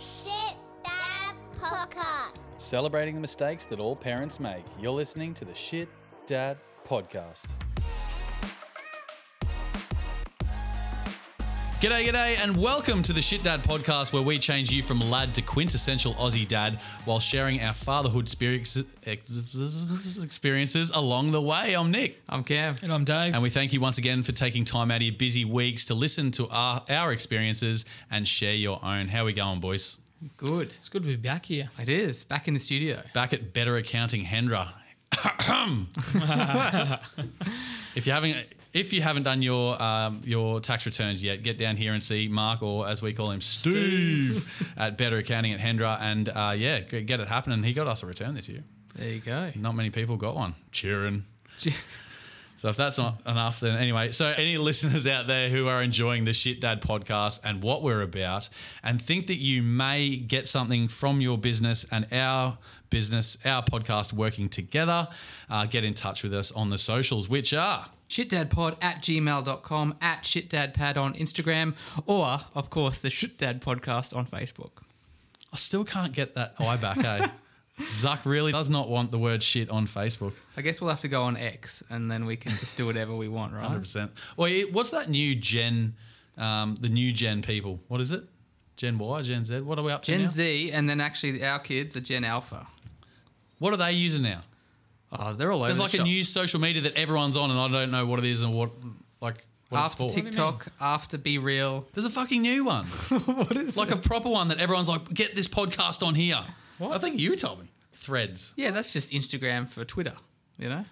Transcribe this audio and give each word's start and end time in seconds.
Shit 0.00 0.56
Dad 0.84 1.34
Podcast. 1.58 2.50
Celebrating 2.58 3.14
the 3.14 3.20
mistakes 3.20 3.64
that 3.66 3.80
all 3.80 3.96
parents 3.96 4.38
make. 4.38 4.64
You're 4.80 4.92
listening 4.92 5.32
to 5.34 5.44
the 5.44 5.54
Shit 5.54 5.88
Dad 6.26 6.58
Podcast. 6.86 7.52
G'day, 11.78 12.08
g'day, 12.08 12.38
and 12.42 12.56
welcome 12.56 13.02
to 13.02 13.12
the 13.12 13.20
Shit 13.20 13.42
Dad 13.42 13.60
Podcast, 13.60 14.10
where 14.10 14.22
we 14.22 14.38
change 14.38 14.72
you 14.72 14.82
from 14.82 14.98
lad 15.10 15.34
to 15.34 15.42
quintessential 15.42 16.14
Aussie 16.14 16.48
dad 16.48 16.72
while 17.04 17.20
sharing 17.20 17.60
our 17.60 17.74
fatherhood 17.74 18.24
experiences 18.24 18.86
along 20.94 21.32
the 21.32 21.42
way. 21.42 21.74
I'm 21.74 21.90
Nick. 21.90 22.22
I'm 22.30 22.44
Cam. 22.44 22.76
And 22.82 22.90
I'm 22.90 23.04
Dave. 23.04 23.34
And 23.34 23.42
we 23.42 23.50
thank 23.50 23.74
you 23.74 23.82
once 23.82 23.98
again 23.98 24.22
for 24.22 24.32
taking 24.32 24.64
time 24.64 24.90
out 24.90 24.96
of 24.96 25.02
your 25.02 25.16
busy 25.16 25.44
weeks 25.44 25.84
to 25.84 25.94
listen 25.94 26.30
to 26.32 26.48
our, 26.48 26.82
our 26.88 27.12
experiences 27.12 27.84
and 28.10 28.26
share 28.26 28.54
your 28.54 28.82
own. 28.82 29.08
How 29.08 29.26
we 29.26 29.34
going, 29.34 29.60
boys? 29.60 29.98
Good. 30.38 30.72
it's 30.78 30.88
good 30.88 31.02
to 31.02 31.08
be 31.08 31.16
back 31.16 31.44
here. 31.44 31.68
It 31.78 31.90
is 31.90 32.24
back 32.24 32.48
in 32.48 32.54
the 32.54 32.60
studio. 32.60 33.02
Back 33.12 33.34
at 33.34 33.52
Better 33.52 33.76
Accounting 33.76 34.24
Hendra. 34.24 34.72
if 37.94 38.06
you 38.06 38.14
haven't 38.14 38.46
if 38.76 38.92
you 38.92 39.00
haven't 39.00 39.22
done 39.22 39.40
your 39.40 39.80
um, 39.82 40.20
your 40.24 40.60
tax 40.60 40.84
returns 40.84 41.24
yet, 41.24 41.42
get 41.42 41.56
down 41.56 41.76
here 41.76 41.94
and 41.94 42.02
see 42.02 42.28
Mark 42.28 42.62
or 42.62 42.86
as 42.86 43.00
we 43.00 43.14
call 43.14 43.30
him 43.30 43.40
Steve 43.40 44.68
at 44.76 44.98
Better 44.98 45.16
Accounting 45.16 45.54
at 45.54 45.60
Hendra, 45.60 45.98
and 46.00 46.28
uh, 46.28 46.54
yeah, 46.56 46.80
get 46.80 47.18
it 47.18 47.28
happening. 47.28 47.62
He 47.62 47.72
got 47.72 47.86
us 47.86 48.02
a 48.02 48.06
return 48.06 48.34
this 48.34 48.48
year. 48.48 48.64
There 48.94 49.08
you 49.08 49.20
go. 49.20 49.50
Not 49.56 49.74
many 49.74 49.90
people 49.90 50.16
got 50.16 50.36
one. 50.36 50.54
Cheering. 50.70 51.24
So 52.58 52.70
if 52.70 52.76
that's 52.76 52.96
not 52.96 53.20
enough, 53.26 53.60
then 53.60 53.76
anyway. 53.76 54.12
So 54.12 54.32
any 54.34 54.56
listeners 54.56 55.06
out 55.06 55.26
there 55.26 55.50
who 55.50 55.68
are 55.68 55.82
enjoying 55.82 56.24
the 56.24 56.32
Shit 56.32 56.58
Dad 56.58 56.80
podcast 56.80 57.38
and 57.44 57.62
what 57.62 57.82
we're 57.82 58.00
about, 58.00 58.48
and 58.82 59.00
think 59.00 59.26
that 59.26 59.38
you 59.38 59.62
may 59.62 60.16
get 60.16 60.46
something 60.46 60.88
from 60.88 61.20
your 61.20 61.36
business 61.36 61.84
and 61.92 62.06
our 62.10 62.56
business, 62.88 63.36
our 63.44 63.62
podcast 63.62 64.14
working 64.14 64.48
together, 64.48 65.06
uh, 65.50 65.66
get 65.66 65.84
in 65.84 65.92
touch 65.92 66.22
with 66.22 66.32
us 66.32 66.50
on 66.50 66.70
the 66.70 66.78
socials, 66.78 67.28
which 67.28 67.52
are 67.52 67.90
Shitdadpod 68.08 68.76
at 68.82 69.02
gmail.com, 69.02 69.96
at 70.00 70.22
shitdadpod 70.22 70.96
on 70.96 71.14
Instagram, 71.14 71.74
or, 72.06 72.40
of 72.54 72.70
course, 72.70 72.98
the 72.98 73.08
Shitdad 73.08 73.60
podcast 73.60 74.16
on 74.16 74.26
Facebook. 74.26 74.82
I 75.52 75.56
still 75.56 75.84
can't 75.84 76.12
get 76.12 76.34
that 76.34 76.54
I 76.58 76.76
back. 76.76 76.98
eh? 76.98 77.28
Zuck 77.78 78.24
really 78.24 78.52
does 78.52 78.70
not 78.70 78.88
want 78.88 79.10
the 79.10 79.18
word 79.18 79.42
shit 79.42 79.68
on 79.68 79.86
Facebook. 79.86 80.32
I 80.56 80.62
guess 80.62 80.80
we'll 80.80 80.90
have 80.90 81.00
to 81.02 81.08
go 81.08 81.24
on 81.24 81.36
X 81.36 81.82
and 81.90 82.10
then 82.10 82.24
we 82.24 82.36
can 82.36 82.52
just 82.52 82.76
do 82.76 82.86
whatever 82.86 83.14
we 83.14 83.28
want, 83.28 83.52
right? 83.52 83.64
Hundred 83.66 83.80
percent. 83.80 84.12
Well, 84.36 84.50
what's 84.72 84.90
that 84.90 85.10
new 85.10 85.34
gen? 85.34 85.94
Um, 86.38 86.76
the 86.80 86.88
new 86.88 87.12
gen 87.12 87.42
people. 87.42 87.80
What 87.88 88.00
is 88.00 88.12
it? 88.12 88.24
Gen 88.76 88.98
Y, 88.98 89.22
Gen 89.22 89.44
Z. 89.44 89.60
What 89.60 89.78
are 89.78 89.82
we 89.82 89.92
up 89.92 90.02
to 90.02 90.12
Gen 90.12 90.22
now? 90.22 90.26
Z, 90.26 90.70
and 90.72 90.88
then 90.88 91.00
actually 91.00 91.42
our 91.44 91.58
kids 91.58 91.96
are 91.96 92.00
Gen 92.00 92.24
Alpha. 92.24 92.66
What 93.58 93.72
are 93.72 93.78
they 93.78 93.92
using 93.92 94.22
now? 94.22 94.40
Oh, 95.12 95.32
they're 95.34 95.52
all 95.52 95.58
over 95.60 95.66
There's 95.68 95.76
the 95.78 95.82
like 95.84 95.94
a 95.94 95.98
shop. 95.98 96.06
new 96.06 96.22
social 96.24 96.60
media 96.60 96.82
that 96.82 96.96
everyone's 96.96 97.36
on, 97.36 97.50
and 97.50 97.58
I 97.60 97.68
don't 97.68 97.90
know 97.90 98.06
what 98.06 98.18
it 98.18 98.24
is 98.24 98.42
and 98.42 98.52
what 98.54 98.70
like 99.20 99.46
what 99.68 99.78
After 99.80 100.04
it's 100.04 100.14
for. 100.14 100.20
TikTok, 100.22 100.66
after 100.80 101.16
BeReal. 101.18 101.84
There's 101.92 102.04
a 102.04 102.10
fucking 102.10 102.42
new 102.42 102.64
one, 102.64 102.84
what 103.24 103.56
is 103.56 103.76
like 103.76 103.90
a 103.90 103.96
proper 103.96 104.28
one 104.28 104.48
that 104.48 104.58
everyone's 104.58 104.88
like, 104.88 105.12
get 105.12 105.34
this 105.36 105.48
podcast 105.48 106.06
on 106.06 106.14
here. 106.14 106.40
What? 106.78 106.92
I 106.92 106.98
think 106.98 107.18
you 107.18 107.34
told 107.36 107.60
me. 107.60 107.66
Threads. 107.92 108.52
Yeah, 108.56 108.70
that's 108.70 108.92
just 108.92 109.10
Instagram 109.10 109.66
for 109.66 109.84
Twitter, 109.84 110.12
you 110.58 110.68
know? 110.68 110.84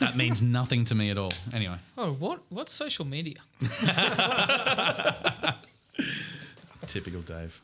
That 0.00 0.16
means 0.16 0.42
nothing 0.60 0.84
to 0.86 0.94
me 0.94 1.10
at 1.10 1.16
all. 1.18 1.32
Anyway, 1.52 1.78
Oh, 1.96 2.12
what? 2.12 2.40
What's 2.50 2.70
social 2.72 3.04
media? 3.04 3.36
typical 6.86 7.22
Dave. 7.22 7.60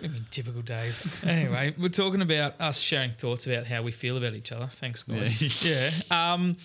You 0.00 0.08
mean, 0.10 0.26
typical 0.30 0.62
Dave? 0.62 1.24
anyway, 1.26 1.74
we're 1.78 1.88
talking 1.88 2.22
about 2.22 2.60
us 2.60 2.78
sharing 2.78 3.10
thoughts 3.12 3.46
about 3.46 3.66
how 3.66 3.82
we 3.82 3.90
feel 3.92 4.16
about 4.16 4.34
each 4.34 4.52
other. 4.52 4.66
Thanks, 4.66 5.02
guys. 5.02 5.64
Yeah. 5.64 5.90
Um, 6.10 6.56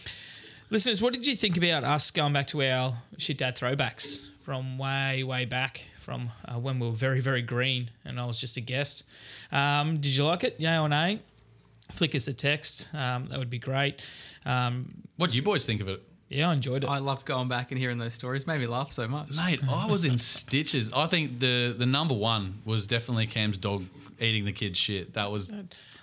listeners, 0.70 1.02
what 1.02 1.14
did 1.14 1.26
you 1.26 1.36
think 1.36 1.58
about 1.58 1.84
us 1.84 2.12
going 2.12 2.34
back 2.34 2.48
to 2.48 2.62
our 2.64 2.96
shit 3.18 3.38
dad 3.40 3.56
throwbacks 3.58 4.30
from 4.44 4.78
way, 4.78 5.24
way 5.24 5.46
back, 5.46 5.88
from 6.00 6.30
uh, 6.46 6.60
when 6.60 6.80
we 6.80 6.88
were 6.88 6.94
very, 6.94 7.22
very 7.22 7.42
green 7.42 7.90
and 8.06 8.20
I 8.20 8.26
was 8.26 8.40
just 8.40 8.56
a 8.58 8.62
guest? 8.62 9.04
Um, 9.52 9.96
did 9.98 10.16
you 10.16 10.26
like 10.26 10.44
it? 10.44 10.56
Yeah 10.60 10.82
or 10.82 10.90
nay? 10.90 11.20
Flick 11.94 12.14
us 12.16 12.28
a 12.28 12.34
text. 12.34 12.94
Um, 12.94 13.28
that 13.30 13.40
would 13.40 13.50
be 13.50 13.60
great. 13.60 14.02
Um, 14.46 15.04
What 15.18 15.30
do 15.32 15.36
you 15.38 15.44
boys 15.44 15.66
think 15.66 15.82
of 15.82 15.88
it? 15.88 16.02
Yeah, 16.30 16.50
I 16.50 16.54
enjoyed 16.54 16.84
it. 16.84 16.90
I 16.90 16.98
loved 17.00 17.26
going 17.26 17.48
back 17.48 17.72
and 17.72 17.80
hearing 17.80 17.98
those 17.98 18.14
stories. 18.14 18.48
Made 18.48 18.60
me 18.60 18.68
laugh 18.68 18.92
so 18.92 19.08
much. 19.08 19.30
Mate, 19.30 19.62
I 19.70 19.88
was 19.88 20.06
in 20.06 20.18
stitches. 20.18 20.92
I 20.94 21.08
think 21.08 21.40
the 21.40 21.76
the 21.78 21.86
number 21.86 22.16
one 22.16 22.62
was 22.66 22.88
definitely 22.88 23.28
Cam's 23.28 23.58
dog 23.58 23.84
eating 24.20 24.46
the 24.46 24.52
kid's 24.54 24.80
shit. 24.80 25.14
That 25.14 25.32
was 25.32 25.52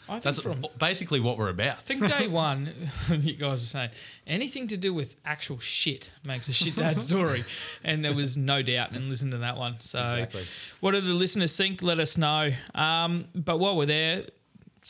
I 0.09 0.15
think 0.15 0.25
that's 0.25 0.41
from 0.41 0.67
basically 0.77 1.21
what 1.21 1.39
we're 1.39 1.51
about. 1.51 1.77
I 1.77 1.81
think 1.81 2.09
day 2.09 2.27
one, 2.27 2.73
you 3.11 3.35
guys 3.35 3.63
are 3.63 3.67
saying 3.67 3.91
anything 4.27 4.67
to 4.69 4.77
do 4.77 4.93
with 4.93 5.15
actual 5.25 5.61
shit 5.61 6.11
makes 6.25 6.49
a 6.49 6.53
shit 6.53 6.75
dad 6.75 6.99
story, 7.11 7.45
and 7.85 8.05
there 8.05 8.13
was 8.15 8.37
no 8.37 8.61
doubt. 8.61 8.91
And 8.91 9.09
listen 9.09 9.31
to 9.31 9.39
that 9.39 9.57
one. 9.57 9.79
So, 9.79 10.01
Exactly. 10.01 10.47
what 10.81 10.93
do 10.93 11.01
the 11.01 11.15
listeners 11.15 11.57
think? 11.57 11.81
Let 11.81 12.01
us 12.01 12.19
know. 12.19 12.51
Um, 12.75 13.27
but 13.37 13.61
while 13.61 13.77
we're 13.77 13.87
there, 13.87 14.25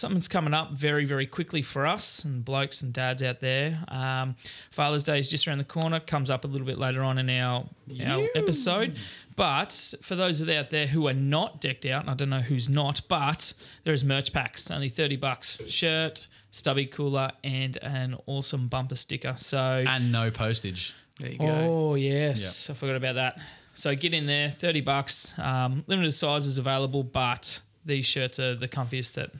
something's 0.00 0.28
coming 0.28 0.54
up 0.54 0.72
very, 0.72 1.04
very 1.04 1.26
quickly 1.26 1.62
for 1.62 1.86
us 1.86 2.24
and 2.24 2.44
blokes 2.44 2.82
and 2.82 2.92
dads 2.92 3.22
out 3.22 3.40
there. 3.40 3.78
Um, 3.88 4.34
Father's 4.70 5.04
Day 5.04 5.18
is 5.18 5.30
just 5.30 5.46
around 5.46 5.58
the 5.58 5.64
corner. 5.64 6.00
Comes 6.00 6.30
up 6.30 6.44
a 6.44 6.48
little 6.48 6.66
bit 6.66 6.78
later 6.78 7.02
on 7.02 7.18
in 7.18 7.28
our 7.30 7.66
our 8.04 8.26
episode. 8.34 8.96
But 9.36 9.94
for 10.02 10.16
those 10.16 10.40
of 10.40 10.48
you 10.48 10.54
out 10.54 10.70
there 10.70 10.86
who 10.86 11.06
are 11.06 11.14
not 11.14 11.60
decked 11.60 11.86
out, 11.86 12.02
and 12.02 12.10
I 12.10 12.14
don't 12.14 12.30
know 12.30 12.40
who's 12.40 12.68
not, 12.68 13.02
but 13.08 13.52
there 13.84 13.94
is 13.94 14.04
merch 14.04 14.32
packs, 14.32 14.70
only 14.70 14.88
thirty 14.88 15.16
bucks, 15.16 15.58
shirt, 15.68 16.26
stubby 16.50 16.86
cooler, 16.86 17.30
and 17.44 17.76
an 17.82 18.16
awesome 18.26 18.68
bumper 18.68 18.96
sticker. 18.96 19.34
So 19.36 19.84
and 19.86 20.10
no 20.10 20.30
postage. 20.30 20.94
There 21.18 21.30
you 21.30 21.38
go. 21.38 21.46
Oh 21.46 21.94
yes, 21.94 22.70
I 22.70 22.74
forgot 22.74 22.96
about 22.96 23.16
that. 23.16 23.38
So 23.74 23.94
get 23.94 24.14
in 24.14 24.26
there, 24.26 24.50
thirty 24.50 24.80
bucks. 24.80 25.38
Um, 25.38 25.84
limited 25.86 26.12
sizes 26.12 26.58
available, 26.58 27.02
but 27.02 27.60
these 27.84 28.06
shirts 28.06 28.38
are 28.38 28.54
the 28.54 28.68
comfiest 28.68 29.14
that 29.14 29.30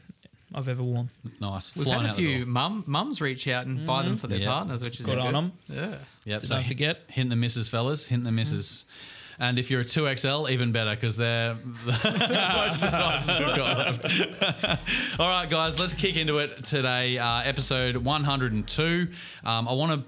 I've 0.54 0.68
ever 0.68 0.82
worn. 0.82 1.10
Nice. 1.40 1.74
We've 1.76 1.84
Flying 1.84 2.00
had 2.00 2.06
a 2.06 2.10
out 2.10 2.16
the 2.16 2.22
few 2.22 2.38
door. 2.44 2.46
mum, 2.48 2.84
mums 2.86 3.20
reach 3.20 3.46
out 3.48 3.66
and 3.66 3.86
buy 3.86 4.02
them 4.02 4.16
for 4.16 4.26
their 4.26 4.40
Yeah. 4.40 4.48
partners, 4.50 4.82
which 4.82 4.98
is 4.98 5.04
Good 5.06 5.18
on 5.18 5.36
'em. 5.36 5.52
Yeah. 5.68 5.94
Yep, 6.24 6.40
So 6.40 6.48
don't 6.48 6.58
hint- 6.62 6.68
forget. 6.68 7.02
Hint 7.08 7.30
the 7.30 7.36
misses, 7.36 7.68
fellas. 7.68 8.06
Hint 8.06 8.24
the 8.24 8.32
misses. 8.32 8.84
And 9.38 9.58
if 9.58 9.70
you're 9.70 9.80
a 9.80 9.84
2XL, 9.86 10.50
even 10.50 10.70
better 10.72 10.90
because 10.90 11.16
they're 11.16 11.54
most 11.86 12.04
of 12.74 12.80
the 12.80 12.90
sizes 12.90 13.38
we've 13.38 13.56
got 13.56 14.02
left. 14.02 14.80
All 15.20 15.28
right, 15.28 15.48
guys, 15.48 15.78
let's 15.80 15.94
kick 15.94 16.16
into 16.16 16.38
it 16.38 16.62
today. 16.64 17.16
Uh, 17.16 17.40
episode 17.42 17.96
102. 17.96 19.08
Um, 19.44 19.68
I 19.68 19.72
want 19.72 19.92
to 20.02 20.06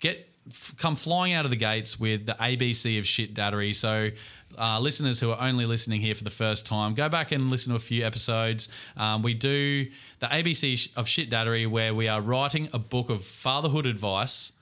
get 0.00 0.28
f- 0.50 0.74
come 0.76 0.96
flying 0.96 1.32
out 1.32 1.44
of 1.46 1.50
the 1.50 1.56
gates 1.56 1.98
with 1.98 2.26
the 2.26 2.34
ABC 2.34 2.98
of 2.98 3.06
shit 3.06 3.32
dattery. 3.34 3.74
So, 3.74 4.10
uh, 4.58 4.80
listeners 4.80 5.20
who 5.20 5.30
are 5.30 5.40
only 5.40 5.66
listening 5.66 6.00
here 6.00 6.14
for 6.14 6.24
the 6.24 6.30
first 6.30 6.66
time, 6.66 6.94
go 6.94 7.08
back 7.08 7.32
and 7.32 7.50
listen 7.50 7.70
to 7.70 7.76
a 7.76 7.80
few 7.80 8.04
episodes. 8.04 8.68
Um, 8.96 9.22
we 9.22 9.34
do 9.34 9.86
the 10.18 10.26
ABC 10.26 10.96
of 10.96 11.08
shit 11.08 11.30
dattery, 11.30 11.66
where 11.66 11.94
we 11.94 12.08
are 12.08 12.20
writing 12.20 12.68
a 12.72 12.78
book 12.78 13.10
of 13.10 13.24
fatherhood 13.24 13.86
advice. 13.86 14.52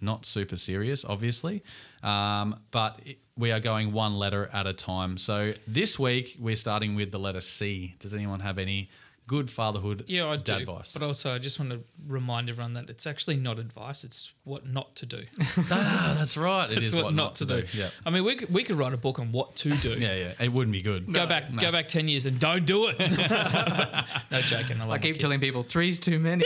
Not 0.00 0.26
super 0.26 0.56
serious, 0.56 1.04
obviously, 1.04 1.62
um, 2.02 2.60
but 2.70 3.00
we 3.36 3.52
are 3.52 3.60
going 3.60 3.92
one 3.92 4.16
letter 4.16 4.50
at 4.52 4.66
a 4.66 4.72
time. 4.72 5.16
So 5.16 5.54
this 5.66 5.98
week 5.98 6.36
we're 6.38 6.56
starting 6.56 6.94
with 6.94 7.10
the 7.10 7.18
letter 7.18 7.40
C. 7.40 7.94
Does 7.98 8.14
anyone 8.14 8.40
have 8.40 8.58
any 8.58 8.90
good 9.26 9.50
fatherhood 9.50 10.04
Yeah, 10.06 10.26
I 10.28 10.36
dad 10.36 10.44
do. 10.44 10.62
advice? 10.62 10.92
But 10.92 11.02
also, 11.04 11.34
I 11.34 11.38
just 11.38 11.58
want 11.58 11.70
to 11.72 11.80
remind 12.06 12.48
everyone 12.50 12.74
that 12.74 12.90
it's 12.90 13.06
actually 13.06 13.36
not 13.36 13.58
advice; 13.58 14.04
it's 14.04 14.32
what 14.44 14.66
not 14.68 14.94
to 14.96 15.06
do. 15.06 15.24
ah, 15.70 16.14
that's 16.18 16.36
right. 16.36 16.70
It 16.70 16.78
It's 16.78 16.88
is 16.88 16.94
what, 16.94 17.14
not 17.14 17.36
to 17.36 17.46
do. 17.46 17.64
Yeah. 17.72 17.88
I 18.04 18.10
mean, 18.10 18.24
we 18.24 18.36
could, 18.36 18.52
we 18.52 18.62
could 18.64 18.76
write 18.76 18.92
a 18.92 18.96
book 18.98 19.18
on 19.18 19.32
what 19.32 19.56
to 19.56 19.74
do. 19.76 19.94
Yeah, 19.98 20.14
yeah. 20.14 20.32
It 20.40 20.52
wouldn't 20.52 20.72
be 20.72 20.82
good. 20.82 21.10
Go 21.12 21.26
back, 21.26 21.54
go 21.56 21.72
back 21.72 21.88
ten 21.88 22.08
years 22.08 22.26
and 22.26 22.38
don't 22.38 22.66
do 22.66 22.88
it. 22.88 22.98
no 24.30 24.40
joking. 24.42 24.80
I, 24.80 24.84
love 24.84 24.90
I 24.90 24.98
keep 24.98 25.18
telling 25.18 25.40
people 25.40 25.62
three's 25.62 25.98
too 26.00 26.18
many. 26.18 26.44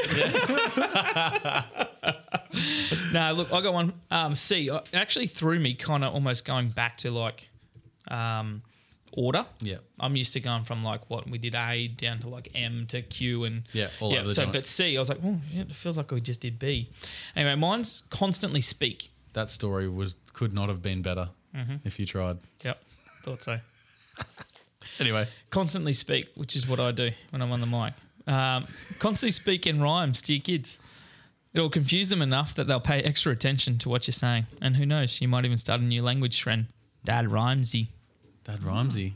No, 3.13 3.33
look, 3.33 3.53
I 3.53 3.61
got 3.61 3.73
one. 3.73 3.93
Um, 4.11 4.35
C. 4.35 4.69
It 4.69 4.95
actually 4.95 5.27
threw 5.27 5.59
me 5.59 5.75
kind 5.75 6.05
of 6.05 6.13
almost 6.15 6.45
going 6.45 6.69
back 6.71 6.99
to 6.99 7.11
like 7.11 7.49
um, 8.09 8.63
order. 9.13 9.47
Yeah. 9.61 9.77
I'm 9.99 10.17
used 10.17 10.33
to 10.35 10.41
going 10.41 10.65
from 10.65 10.83
like 10.85 11.09
what 11.09 11.29
we 11.29 11.39
did 11.39 11.55
A 11.55 11.89
down 11.89 12.19
to 12.21 12.29
like 12.29 12.49
M 12.55 12.87
to 12.89 13.03
Q 13.03 13.45
and 13.45 13.63
Yeah, 13.73 13.89
all 14.01 14.11
the 14.11 14.29
so, 14.35 14.47
but 14.47 14.67
C, 14.67 14.97
I 14.97 15.01
was 15.01 15.09
like, 15.09 15.19
oh, 15.25 15.41
yeah, 15.53 15.63
it 15.63 15.75
feels 15.75 15.97
like 15.97 16.11
we 16.11 16.21
just 16.21 16.41
did 16.41 16.59
B. 16.59 16.91
Anyway, 17.37 17.55
mine's 17.55 18.03
constantly 18.11 18.61
speak. 18.61 19.11
That 19.33 19.51
story 19.51 19.89
was 19.89 20.17
could 20.33 20.53
not 20.53 20.69
have 20.69 20.83
been 20.83 21.03
better 21.03 21.31
Mm-hmm. 21.57 21.77
if 21.85 21.99
you 21.99 22.05
tried. 22.07 22.39
Yep, 22.63 22.83
thought 23.23 23.43
so. 23.43 23.59
Anyway, 25.01 25.29
constantly 25.51 25.93
speak, 25.93 26.29
which 26.35 26.57
is 26.57 26.67
what 26.67 26.81
I 26.81 26.91
do 26.91 27.11
when 27.31 27.41
I'm 27.41 27.53
on 27.53 27.61
the 27.61 27.67
mic. 27.67 27.95
Um, 28.27 28.65
constantly 28.99 29.31
speak 29.31 29.65
in 29.67 29.81
rhymes 29.81 30.23
to 30.23 30.33
your 30.35 30.43
kids. 30.43 30.81
It'll 31.55 31.71
confuse 31.71 32.09
them 32.09 32.21
enough 32.21 32.55
that 32.57 32.67
they'll 32.67 32.81
pay 32.81 33.01
extra 33.03 33.31
attention 33.33 33.79
to 33.79 33.89
what 33.89 34.07
you're 34.09 34.13
saying. 34.13 34.47
And 34.61 34.77
who 34.77 34.85
knows, 34.85 35.21
you 35.21 35.29
might 35.29 35.45
even 35.45 35.57
start 35.57 35.81
a 35.81 35.85
new 35.85 36.03
language 36.03 36.39
trend. 36.39 36.67
Dad 37.05 37.27
rhymesy. 37.27 37.89
Dad 38.49 38.61
Rhymesy. 38.61 39.13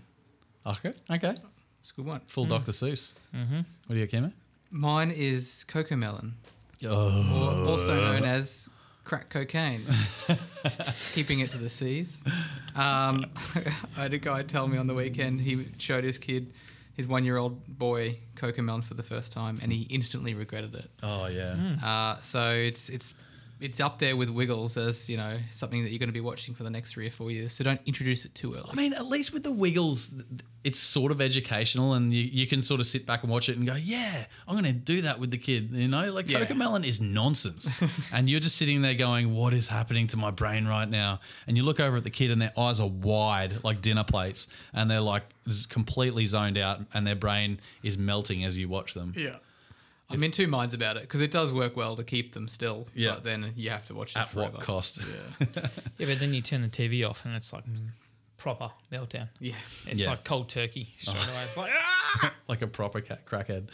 Okay. 0.66 0.92
Okay. 1.10 1.34
It's 1.80 1.90
a 1.90 1.94
good 1.94 2.04
one. 2.06 2.20
Full 2.26 2.44
Dr. 2.44 2.70
Seuss. 2.72 3.14
Mm-hmm. 3.34 3.56
What 3.86 3.94
do 3.94 3.96
you 3.96 4.06
got? 4.06 4.30
Mine 4.70 5.10
is 5.10 5.64
Cocomelon, 5.68 6.32
Oh. 6.86 7.66
also 7.68 7.94
known 7.96 8.24
as 8.24 8.68
crack 9.04 9.30
cocaine. 9.30 9.84
Keeping 11.14 11.40
it 11.40 11.50
to 11.52 11.58
the 11.58 11.68
seas. 11.70 12.22
Um, 12.76 13.26
I 13.96 14.02
had 14.02 14.14
a 14.14 14.18
guy 14.18 14.42
tell 14.42 14.68
me 14.68 14.78
on 14.78 14.86
the 14.86 14.94
weekend 14.94 15.40
he 15.40 15.66
showed 15.78 16.04
his 16.04 16.18
kid, 16.18 16.52
his 16.94 17.08
one-year-old 17.08 17.78
boy, 17.78 18.18
Cocomelon 18.36 18.84
for 18.84 18.94
the 18.94 19.02
first 19.02 19.32
time, 19.32 19.58
and 19.62 19.72
he 19.72 19.82
instantly 19.90 20.34
regretted 20.34 20.74
it. 20.74 20.90
Oh, 21.02 21.26
yeah. 21.26 21.56
Uh, 21.82 22.20
so 22.20 22.52
it's 22.52 22.88
it's 22.90 23.14
it's 23.62 23.80
up 23.80 23.98
there 23.98 24.16
with 24.16 24.28
Wiggles 24.28 24.76
as 24.76 25.08
you 25.08 25.16
know 25.16 25.38
something 25.50 25.82
that 25.84 25.90
you're 25.90 25.98
going 25.98 26.08
to 26.08 26.12
be 26.12 26.20
watching 26.20 26.54
for 26.54 26.64
the 26.64 26.70
next 26.70 26.92
three 26.92 27.06
or 27.06 27.10
four 27.10 27.30
years. 27.30 27.52
So 27.54 27.64
don't 27.64 27.80
introduce 27.86 28.24
it 28.24 28.34
too 28.34 28.52
early. 28.54 28.68
I 28.70 28.74
mean, 28.74 28.92
at 28.92 29.06
least 29.06 29.32
with 29.32 29.44
the 29.44 29.52
Wiggles, 29.52 30.12
it's 30.64 30.78
sort 30.78 31.12
of 31.12 31.20
educational, 31.20 31.94
and 31.94 32.12
you, 32.12 32.22
you 32.22 32.46
can 32.46 32.62
sort 32.62 32.80
of 32.80 32.86
sit 32.86 33.06
back 33.06 33.22
and 33.22 33.30
watch 33.32 33.48
it 33.48 33.56
and 33.56 33.66
go, 33.66 33.74
"Yeah, 33.74 34.26
I'm 34.46 34.54
going 34.54 34.64
to 34.64 34.72
do 34.72 35.02
that 35.02 35.18
with 35.20 35.30
the 35.30 35.38
kid." 35.38 35.72
You 35.72 35.88
know, 35.88 36.10
like 36.12 36.28
Yeah. 36.28 36.44
Cocomelon 36.44 36.84
is 36.84 37.00
nonsense, 37.00 37.70
and 38.12 38.28
you're 38.28 38.40
just 38.40 38.56
sitting 38.56 38.82
there 38.82 38.94
going, 38.94 39.34
"What 39.34 39.54
is 39.54 39.68
happening 39.68 40.06
to 40.08 40.16
my 40.16 40.30
brain 40.30 40.66
right 40.66 40.88
now?" 40.88 41.20
And 41.46 41.56
you 41.56 41.62
look 41.62 41.80
over 41.80 41.96
at 41.98 42.04
the 42.04 42.10
kid, 42.10 42.30
and 42.30 42.42
their 42.42 42.52
eyes 42.58 42.80
are 42.80 42.88
wide 42.88 43.62
like 43.64 43.80
dinner 43.80 44.04
plates, 44.04 44.48
and 44.74 44.90
they're 44.90 45.00
like 45.00 45.22
just 45.46 45.70
completely 45.70 46.26
zoned 46.26 46.58
out, 46.58 46.80
and 46.92 47.06
their 47.06 47.16
brain 47.16 47.60
is 47.82 47.96
melting 47.96 48.44
as 48.44 48.58
you 48.58 48.68
watch 48.68 48.94
them. 48.94 49.12
Yeah. 49.16 49.36
I'm 50.12 50.22
in 50.22 50.30
two 50.30 50.46
minds 50.46 50.74
about 50.74 50.96
it 50.96 51.02
because 51.02 51.20
it 51.20 51.30
does 51.30 51.52
work 51.52 51.76
well 51.76 51.96
to 51.96 52.04
keep 52.04 52.32
them 52.34 52.48
still. 52.48 52.86
Yeah. 52.94 53.12
But 53.14 53.24
then 53.24 53.52
you 53.56 53.70
have 53.70 53.86
to 53.86 53.94
watch 53.94 54.10
it 54.12 54.18
At 54.18 54.30
forever. 54.30 54.52
what 54.52 54.60
cost? 54.62 54.98
Yeah, 55.40 55.46
yeah, 55.98 56.06
but 56.06 56.18
then 56.20 56.34
you 56.34 56.40
turn 56.42 56.62
the 56.62 56.68
TV 56.68 57.08
off 57.08 57.24
and 57.24 57.34
it's 57.34 57.52
like 57.52 57.64
mm, 57.66 57.88
proper 58.36 58.70
meltdown. 58.92 59.28
Yeah. 59.40 59.54
It's 59.86 60.00
Yeah. 60.00 60.10
like 60.10 60.24
cold 60.24 60.48
turkey 60.48 60.88
straight 60.98 61.16
away. 61.16 61.44
It's 61.44 61.56
like 61.56 61.70
ah! 62.22 62.32
like 62.48 62.62
a 62.62 62.66
proper 62.66 63.00
cat 63.00 63.24
crackhead. 63.26 63.68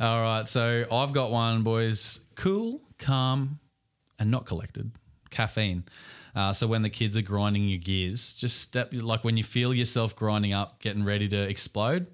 All 0.00 0.20
right, 0.20 0.48
so 0.48 0.84
I've 0.90 1.12
got 1.12 1.30
one, 1.30 1.62
boys. 1.62 2.20
Cool, 2.34 2.80
calm, 2.98 3.58
and 4.18 4.30
not 4.30 4.46
collected. 4.46 4.92
Caffeine. 5.30 5.84
Uh, 6.34 6.52
so 6.52 6.66
when 6.66 6.82
the 6.82 6.90
kids 6.90 7.16
are 7.16 7.22
grinding 7.22 7.64
your 7.66 7.78
gears, 7.78 8.34
just 8.34 8.60
step 8.60 8.90
like 8.92 9.24
when 9.24 9.36
you 9.38 9.42
feel 9.44 9.72
yourself 9.72 10.14
grinding 10.14 10.52
up, 10.52 10.80
getting 10.80 11.02
ready 11.04 11.28
to 11.28 11.36
explode. 11.36 12.06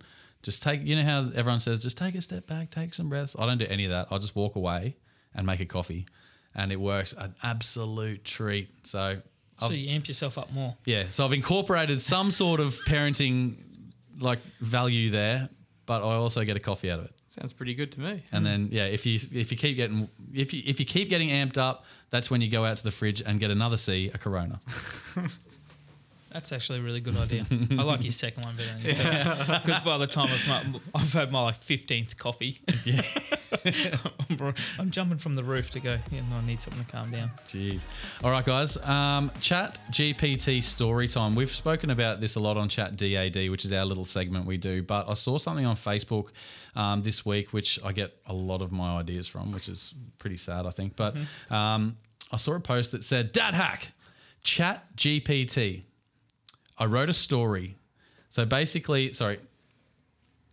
Just 0.42 0.62
take. 0.62 0.82
You 0.84 0.96
know 0.96 1.02
how 1.04 1.30
everyone 1.34 1.60
says, 1.60 1.80
just 1.80 1.96
take 1.96 2.14
a 2.14 2.20
step 2.20 2.46
back, 2.46 2.70
take 2.70 2.94
some 2.94 3.08
breaths. 3.08 3.36
I 3.38 3.46
don't 3.46 3.58
do 3.58 3.66
any 3.68 3.84
of 3.84 3.90
that. 3.92 4.08
I 4.10 4.18
just 4.18 4.34
walk 4.34 4.56
away 4.56 4.96
and 5.34 5.46
make 5.46 5.60
a 5.60 5.64
coffee, 5.66 6.06
and 6.54 6.72
it 6.72 6.80
works 6.80 7.12
an 7.12 7.34
absolute 7.42 8.24
treat. 8.24 8.68
So. 8.86 9.20
So 9.60 9.66
I've- 9.66 9.76
you 9.76 9.90
amp 9.90 10.08
yourself 10.08 10.38
up 10.38 10.52
more. 10.52 10.76
yeah, 10.86 11.04
so 11.10 11.24
I've 11.24 11.32
incorporated 11.32 12.00
some 12.02 12.30
sort 12.32 12.58
of 12.58 12.74
parenting 12.86 13.54
like 14.18 14.40
value 14.60 15.10
there, 15.10 15.48
but 15.86 16.02
I 16.02 16.14
also 16.14 16.42
get 16.44 16.56
a 16.56 16.60
coffee 16.60 16.90
out 16.90 16.98
of 16.98 17.04
it. 17.04 17.12
Sounds 17.28 17.52
pretty 17.52 17.74
good 17.74 17.92
to 17.92 18.00
me. 18.00 18.24
And 18.32 18.44
then 18.44 18.68
yeah, 18.72 18.86
if 18.86 19.06
you 19.06 19.20
if 19.32 19.52
you 19.52 19.56
keep 19.56 19.76
getting 19.76 20.08
if 20.34 20.52
you 20.52 20.62
if 20.66 20.80
you 20.80 20.86
keep 20.86 21.08
getting 21.10 21.28
amped 21.28 21.58
up, 21.58 21.84
that's 22.10 22.28
when 22.30 22.40
you 22.40 22.50
go 22.50 22.64
out 22.64 22.76
to 22.78 22.82
the 22.84 22.90
fridge 22.90 23.22
and 23.24 23.38
get 23.38 23.50
another 23.52 23.76
C, 23.76 24.10
a 24.12 24.18
Corona. 24.18 24.60
That's 26.32 26.50
actually 26.52 26.78
a 26.78 26.82
really 26.82 27.00
good 27.00 27.16
idea. 27.16 27.44
I 27.72 27.82
like 27.82 28.02
your 28.02 28.10
second 28.10 28.44
one 28.44 28.56
better 28.56 28.70
than 28.72 28.82
your 28.82 28.94
first. 28.94 29.62
Because 29.66 29.80
by 29.80 29.98
the 29.98 30.06
time 30.06 30.28
I've, 30.30 30.48
my, 30.48 30.80
I've 30.94 31.12
had 31.12 31.30
my 31.30 31.42
like 31.42 31.62
fifteenth 31.62 32.16
coffee, 32.16 32.60
Yeah. 32.84 33.02
I'm, 34.30 34.54
I'm 34.78 34.90
jumping 34.90 35.18
from 35.18 35.34
the 35.34 35.44
roof 35.44 35.70
to 35.72 35.80
go. 35.80 35.98
Yeah, 36.10 36.20
no, 36.30 36.36
I 36.36 36.46
need 36.46 36.60
something 36.62 36.82
to 36.84 36.90
calm 36.90 37.10
down. 37.10 37.30
Jeez. 37.46 37.84
All 38.24 38.30
right, 38.30 38.44
guys. 38.44 38.76
Um, 38.78 39.30
Chat 39.40 39.78
GPT 39.90 40.62
story 40.62 41.06
time. 41.06 41.34
We've 41.34 41.50
spoken 41.50 41.90
about 41.90 42.20
this 42.20 42.34
a 42.36 42.40
lot 42.40 42.56
on 42.56 42.68
Chat 42.68 42.96
DAD, 42.96 43.50
which 43.50 43.64
is 43.64 43.72
our 43.72 43.84
little 43.84 44.04
segment 44.06 44.46
we 44.46 44.56
do. 44.56 44.82
But 44.82 45.08
I 45.08 45.12
saw 45.12 45.36
something 45.38 45.66
on 45.66 45.76
Facebook 45.76 46.28
um, 46.74 47.02
this 47.02 47.26
week, 47.26 47.52
which 47.52 47.78
I 47.84 47.92
get 47.92 48.16
a 48.26 48.32
lot 48.32 48.62
of 48.62 48.72
my 48.72 48.98
ideas 48.98 49.28
from, 49.28 49.52
which 49.52 49.68
is 49.68 49.94
pretty 50.18 50.38
sad, 50.38 50.64
I 50.66 50.70
think. 50.70 50.96
But 50.96 51.14
um, 51.50 51.96
I 52.32 52.36
saw 52.36 52.54
a 52.54 52.60
post 52.60 52.92
that 52.92 53.04
said, 53.04 53.32
"Dad 53.32 53.54
hack, 53.54 53.92
ChatGPT." 54.44 55.82
I 56.82 56.84
wrote 56.86 57.08
a 57.08 57.12
story. 57.12 57.76
So 58.28 58.44
basically, 58.44 59.12
sorry, 59.12 59.38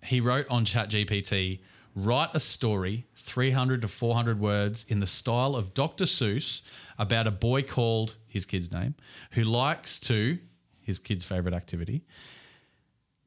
he 0.04 0.22
wrote 0.22 0.46
on 0.48 0.64
ChatGPT, 0.64 1.62
write 1.96 2.30
a 2.36 2.40
story, 2.40 3.08
300 3.16 3.82
to 3.82 3.88
400 3.88 4.40
words, 4.40 4.86
in 4.88 5.00
the 5.00 5.08
style 5.08 5.56
of 5.56 5.74
Dr. 5.74 6.04
Seuss 6.04 6.62
about 7.00 7.26
a 7.26 7.32
boy 7.32 7.64
called, 7.64 8.14
his 8.28 8.46
kid's 8.46 8.72
name, 8.72 8.94
who 9.32 9.44
likes 9.44 10.00
to, 10.02 10.38
his 10.80 11.00
kid's 11.00 11.26
favorite 11.26 11.56
activity, 11.56 12.06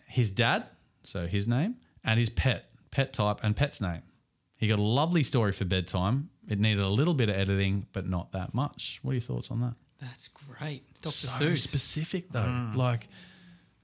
his 0.07 0.31
dad, 0.31 0.67
so 1.03 1.27
his 1.27 1.49
name, 1.49 1.79
and 2.05 2.21
his 2.21 2.31
pet, 2.31 2.67
pet 2.93 3.13
type, 3.13 3.41
and 3.43 3.57
pet's 3.57 3.81
name. 3.81 4.03
He 4.55 4.69
got 4.69 4.79
a 4.79 4.83
lovely 4.83 5.25
story 5.25 5.51
for 5.51 5.65
bedtime. 5.65 6.31
It 6.49 6.61
needed 6.61 6.85
a 6.85 6.89
little 6.89 7.15
bit 7.15 7.29
of 7.29 7.35
editing, 7.35 7.87
but 7.93 8.09
not 8.09 8.31
that 8.31 8.55
much. 8.55 9.01
What 9.03 9.11
are 9.11 9.15
your 9.15 9.23
thoughts 9.23 9.51
on 9.51 9.61
that? 9.63 9.75
That's 10.03 10.29
great. 10.29 10.83
Dr. 11.01 11.11
so 11.13 11.45
Seuss. 11.47 11.59
specific 11.59 12.31
though. 12.31 12.73
Like, 12.75 13.09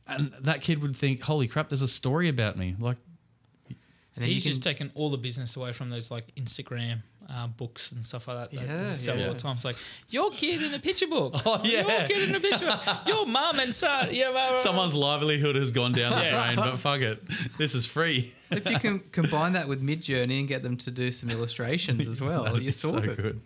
and 0.07 0.33
that 0.41 0.63
kid 0.63 0.83
would 0.83 0.97
think, 0.97 1.23
"Holy 1.23 1.47
crap! 1.47 1.69
There's 1.69 1.83
a 1.83 1.89
story 1.89 2.29
about 2.29 2.59
me." 2.59 2.75
Like, 2.79 2.97
And 3.69 3.77
then 4.17 4.29
He's 4.29 4.45
just 4.45 4.63
taken 4.63 4.91
all 4.95 5.11
the 5.11 5.17
business 5.17 5.57
away 5.57 5.73
from 5.73 5.91
those 5.91 6.11
like 6.11 6.35
Instagram 6.35 7.03
uh, 7.31 7.47
books 7.47 7.93
and 7.93 8.05
stuff 8.05 8.27
like 8.27 8.51
that. 8.51 8.51
that 8.51 8.67
Yeah, 8.67 8.83
they 8.85 8.95
sell 8.95 9.17
yeah. 9.17 9.29
all 9.29 9.35
the 9.35 9.39
time. 9.39 9.55
It's 9.55 9.65
like 9.65 9.77
your 10.09 10.31
kid 10.33 10.63
in 10.63 10.75
a 10.75 10.79
picture 10.79 11.07
book. 11.07 11.35
Oh, 11.47 11.61
yeah. 11.65 11.83
your 11.99 12.09
kid 12.09 12.29
in 12.29 12.35
a 12.35 12.41
picture 12.41 12.67
book. 12.67 12.81
Your 13.07 13.27
mum 13.27 13.61
and 13.61 13.75
son. 13.75 14.09
Yeah, 14.11 14.31
blah, 14.31 14.41
blah, 14.41 14.49
blah. 14.51 14.59
someone's 14.59 14.95
livelihood 14.95 15.57
has 15.57 15.71
gone 15.71 15.93
down 15.93 16.19
the 16.19 16.31
drain, 16.31 16.57
but 16.57 16.77
fuck 16.79 17.01
it, 17.01 17.23
this 17.59 17.75
is 17.75 17.87
free. 17.87 18.33
if 18.51 18.69
you 18.69 18.79
can 18.79 19.01
combine 19.13 19.53
that 19.53 19.69
with 19.69 19.83
Midjourney 19.83 20.41
and 20.41 20.49
get 20.49 20.63
them 20.63 20.77
to 20.79 20.91
do 20.91 21.13
some 21.13 21.31
illustrations 21.31 22.09
as 22.09 22.21
well, 22.21 22.45
you're 22.55 22.59
be 22.59 22.71
so 22.73 22.99
good. 23.01 23.41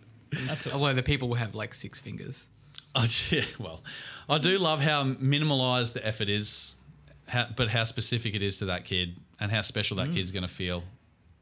That's 0.46 0.66
Although 0.66 0.94
the 0.94 1.02
people 1.02 1.28
will 1.28 1.36
have 1.36 1.54
like 1.54 1.74
six 1.74 2.00
fingers. 2.00 2.48
Oh, 2.94 3.06
yeah, 3.30 3.44
well, 3.58 3.82
I 4.28 4.36
do 4.38 4.58
love 4.58 4.80
how 4.80 5.04
minimalized 5.04 5.94
the 5.94 6.06
effort 6.06 6.28
is, 6.28 6.76
how, 7.26 7.46
but 7.56 7.68
how 7.70 7.84
specific 7.84 8.34
it 8.34 8.42
is 8.42 8.58
to 8.58 8.66
that 8.66 8.84
kid 8.84 9.16
and 9.40 9.50
how 9.50 9.62
special 9.62 9.96
that 9.96 10.12
kid's 10.12 10.30
going 10.30 10.42
to 10.42 10.48
feel. 10.52 10.84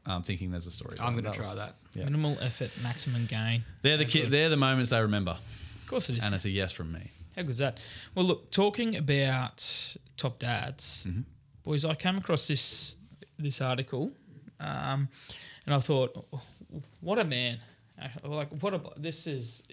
Um, 0.05 0.23
thinking 0.23 0.49
there's 0.49 0.65
a 0.65 0.71
story. 0.71 0.95
I'm 0.99 1.11
going 1.13 1.25
to 1.25 1.29
was- 1.29 1.37
try 1.37 1.53
that. 1.55 1.75
Yeah. 1.93 2.05
Minimal 2.05 2.37
effort, 2.41 2.71
maximum 2.81 3.25
gain. 3.25 3.65
They're 3.81 3.97
the 3.97 4.05
How 4.05 4.09
kid. 4.09 4.31
They're 4.31 4.47
the 4.49 4.55
moments 4.57 4.89
they 4.91 5.01
remember, 5.01 5.31
Of 5.31 5.87
course 5.87 6.09
it 6.09 6.17
is. 6.17 6.23
and 6.25 6.33
it's 6.33 6.45
a 6.45 6.49
yes 6.49 6.71
from 6.71 6.91
me. 6.93 7.11
How 7.35 7.43
good's 7.43 7.57
that? 7.59 7.77
Well, 8.15 8.25
look, 8.25 8.49
talking 8.51 8.95
about 8.95 9.95
top 10.17 10.39
dads, 10.39 11.05
Mm-hmm. 11.09 11.21
boys, 11.63 11.83
I 11.85 11.95
came 11.95 12.17
across 12.17 12.47
this 12.47 12.95
this 13.37 13.59
article, 13.61 14.11
um, 14.59 15.09
and 15.65 15.75
I 15.75 15.79
thought, 15.79 16.25
"Oh, 16.33 16.41
what 17.01 17.19
a 17.19 17.23
man! 17.25 17.59
Actually, 17.99 18.29
Like, 18.35 18.51
what 18.61 18.73
a 18.73 18.81
this 18.97 19.27
is. 19.27 19.63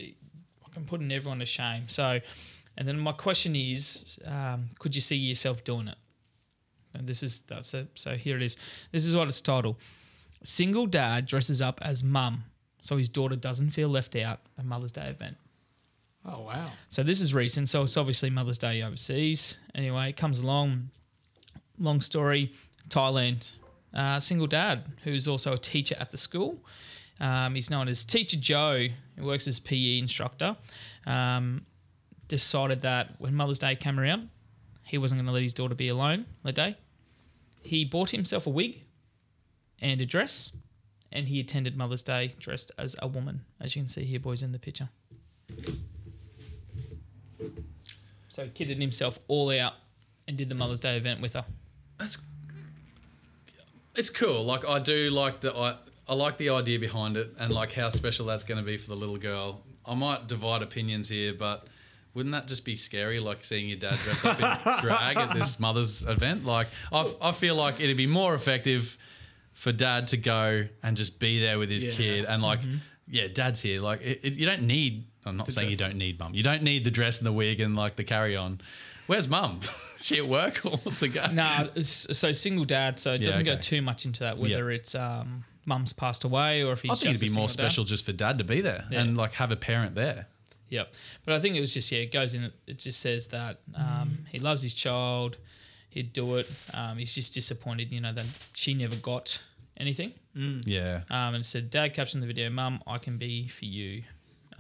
I'm 0.79 0.85
putting 0.85 1.11
everyone 1.13 1.41
to 1.41 1.47
shame. 1.47 1.89
So, 1.89 2.21
and 2.77 2.87
then 2.87 2.99
my 2.99 3.13
question 3.13 3.57
is, 3.57 4.19
um, 4.25 4.71
could 4.79 4.95
you 4.95 5.01
see 5.01 5.17
yourself 5.17 5.65
doing 5.65 5.89
it? 5.89 5.97
And 6.95 7.07
this 7.07 7.23
is 7.23 7.41
that's 7.41 7.75
it. 7.75 7.89
So 7.95 8.17
here 8.17 8.37
it 8.37 8.43
is. 8.43 8.57
This 8.93 9.05
is 9.05 9.15
what 9.15 9.29
it's 9.29 9.41
titled: 9.41 9.77
Single 10.43 10.87
dad 10.87 11.27
dresses 11.27 11.61
up 11.61 11.81
as 11.83 12.03
mum, 12.03 12.45
so 12.81 12.97
his 12.97 13.09
daughter 13.09 13.37
doesn't 13.37 13.71
feel 13.71 13.89
left 13.89 14.17
out 14.17 14.41
at 14.59 14.65
Mother's 14.65 14.93
Day 14.93 15.09
event. 15.09 15.37
Oh, 16.25 16.43
wow. 16.43 16.71
So 16.89 17.03
this 17.03 17.21
is 17.21 17.35
recent. 17.35 17.69
So 17.69 17.83
it's 17.83 17.97
obviously 17.97 18.31
Mother's 18.31 18.59
Day 18.59 18.83
overseas. 18.83 19.59
Anyway, 19.75 20.11
it 20.11 20.17
comes 20.17 20.41
along. 20.41 20.91
Long 21.79 22.01
story. 22.01 22.53
Thailand. 22.89 23.53
Uh, 23.95 24.21
single 24.21 24.47
dad 24.47 24.85
who's 25.05 25.27
also 25.27 25.55
a 25.55 25.59
teacher 25.59 25.97
at 25.99 26.11
the 26.11 26.19
school. 26.19 26.59
Um, 27.21 27.55
he's 27.55 27.71
known 27.71 27.89
as 27.89 28.05
Teacher 28.05 28.37
Joe. 28.37 28.89
He 29.15 29.21
works 29.21 29.47
as 29.49 29.59
PE 29.59 29.99
instructor. 29.99 30.57
Um, 31.07 31.67
decided 32.29 32.81
that 32.81 33.15
when 33.19 33.35
Mother's 33.35 33.59
Day 33.59 33.75
came 33.75 33.99
around, 33.99 34.29
he 34.85 34.99
wasn't 34.99 35.19
going 35.19 35.27
to 35.27 35.33
let 35.33 35.43
his 35.43 35.55
daughter 35.55 35.75
be 35.75 35.89
alone 35.89 36.27
that 36.45 36.55
day. 36.55 36.77
He 37.63 37.85
bought 37.85 38.11
himself 38.11 38.47
a 38.47 38.51
wig 38.51 38.83
and 39.81 40.01
a 40.01 40.07
dress, 40.07 40.57
and 41.11 41.29
he 41.29 41.41
attended 41.41 41.77
Mother's 41.77 42.03
Day 42.03 42.35
dressed 42.39 42.71
as 42.79 42.97
a 43.01 43.09
woman, 43.09 43.43
as 43.61 43.75
you 43.75 43.83
can 43.83 43.89
see 43.89 44.05
here, 44.05 44.21
boys, 44.21 44.43
in 44.43 44.53
the 44.53 44.59
picture. 44.59 44.89
So 48.29 48.45
he 48.45 48.51
kidded 48.51 48.79
himself 48.79 49.19
all 49.27 49.51
out 49.51 49.75
and 50.27 50.37
did 50.37 50.49
the 50.49 50.55
Mother's 50.55 50.81
Day 50.81 50.97
event 50.97 51.21
with 51.21 51.35
her. 51.35 51.45
That's 51.99 52.19
it's 53.97 54.11
cool. 54.11 54.45
Like 54.45 54.67
I 54.67 54.79
do 54.79 55.11
like 55.11 55.41
the 55.41 55.53
I, 55.53 55.75
I 56.09 56.15
like 56.15 56.39
the 56.39 56.51
idea 56.51 56.79
behind 56.79 57.17
it 57.17 57.35
and 57.39 57.53
like 57.53 57.73
how 57.73 57.89
special 57.91 58.27
that's 58.27 58.45
going 58.45 58.59
to 58.59 58.65
be 58.65 58.77
for 58.77 58.89
the 58.89 58.97
little 58.97 59.19
girl. 59.19 59.63
I 59.85 59.95
might 59.95 60.27
divide 60.27 60.63
opinions 60.63 61.09
here, 61.09 61.35
but 61.35 61.67
wouldn't 62.15 62.33
that 62.33 62.47
just 62.47 62.65
be 62.65 62.77
scary? 62.77 63.21
Like 63.21 63.45
seeing 63.45 63.69
your 63.69 63.79
dad 63.79 63.97
dressed 63.99 64.25
up 64.25 64.37
in 64.39 64.75
drag 64.81 65.17
at 65.17 65.35
this 65.35 65.61
mother's 65.61 66.07
event. 66.07 66.45
Like 66.45 66.69
I, 66.93 67.13
I 67.21 67.33
feel 67.33 67.55
like 67.55 67.81
it'd 67.81 67.97
be 67.97 68.07
more 68.07 68.35
effective 68.35 68.97
for 69.53 69.73
dad 69.73 70.07
to 70.09 70.17
go 70.17 70.67
and 70.83 70.97
just 70.97 71.19
be 71.19 71.41
there 71.41 71.59
with 71.59 71.71
his 71.71 71.85
Yeah. 71.85 71.93
kid 71.93 72.25
and 72.25 72.43
like 72.43 72.61
yeah, 73.11 73.27
dad's 73.29 73.63
here. 73.63 73.81
Like 73.81 74.01
it, 74.03 74.21
it, 74.23 74.33
you 74.35 74.47
don't 74.47 74.63
need. 74.63 75.07
I'm 75.25 75.37
not 75.37 75.53
saying 75.53 75.71
you 75.71 75.77
don't 75.77 75.97
need 75.97 76.19
mum. 76.19 76.35
You 76.35 76.43
don't 76.43 76.63
need 76.63 76.85
the 76.85 76.91
dress 76.91 77.19
and 77.19 77.27
the 77.27 77.33
wig 77.33 77.61
and 77.61 77.77
like 77.77 77.97
the 77.97 78.05
carry 78.05 78.37
on. 78.37 78.61
Where's 79.07 79.29
mum? 79.29 79.61
she 79.99 80.19
at 80.19 80.29
work 80.29 80.61
or 80.65 80.77
what's 80.79 81.01
the 81.01 81.09
go? 81.09 81.27
Nah, 81.33 81.69
so 81.83 82.33
single 82.33 82.65
dad, 82.65 82.99
so 83.01 83.15
it 83.15 83.19
doesn't 83.19 83.45
go 83.45 83.53
okay. 83.53 83.61
too 83.61 83.83
much 83.83 84.05
into 84.05 84.21
that, 84.21 84.39
whether 84.39 84.71
it's 84.71 84.95
um, 84.95 85.45
mum's 85.69 85.93
passed 85.93 86.25
away 86.25 86.63
or 86.65 86.73
if 86.73 86.83
he's 86.83 86.91
I 86.91 86.95
think 86.95 87.15
it'd 87.17 87.21
be 87.21 87.35
more 87.35 87.49
single 87.49 87.63
dad. 87.65 87.71
special 87.71 87.85
just 87.85 88.05
for 88.07 88.13
dad 88.13 88.39
to 88.39 88.45
be 88.45 88.61
there 88.61 88.85
Yeah. 88.91 89.03
and 89.03 89.17
like 89.17 89.35
have 89.35 89.53
a 89.53 89.57
parent 89.57 89.95
there. 89.95 90.27
Yep. 90.71 90.93
But 91.25 91.35
I 91.35 91.41
think 91.41 91.55
it 91.57 91.61
was 91.61 91.73
just 91.73 91.91
yeah, 91.93 92.01
it 92.01 92.13
goes 92.13 92.35
in. 92.35 92.51
It 92.67 92.79
just 92.79 93.01
says 93.01 93.29
that 93.29 93.61
um, 93.75 94.27
he 94.33 94.39
loves 94.39 94.63
his 94.63 94.75
child. 94.75 95.37
He'd 95.91 96.13
do 96.13 96.37
it. 96.37 96.51
Um, 96.75 96.99
he's 96.99 97.15
just 97.15 97.33
disappointed, 97.33 97.91
you 97.93 98.01
know, 98.01 98.13
that 98.13 98.27
she 98.53 98.75
never 98.75 98.97
got 98.97 99.41
anything. 99.79 100.13
Yeah, 100.35 101.01
Um, 101.11 101.35
and 101.35 101.45
said, 101.45 101.71
"Dad 101.71 101.95
captioned 101.95 102.23
the 102.23 102.27
video, 102.27 102.49
Mum, 102.51 102.81
I 102.87 102.99
can 102.99 103.17
be 103.19 103.49
for 103.49 103.65
you." 103.65 104.03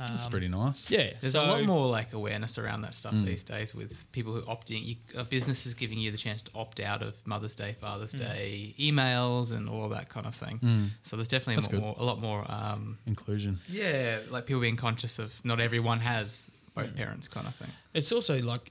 Um, 0.01 0.07
that's 0.11 0.27
pretty 0.27 0.47
nice. 0.49 0.91
Yeah. 0.93 1.11
There's 1.21 1.33
so, 1.33 1.45
a 1.45 1.47
lot 1.47 1.65
more 1.65 1.89
like 1.89 2.13
awareness 2.13 2.57
around 2.57 2.83
that 2.83 2.93
Mm. 2.93 2.95
stuff 2.95 3.15
these 3.25 3.43
days 3.43 3.75
with 3.75 4.11
people 4.13 4.33
who 4.33 4.47
opt 4.47 4.71
in. 4.71 4.85
You, 4.85 4.97
a 5.17 5.25
business 5.25 5.67
is 5.67 5.75
giving 5.75 5.99
you 5.99 6.11
the 6.13 6.17
chance 6.17 6.41
to 6.43 6.51
opt 6.55 6.79
out 6.81 7.03
of 7.03 7.15
Mother's 7.27 7.55
Day, 7.57 7.75
Father's 7.81 8.13
Mm. 8.15 8.19
Day 8.19 8.75
emails 8.79 9.53
and 9.53 9.69
all 9.69 9.89
that 9.89 10.09
kind 10.09 10.27
of 10.27 10.35
thing. 10.37 10.91
So 11.03 11.17
there's 11.17 11.27
definitely 11.29 11.65
a, 11.65 11.69
good. 11.69 11.81
more, 11.81 11.97
a 11.99 12.05
lot 12.05 12.21
more. 12.21 12.45
Um, 12.49 12.99
Inclusion. 13.07 13.59
yeah, 13.69 14.21
like 14.31 14.47
people 14.47 14.61
being 14.61 14.77
conscious 14.77 15.19
of 15.19 15.45
not 15.45 15.61
everyone 15.61 16.01
has 16.01 16.51
both 16.75 16.95
parents, 16.95 17.27
kind 17.27 17.47
of 17.49 17.55
thing. 17.57 17.71
It's 17.93 18.13
also 18.13 18.39
like, 18.41 18.71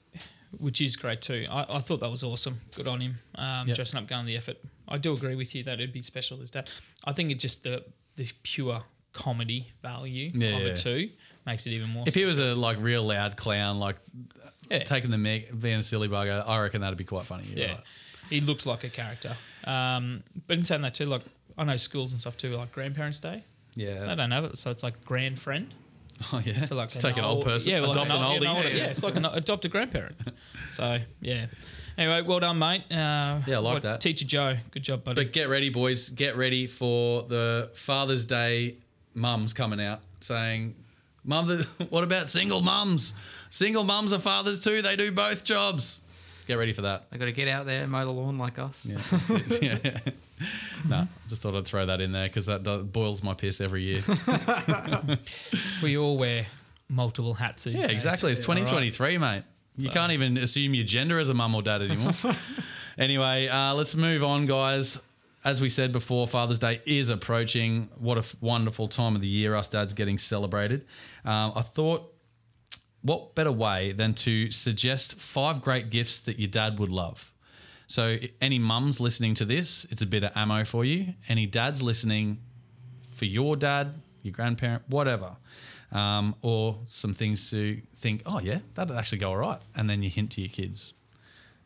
which 0.58 0.80
is 0.80 0.96
great 0.96 1.22
too. 1.22 1.46
I, 1.50 1.66
I 1.78 1.80
thought 1.80 2.00
that 2.00 2.10
was 2.10 2.24
awesome. 2.24 2.62
Good 2.74 2.88
on 2.88 3.02
him. 3.02 3.20
Um, 3.36 3.68
Yep. 3.68 3.76
Dressing 3.76 4.00
up, 4.00 4.08
going 4.08 4.26
the 4.26 4.38
effort. 4.38 4.58
I 4.88 4.98
do 4.98 5.12
agree 5.12 5.36
with 5.36 5.54
you 5.54 5.64
that 5.66 5.74
it'd 5.74 5.92
be 5.92 6.02
special 6.02 6.42
as 6.42 6.50
dad. 6.52 6.70
I 7.04 7.12
think 7.12 7.32
it's 7.32 7.42
just 7.42 7.64
the 7.64 7.84
the 8.16 8.30
pure 8.44 8.84
comedy 9.18 9.72
value 9.82 10.32
Yeah, 10.34 10.58
of 10.58 10.62
yeah. 10.64 10.68
it 10.70 10.76
too 10.78 11.10
makes 11.46 11.66
it 11.66 11.72
even 11.72 11.90
more. 11.90 12.04
If 12.08 12.14
he 12.14 12.26
was 12.26 12.40
a 12.40 12.54
like 12.56 12.78
real 12.80 13.04
loud 13.04 13.36
clown, 13.38 13.80
like 13.80 13.96
Yeah. 14.70 14.80
taking 14.84 15.12
the 15.12 15.18
mic, 15.18 15.58
being 15.60 15.80
a 15.80 15.84
silly 15.84 16.08
bugger, 16.10 16.44
I 16.48 16.60
reckon 16.60 16.82
that'd 16.82 16.98
be 16.98 17.04
quite 17.06 17.26
funny. 17.26 17.46
You're 17.46 17.60
Yeah, 17.60 17.72
right. 17.74 17.84
he 18.30 18.42
looked 18.42 18.66
like 18.66 18.84
a 18.84 18.90
character. 18.90 19.36
Um, 19.64 20.24
but 20.48 20.58
in 20.58 20.64
saying 20.64 20.82
that 20.84 20.94
too, 20.94 21.06
like 21.06 21.22
I 21.58 21.64
know 21.64 21.78
schools 21.78 22.12
and 22.12 22.22
stuff 22.22 22.38
too, 22.38 22.56
like 22.56 22.72
Grandparents' 22.72 23.20
Day. 23.20 23.44
Yeah, 23.76 24.06
they 24.06 24.16
don't 24.16 24.32
have 24.32 24.44
it, 24.46 24.58
so 24.58 24.72
it's 24.72 24.84
like 24.84 25.04
grand 25.06 25.40
friend. 25.40 25.74
Oh 26.34 26.42
yeah. 26.44 26.62
So 26.62 26.76
like 26.76 26.90
take 26.90 27.16
an 27.18 27.24
old 27.24 27.44
person, 27.46 27.72
yeah, 27.72 27.80
well, 27.80 27.92
adopt 27.92 28.10
like 28.10 28.20
an 28.20 28.26
old- 28.26 28.42
oldie. 28.66 28.76
yeah, 28.76 28.86
it's 28.88 29.04
like 29.04 29.16
an 29.16 29.26
adopt 29.42 29.66
a 29.66 29.70
grandparent. 29.70 30.16
So 30.72 31.00
yeah. 31.22 31.46
Anyway, 31.96 32.22
well 32.24 32.40
done, 32.40 32.58
mate. 32.60 32.84
Uh, 32.92 33.42
Yeah, 33.48 33.56
I 33.56 33.60
like 33.60 33.84
that. 33.84 34.02
Teacher 34.02 34.26
Joe, 34.26 34.58
good 34.72 34.82
job, 34.84 35.04
buddy. 35.04 35.24
But 35.24 35.32
get 35.34 35.48
ready, 35.50 35.70
boys. 35.70 36.10
Get 36.10 36.36
ready 36.36 36.66
for 36.68 37.22
the 37.24 37.70
Father's 37.76 38.26
Day 38.26 38.78
mums 39.18 39.54
coming 39.54 39.82
out 39.82 40.00
saying, 40.22 40.76
Mother, 41.26 41.58
what 41.90 42.04
about 42.06 42.30
single 42.30 42.62
mums? 42.62 43.14
Single 43.50 43.84
mums 43.84 44.14
are 44.14 44.20
fathers 44.20 44.60
too. 44.64 44.82
They 44.82 44.96
do 44.96 45.12
both 45.12 45.44
jobs. 45.44 46.02
Get 46.48 46.56
ready 46.58 46.72
for 46.72 46.84
that. 46.84 47.10
They 47.12 47.18
got 47.18 47.26
to 47.26 47.34
get 47.34 47.50
out 47.50 47.66
there 47.66 47.84
and 47.84 47.92
mow 47.92 48.06
the 48.06 48.12
lawn 48.12 48.38
like 48.38 48.58
us. 48.58 48.86
Yeah, 48.86 48.98
that's 49.12 49.30
it. 49.30 49.62
yeah. 49.84 50.00
No, 50.88 51.08
just 51.28 51.42
thought 51.42 51.56
I'd 51.56 51.66
throw 51.66 51.88
that 51.88 52.00
in 52.00 52.12
there 52.12 52.28
because 52.28 52.46
that 52.46 52.62
does, 52.62 52.84
boils 52.84 53.24
my 53.24 53.34
piss 53.34 53.60
every 53.60 53.82
year. 53.82 54.02
we 55.82 55.98
all 55.98 56.16
wear 56.16 56.46
multiple 56.90 57.34
hats 57.34 57.64
these 57.64 57.74
Yeah, 57.74 57.82
days. 57.82 57.90
exactly. 57.90 58.32
It's 58.34 58.48
All 58.48 58.54
right. 58.54 58.60
2023, 58.62 59.18
mate. 59.18 59.44
You 59.80 59.90
can't 59.90 60.12
even 60.12 60.38
assume 60.38 60.74
your 60.76 60.86
gender 60.86 61.18
as 61.18 61.30
a 61.30 61.34
mum 61.34 61.56
or 61.56 61.64
dad 61.64 61.82
anymore. 61.82 62.14
anyway, 63.00 63.48
uh, 63.48 63.74
let's 63.74 63.96
move 63.96 64.24
on, 64.24 64.46
guys. 64.46 65.02
As 65.48 65.62
we 65.62 65.70
said 65.70 65.94
before, 65.94 66.28
Father's 66.28 66.60
Day 66.60 66.82
is 66.86 67.10
approaching. 67.10 67.88
What 67.98 68.18
a 68.18 68.38
wonderful 68.42 68.90
time 68.90 69.16
of 69.16 69.22
the 69.22 69.30
year 69.30 69.56
us 69.56 69.70
dads 69.70 69.94
getting 69.94 70.18
celebrated. 70.18 70.82
Um, 71.24 71.54
I 71.56 71.62
thought, 71.62 72.14
what 73.02 73.34
better 73.34 73.54
way 73.54 73.94
than 73.94 74.14
to 74.16 74.52
suggest 74.52 75.16
five 75.16 75.62
great 75.62 75.90
gifts 75.90 76.20
that 76.20 76.38
your 76.38 76.50
dad 76.50 76.80
would 76.80 76.92
love? 76.92 77.32
So, 77.86 78.18
any 78.42 78.60
mums 78.60 79.00
listening 79.00 79.36
to 79.36 79.46
this, 79.46 79.86
it's 79.90 80.02
a 80.02 80.06
bit 80.06 80.26
of 80.26 80.34
ammo 80.36 80.66
for 80.66 80.84
you. 80.84 81.14
Any 81.30 81.46
dads 81.46 81.82
listening, 81.82 82.40
for 83.16 83.24
your 83.24 83.56
dad, 83.56 84.02
your 84.24 84.34
grandparent, 84.34 84.84
whatever, 84.90 85.38
um, 85.94 86.36
or 86.42 86.82
some 86.88 87.14
things 87.14 87.50
to 87.52 87.82
think, 87.96 88.22
oh 88.26 88.42
yeah, 88.42 88.60
that'd 88.74 88.94
actually 88.94 89.20
go 89.20 89.30
all 89.30 89.38
right, 89.38 89.62
and 89.74 89.90
then 89.90 90.04
you 90.04 90.10
hint 90.10 90.32
to 90.32 90.42
your 90.42 90.50
kids, 90.50 90.94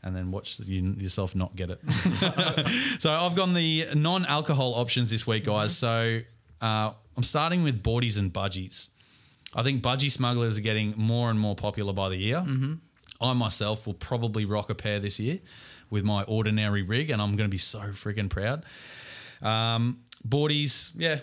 and 0.04 0.16
then 0.16 0.32
watch 0.32 0.60
you, 0.60 0.96
yourself 0.98 1.36
not 1.36 1.56
get 1.56 1.72
it. 1.72 1.80
so 3.00 3.12
I've 3.12 3.36
gone 3.36 3.54
the 3.54 3.88
non-alcohol 3.94 4.74
options 4.76 5.10
this 5.10 5.28
week, 5.28 5.46
guys. 5.46 5.78
So 5.78 6.22
uh, 6.62 6.92
I'm 7.16 7.24
starting 7.24 7.64
with 7.64 7.84
boardies 7.84 8.18
and 8.18 8.34
budgies. 8.34 8.90
I 9.54 9.64
think 9.64 9.84
budgie 9.84 10.12
smugglers 10.12 10.58
are 10.58 10.62
getting 10.62 10.94
more 10.98 11.30
and 11.30 11.40
more 11.40 11.56
popular 11.56 11.94
by 11.94 12.10
the 12.10 12.18
year. 12.18 12.44
I 13.20 13.34
myself 13.34 13.86
will 13.86 13.94
probably 13.94 14.46
rock 14.46 14.70
a 14.70 14.76
pair 14.76 15.00
this 15.00 15.20
year 15.20 15.40
with 15.90 16.04
my 16.04 16.24
ordinary 16.24 16.82
rig, 16.82 17.10
and 17.10 17.22
I'm 17.22 17.36
going 17.36 17.48
to 17.50 17.52
be 17.52 17.58
so 17.58 17.80
freaking 17.80 18.30
proud. 18.30 18.64
Um, 19.42 20.00
boardies, 20.28 20.94
yeah. 20.96 21.20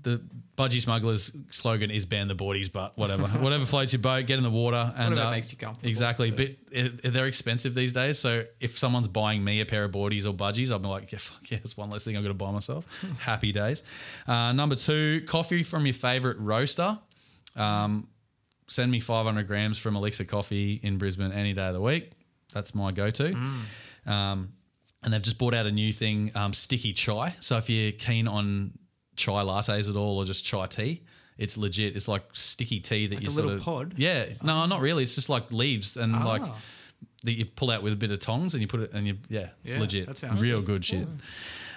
The 0.00 0.20
budgie 0.58 0.80
smugglers 0.80 1.36
slogan 1.50 1.90
is 1.90 2.06
ban 2.06 2.26
the 2.26 2.34
boardies, 2.34 2.72
but 2.72 2.96
whatever, 2.98 3.22
whatever 3.38 3.64
floats 3.66 3.92
your 3.92 4.00
boat, 4.02 4.26
get 4.26 4.38
in 4.38 4.42
the 4.42 4.50
water, 4.50 4.92
and 4.96 5.10
Whatever 5.10 5.28
uh, 5.28 5.30
makes 5.30 5.52
you 5.52 5.58
comfortable. 5.58 5.88
Exactly, 5.88 6.30
But- 6.30 6.56
it, 6.72 7.12
they're 7.12 7.26
expensive 7.26 7.74
these 7.74 7.92
days. 7.92 8.18
So 8.18 8.44
if 8.58 8.78
someone's 8.78 9.06
buying 9.08 9.44
me 9.44 9.60
a 9.60 9.66
pair 9.66 9.84
of 9.84 9.92
boardies 9.92 10.26
or 10.26 10.32
budgies, 10.32 10.72
I'll 10.72 10.78
be 10.80 10.88
like, 10.88 11.12
yeah, 11.12 11.18
fuck 11.20 11.50
yeah, 11.50 11.58
it's 11.62 11.76
one 11.76 11.90
less 11.90 12.04
thing 12.04 12.16
I've 12.16 12.22
got 12.24 12.28
to 12.28 12.34
buy 12.34 12.50
myself. 12.50 13.04
Happy 13.20 13.52
days. 13.52 13.82
Uh, 14.26 14.52
number 14.52 14.74
two, 14.74 15.22
coffee 15.28 15.62
from 15.62 15.86
your 15.86 15.94
favorite 15.94 16.38
roaster. 16.38 16.98
Um, 17.54 18.08
send 18.66 18.90
me 18.90 18.98
500 19.00 19.46
grams 19.46 19.78
from 19.78 19.94
Elixir 19.96 20.24
Coffee 20.24 20.80
in 20.82 20.96
Brisbane 20.98 21.30
any 21.32 21.52
day 21.52 21.66
of 21.68 21.74
the 21.74 21.80
week. 21.80 22.12
That's 22.52 22.74
my 22.74 22.90
go-to. 22.92 23.34
Um, 24.06 24.52
and 25.04 25.12
they've 25.12 25.22
just 25.22 25.38
brought 25.38 25.54
out 25.54 25.66
a 25.66 25.72
new 25.72 25.92
thing, 25.92 26.30
um, 26.34 26.52
sticky 26.52 26.92
chai. 26.92 27.34
So 27.40 27.56
if 27.58 27.68
you're 27.68 27.92
keen 27.92 28.26
on 28.28 28.72
chai 29.22 29.42
lattes 29.42 29.88
at 29.88 29.96
all 29.96 30.18
or 30.18 30.24
just 30.24 30.44
chai 30.44 30.66
tea, 30.66 31.02
it's 31.38 31.56
legit. 31.56 31.96
It's 31.96 32.08
like 32.08 32.24
sticky 32.32 32.80
tea 32.80 33.06
that 33.06 33.14
Like 33.16 33.22
you 33.24 33.28
a 33.28 33.32
sort 33.32 33.46
little 33.46 33.58
of 33.60 33.64
pod? 33.64 33.94
Yeah, 33.96 34.26
no, 34.42 34.66
not 34.66 34.80
really. 34.80 35.02
It's 35.04 35.14
just 35.14 35.28
like 35.28 35.50
leaves 35.52 35.96
and 35.96 36.12
like 36.12 36.42
Ah. 36.44 36.56
that 37.24 37.32
you 37.38 37.44
pull 37.44 37.70
out 37.70 37.82
with 37.82 37.92
a 37.92 37.96
bit 37.96 38.10
of 38.10 38.18
tongs 38.18 38.54
and 38.54 38.60
you 38.60 38.66
put 38.68 38.80
it 38.80 38.92
and 38.92 39.06
you 39.06 39.16
yeah, 39.28 39.48
Yeah, 39.64 39.78
legit, 39.80 40.06
that 40.08 40.18
sounds 40.18 40.42
real 40.42 40.58
good. 40.60 40.82
good 40.82 40.84
shit. 40.84 41.08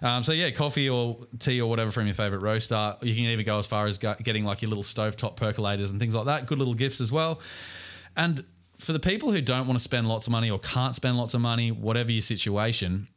Um, 0.02 0.24
so 0.24 0.34
yeah, 0.34 0.50
coffee 0.52 0.90
or 0.90 1.18
tea 1.40 1.62
or 1.62 1.70
whatever 1.70 1.90
from 1.92 2.06
your 2.06 2.16
favorite 2.16 2.42
roaster. 2.42 2.98
You 3.02 3.14
can 3.16 3.24
even 3.26 3.46
go 3.46 3.60
as 3.60 3.68
far 3.68 3.86
as 3.88 3.98
getting 3.98 4.44
like 4.44 4.62
your 4.62 4.70
little 4.70 4.84
stovetop 4.84 5.38
percolators 5.38 5.90
and 5.90 6.00
things 6.00 6.14
like 6.16 6.26
that. 6.26 6.48
Good 6.48 6.58
little 6.58 6.74
gifts 6.74 7.00
as 7.00 7.12
well. 7.12 7.40
And 8.18 8.44
for 8.80 8.92
the 8.92 9.00
people 9.00 9.32
who 9.32 9.40
don't 9.42 9.68
want 9.68 9.78
to 9.80 9.84
spend 9.84 10.08
lots 10.10 10.28
of 10.28 10.32
money 10.32 10.52
or 10.52 10.60
can't 10.60 10.96
spend 10.96 11.16
lots 11.18 11.34
of 11.34 11.40
money, 11.42 11.72
whatever 11.72 12.12
your 12.12 12.22
situation, 12.22 13.08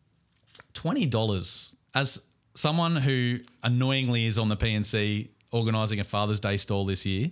twenty 0.72 1.04
dollars 1.06 1.74
as 1.94 2.27
someone 2.58 2.96
who 2.96 3.38
annoyingly 3.62 4.26
is 4.26 4.36
on 4.38 4.48
the 4.48 4.56
P&C 4.56 5.30
organising 5.52 6.00
a 6.00 6.04
Father's 6.04 6.40
Day 6.40 6.56
stall 6.56 6.84
this 6.84 7.06
year. 7.06 7.30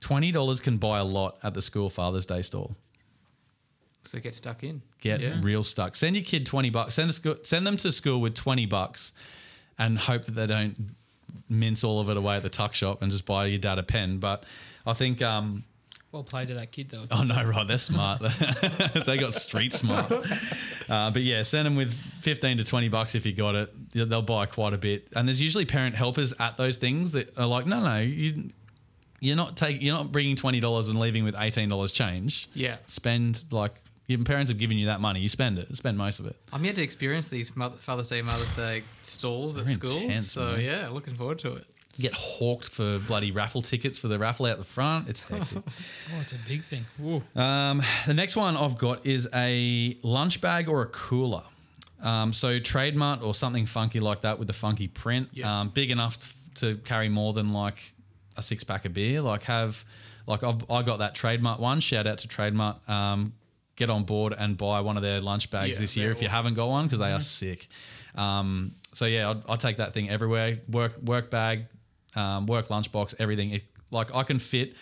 Twenty 0.00 0.32
dollars 0.32 0.60
can 0.60 0.78
buy 0.78 0.98
a 0.98 1.04
lot 1.04 1.38
at 1.42 1.52
the 1.54 1.60
school 1.62 1.90
Father's 1.90 2.26
Day 2.26 2.42
stall. 2.42 2.74
So 4.02 4.18
get 4.18 4.34
stuck 4.34 4.62
in. 4.62 4.82
Get 5.00 5.20
Yeah. 5.20 5.40
real 5.42 5.62
stuck. 5.62 5.94
Send 5.96 6.16
your 6.16 6.24
kid 6.24 6.46
twenty 6.46 6.70
bucks. 6.70 6.94
Send 6.94 7.10
a 7.10 7.12
school, 7.12 7.36
send 7.42 7.66
them 7.66 7.76
to 7.78 7.92
school 7.92 8.20
with 8.20 8.34
twenty 8.34 8.66
bucks, 8.66 9.12
and 9.78 9.98
hope 9.98 10.24
that 10.24 10.32
they 10.32 10.46
don't 10.46 10.94
mince 11.48 11.84
all 11.84 12.00
of 12.00 12.08
it 12.08 12.16
away 12.16 12.36
at 12.36 12.42
the 12.42 12.48
tuck 12.48 12.74
shop 12.74 13.02
and 13.02 13.10
just 13.10 13.26
buy 13.26 13.46
your 13.46 13.58
dad 13.58 13.78
a 13.78 13.82
pen. 13.82 14.18
But 14.18 14.44
I 14.86 14.92
think, 14.94 15.20
um, 15.22 15.64
Well 16.16 16.24
played 16.24 16.48
to 16.48 16.54
that 16.54 16.72
kid 16.72 16.88
though. 16.88 17.04
oh 17.10 17.24
no, 17.24 17.44
right, 17.44 17.68
they're 17.68 17.76
smart. 17.76 18.22
they 19.06 19.18
got 19.18 19.34
street 19.34 19.74
smarts. 19.74 20.16
Uh, 20.88 21.10
but 21.10 21.20
yeah, 21.20 21.42
send 21.42 21.66
them 21.66 21.76
with 21.76 21.92
fifteen 21.92 22.56
to 22.56 22.64
twenty 22.64 22.88
bucks 22.88 23.14
if 23.14 23.26
you 23.26 23.34
got 23.34 23.54
it. 23.54 23.92
They'll 23.92 24.22
buy 24.22 24.46
quite 24.46 24.72
a 24.72 24.78
bit. 24.78 25.08
And 25.14 25.28
there's 25.28 25.42
usually 25.42 25.66
parent 25.66 25.94
helpers 25.94 26.32
at 26.40 26.56
those 26.56 26.76
things 26.78 27.10
that 27.10 27.36
are 27.38 27.46
like, 27.46 27.66
no, 27.66 27.80
no, 27.80 27.98
you. 28.00 28.48
You're 29.20 29.36
not 29.36 29.58
taking. 29.58 29.82
You're 29.82 29.94
not 29.94 30.10
bringing 30.10 30.36
twenty 30.36 30.58
dollars 30.58 30.88
and 30.88 30.98
leaving 30.98 31.22
with 31.22 31.34
eighteen 31.38 31.68
dollars 31.68 31.92
change. 31.92 32.48
Yeah. 32.54 32.76
Spend 32.86 33.44
like 33.50 33.74
your 34.06 34.18
parents 34.24 34.50
have 34.50 34.58
given 34.58 34.78
you 34.78 34.86
that 34.86 35.02
money. 35.02 35.20
You 35.20 35.28
spend 35.28 35.58
it. 35.58 35.76
Spend 35.76 35.98
most 35.98 36.18
of 36.18 36.24
it. 36.24 36.36
I'm 36.50 36.64
yet 36.64 36.76
to 36.76 36.82
experience 36.82 37.28
these 37.28 37.54
Mother- 37.54 37.76
Father's 37.76 38.08
Day, 38.08 38.22
Mother's 38.22 38.56
Day 38.56 38.84
stalls 39.02 39.58
at 39.58 39.68
schools. 39.68 39.92
intense, 40.00 40.30
so 40.32 40.52
man. 40.52 40.60
yeah, 40.62 40.88
looking 40.88 41.14
forward 41.14 41.40
to 41.40 41.56
it. 41.56 41.66
Get 41.98 42.12
hawked 42.12 42.68
for 42.68 42.98
bloody 43.06 43.30
raffle 43.32 43.62
tickets 43.62 43.98
for 43.98 44.08
the 44.08 44.18
raffle 44.18 44.46
out 44.46 44.58
the 44.58 44.64
front. 44.64 45.08
It's 45.08 45.22
hectic. 45.22 45.62
Oh, 46.14 46.20
it's 46.20 46.32
a 46.32 46.38
big 46.46 46.62
thing. 46.62 46.84
Um, 47.34 47.82
the 48.06 48.14
next 48.14 48.36
one 48.36 48.56
I've 48.56 48.76
got 48.78 49.04
is 49.06 49.28
a 49.34 49.96
lunch 50.02 50.40
bag 50.40 50.68
or 50.68 50.82
a 50.82 50.86
cooler. 50.86 51.42
Um, 52.02 52.32
so 52.32 52.58
Trademark 52.58 53.22
or 53.24 53.34
something 53.34 53.64
funky 53.66 54.00
like 54.00 54.20
that 54.20 54.38
with 54.38 54.48
the 54.48 54.54
funky 54.54 54.88
print, 54.88 55.30
Yeah. 55.32 55.60
um, 55.62 55.70
big 55.70 55.90
enough 55.90 56.18
t- 56.20 56.36
to 56.56 56.76
carry 56.84 57.08
more 57.08 57.32
than 57.32 57.52
like 57.52 57.94
a 58.36 58.42
six 58.42 58.62
pack 58.64 58.84
of 58.84 58.92
beer. 58.92 59.20
Like 59.22 59.44
have, 59.44 59.84
like 60.26 60.42
I've, 60.44 60.70
I 60.70 60.82
got 60.82 60.98
that 60.98 61.14
Trademark 61.14 61.58
one. 61.58 61.80
Shout 61.80 62.06
out 62.06 62.18
to 62.18 62.28
Trademark. 62.28 62.86
Um, 62.88 63.32
get 63.76 63.88
on 63.90 64.04
board 64.04 64.34
and 64.36 64.56
buy 64.56 64.80
one 64.82 64.96
of 64.96 65.02
their 65.02 65.20
lunch 65.20 65.50
bags 65.50 65.76
Yeah, 65.76 65.80
this 65.80 65.96
year 65.96 66.10
if 66.10 66.20
you 66.22 66.28
haven't 66.28 66.54
got 66.54 66.68
one 66.68 66.84
because 66.84 66.98
they 66.98 67.12
are 67.12 67.20
sick. 67.20 67.68
Um, 68.14 68.72
so 68.92 69.04
yeah, 69.06 69.30
I'd, 69.30 69.42
I'd 69.48 69.60
take 69.60 69.76
that 69.78 69.92
thing 69.92 70.08
everywhere. 70.10 70.58
Work 70.68 71.00
work 71.02 71.30
bag, 71.30 71.66
um, 72.16 72.46
work 72.46 72.68
lunchbox, 72.68 73.14
everything. 73.18 73.50
It, 73.50 73.64
like 73.90 74.14
I 74.14 74.22
can 74.24 74.38
fit, 74.38 74.74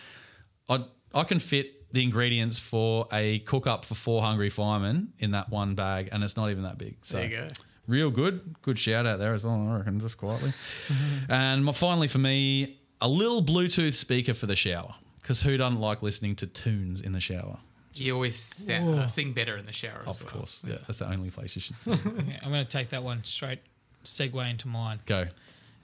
I 0.69 0.85
I 1.13 1.25
can 1.25 1.39
fit 1.39 1.93
the 1.93 2.03
ingredients 2.03 2.59
for 2.59 3.07
a 3.13 3.39
cook 3.41 3.67
up 3.67 3.85
for 3.85 3.95
four 3.95 4.23
hungry 4.23 4.51
firemen 4.51 5.13
in 5.19 5.31
that 5.33 5.51
one 5.51 5.75
bag, 5.75 6.09
and 6.13 6.25
it's 6.25 6.37
not 6.37 6.51
even 6.51 6.63
that 6.65 6.79
big. 6.79 6.97
So 7.03 7.19
There 7.19 7.27
you 7.27 7.37
go. 7.37 7.49
real 7.87 8.11
good. 8.11 8.57
Good 8.63 8.79
shout 8.79 9.07
out 9.07 9.19
there 9.21 9.33
as 9.35 9.45
well, 9.45 9.55
I 9.69 9.77
reckon, 9.79 10.01
just 10.01 10.17
quietly. 10.19 10.53
and 11.29 11.65
my, 11.65 11.73
finally, 11.73 12.09
for 12.09 12.19
me, 12.19 12.79
a 13.01 13.09
little 13.09 13.43
Bluetooth 13.45 13.95
speaker 13.95 14.35
for 14.35 14.47
the 14.47 14.57
shower. 14.57 14.95
Because 15.21 15.43
who 15.43 15.57
doesn't 15.57 15.81
like 15.81 16.03
listening 16.03 16.35
to 16.37 16.47
tunes 16.47 17.01
in 17.01 17.13
the 17.13 17.21
shower? 17.21 17.59
You 17.95 18.15
always 18.15 18.35
sound, 18.37 18.99
uh, 18.99 19.07
sing 19.07 19.33
better 19.33 19.57
in 19.57 19.65
the 19.67 19.73
shower 19.73 20.03
as 20.07 20.17
Of 20.17 20.25
well. 20.25 20.33
course. 20.33 20.63
Yeah, 20.67 20.79
that's 20.87 20.99
the 20.99 21.09
only 21.09 21.31
place 21.31 21.55
you 21.55 21.61
should 21.63 21.77
sing. 21.79 21.99
Yeah, 22.29 22.39
I'm 22.43 22.51
going 22.51 22.65
to 22.65 22.71
take 22.71 22.89
that 22.91 23.05
one 23.05 23.23
straight, 23.23 23.61
segue 24.05 24.51
into 24.51 24.67
mine. 24.67 24.99
Go. 25.07 25.27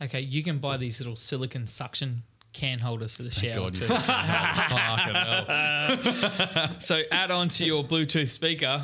Okay, 0.03 0.21
you 0.21 0.43
can 0.43 0.59
buy 0.59 0.77
these 0.77 0.99
little 1.01 1.17
silicon 1.17 1.67
suction 1.67 2.23
can 2.53 2.79
holders 2.81 3.15
for 3.15 3.23
the 3.23 3.31
shower. 3.31 3.55
God, 3.55 3.75
too. 3.77 3.85
fucking 3.85 5.15
hell. 5.15 5.47
Fucking 5.47 6.13
hell. 6.53 6.81
So 6.81 7.03
add 7.13 7.31
on 7.31 7.49
to 7.51 7.65
your 7.65 7.85
Bluetooth 7.85 8.29
speaker. 8.29 8.83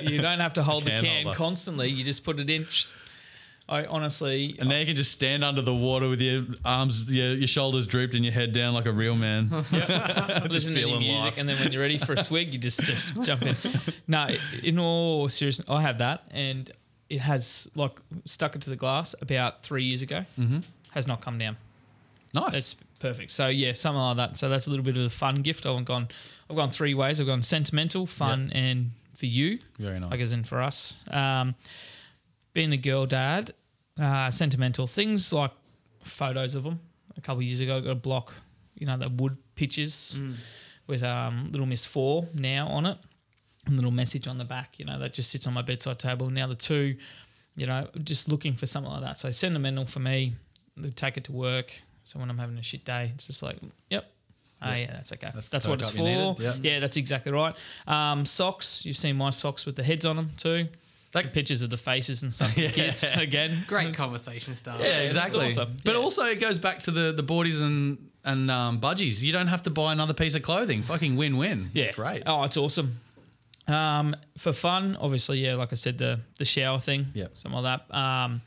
You 0.00 0.20
don't 0.20 0.40
have 0.40 0.54
to 0.54 0.62
hold 0.62 0.84
the 0.84 0.90
Can 0.92 1.34
constantly. 1.34 1.88
You 1.88 2.04
just 2.04 2.24
put 2.24 2.38
it 2.38 2.48
in. 2.48 2.66
I 3.68 3.84
honestly, 3.86 4.56
And 4.58 4.68
now 4.68 4.78
you 4.78 4.86
can 4.86 4.96
just 4.96 5.12
stand 5.12 5.44
under 5.44 5.62
the 5.62 5.74
water 5.74 6.08
with 6.08 6.20
your 6.20 6.44
arms, 6.64 7.10
your, 7.10 7.34
your 7.34 7.46
shoulders 7.46 7.86
drooped 7.86 8.12
and 8.14 8.24
your 8.24 8.34
head 8.34 8.52
down 8.52 8.74
like 8.74 8.86
a 8.86 8.92
real 8.92 9.14
man. 9.14 9.48
just 10.50 10.68
the 10.68 10.74
feeling 10.74 10.98
music, 10.98 11.24
life. 11.24 11.38
and 11.38 11.48
then 11.48 11.56
when 11.58 11.72
you're 11.72 11.80
ready 11.80 11.96
for 11.96 12.14
a 12.14 12.18
swig, 12.18 12.52
you 12.52 12.58
just 12.58 12.82
just 12.82 13.20
jump 13.22 13.42
in. 13.42 13.54
No, 14.06 14.28
in 14.62 14.78
all 14.78 15.28
seriousness, 15.28 15.68
I 15.70 15.80
have 15.82 15.98
that, 15.98 16.24
and 16.32 16.70
it 17.12 17.20
has 17.20 17.70
like 17.74 17.92
stuck 18.24 18.56
it 18.56 18.62
to 18.62 18.70
the 18.70 18.76
glass 18.76 19.14
about 19.20 19.62
three 19.62 19.84
years 19.84 20.00
ago. 20.00 20.24
Mm-hmm. 20.38 20.60
Has 20.92 21.06
not 21.06 21.20
come 21.20 21.36
down. 21.36 21.58
Nice. 22.34 22.56
It's 22.56 22.76
perfect. 23.00 23.32
So 23.32 23.48
yeah, 23.48 23.74
something 23.74 24.00
like 24.00 24.16
that. 24.16 24.38
So 24.38 24.48
that's 24.48 24.66
a 24.66 24.70
little 24.70 24.84
bit 24.84 24.96
of 24.96 25.04
a 25.04 25.10
fun 25.10 25.36
gift. 25.36 25.66
I've 25.66 25.84
gone, 25.84 26.08
I've 26.48 26.56
gone 26.56 26.70
three 26.70 26.94
ways. 26.94 27.20
I've 27.20 27.26
gone 27.26 27.42
sentimental, 27.42 28.06
fun, 28.06 28.50
and 28.54 28.92
for 29.14 29.26
you. 29.26 29.58
Very 29.78 30.00
nice. 30.00 30.10
Like 30.10 30.22
as 30.22 30.32
in 30.32 30.44
for 30.44 30.62
us. 30.62 31.04
Um, 31.10 31.54
being 32.54 32.72
a 32.72 32.78
girl 32.78 33.04
dad, 33.04 33.52
uh, 34.00 34.30
sentimental 34.30 34.86
things 34.86 35.34
like 35.34 35.52
photos 36.02 36.54
of 36.54 36.64
them. 36.64 36.80
A 37.18 37.20
couple 37.20 37.40
of 37.40 37.44
years 37.44 37.60
ago, 37.60 37.76
I 37.76 37.80
got 37.80 37.90
a 37.90 37.94
block, 37.94 38.32
you 38.74 38.86
know, 38.86 38.96
the 38.96 39.10
wood 39.10 39.36
pictures 39.54 40.18
with 40.86 41.02
um, 41.02 41.48
little 41.50 41.66
Miss 41.66 41.84
Four 41.84 42.28
now 42.34 42.68
on 42.68 42.86
it, 42.86 42.96
little 43.68 43.90
message 43.90 44.26
on 44.26 44.38
the 44.38 44.44
back. 44.44 44.78
You 44.78 44.84
know, 44.84 44.98
that 44.98 45.14
just 45.14 45.30
sits 45.30 45.46
on 45.46 45.54
my 45.54 45.62
bedside 45.62 45.98
table. 45.98 46.30
Now 46.30 46.46
the 46.46 46.54
two, 46.54 46.96
you 47.56 47.66
know, 47.66 47.88
just 48.02 48.28
looking 48.28 48.54
for 48.54 48.66
something 48.66 48.90
like 48.92 49.02
that. 49.02 49.18
So 49.18 49.30
sentimental 49.30 49.86
for 49.86 50.00
me. 50.00 50.32
They 50.76 50.90
take 50.90 51.16
it 51.16 51.24
to 51.24 51.32
work. 51.32 51.72
So 52.04 52.18
when 52.18 52.30
I'm 52.30 52.38
having 52.38 52.58
a 52.58 52.62
shit 52.62 52.84
day, 52.84 53.12
it's 53.14 53.26
just 53.26 53.42
like, 53.42 53.58
yep. 53.90 54.10
Oh 54.64 54.72
yeah, 54.72 54.92
that's 54.92 55.12
okay. 55.12 55.28
That's 55.34 55.48
That's, 55.48 55.66
what 55.66 55.80
it's 55.80 55.90
for. 55.90 56.36
yep. 56.38 56.56
Yeah, 56.62 56.78
that's 56.78 56.96
exactly 56.96 57.32
right. 57.32 57.54
Um, 57.86 58.24
socks. 58.24 58.84
You've 58.86 58.96
seen 58.96 59.16
my 59.16 59.30
socks 59.30 59.66
with 59.66 59.74
the 59.76 59.82
heads 59.82 60.06
on 60.06 60.16
them 60.16 60.30
too. 60.36 60.68
Like 61.14 61.32
pictures 61.34 61.60
of 61.62 61.68
the 61.70 61.76
faces 61.76 62.22
and 62.22 62.32
stuff. 62.32 62.54
the 62.54 62.68
kids 62.72 63.04
again. 63.16 63.64
Great 63.66 63.92
conversation 63.94 64.54
starter. 64.54 64.82
yeah, 64.84 65.00
exactly. 65.00 65.46
awesome. 65.46 65.76
But 65.84 65.94
Yeah. 65.94 66.00
also, 66.00 66.24
it 66.24 66.40
goes 66.40 66.58
back 66.58 66.78
to 66.80 66.90
the, 66.90 67.12
the 67.12 67.22
boardies 67.22 67.60
and, 67.60 67.98
and 68.24 68.50
um, 68.50 68.80
budgies. 68.80 69.22
You 69.22 69.32
don't 69.32 69.48
have 69.48 69.62
to 69.64 69.70
buy 69.70 69.92
another 69.92 70.14
piece 70.14 70.34
of 70.34 70.42
clothing. 70.42 70.82
Fucking 70.82 71.16
win 71.16 71.36
win. 71.36 71.70
Yeah, 71.74 71.84
It's 71.86 71.94
great. 71.96 72.22
Oh, 72.24 72.44
it's 72.44 72.56
awesome. 72.56 73.00
Um, 73.72 74.14
for 74.38 74.52
fun, 74.52 74.96
obviously, 75.00 75.38
yeah, 75.44 75.54
like 75.54 75.72
I 75.72 75.76
said, 75.76 75.98
the 75.98 76.20
the 76.38 76.44
shower 76.44 76.78
thing, 76.78 77.06
Yep. 77.14 77.32
something 77.38 77.60
like 77.62 77.86
that. 77.88 77.94
Um, 77.96 78.42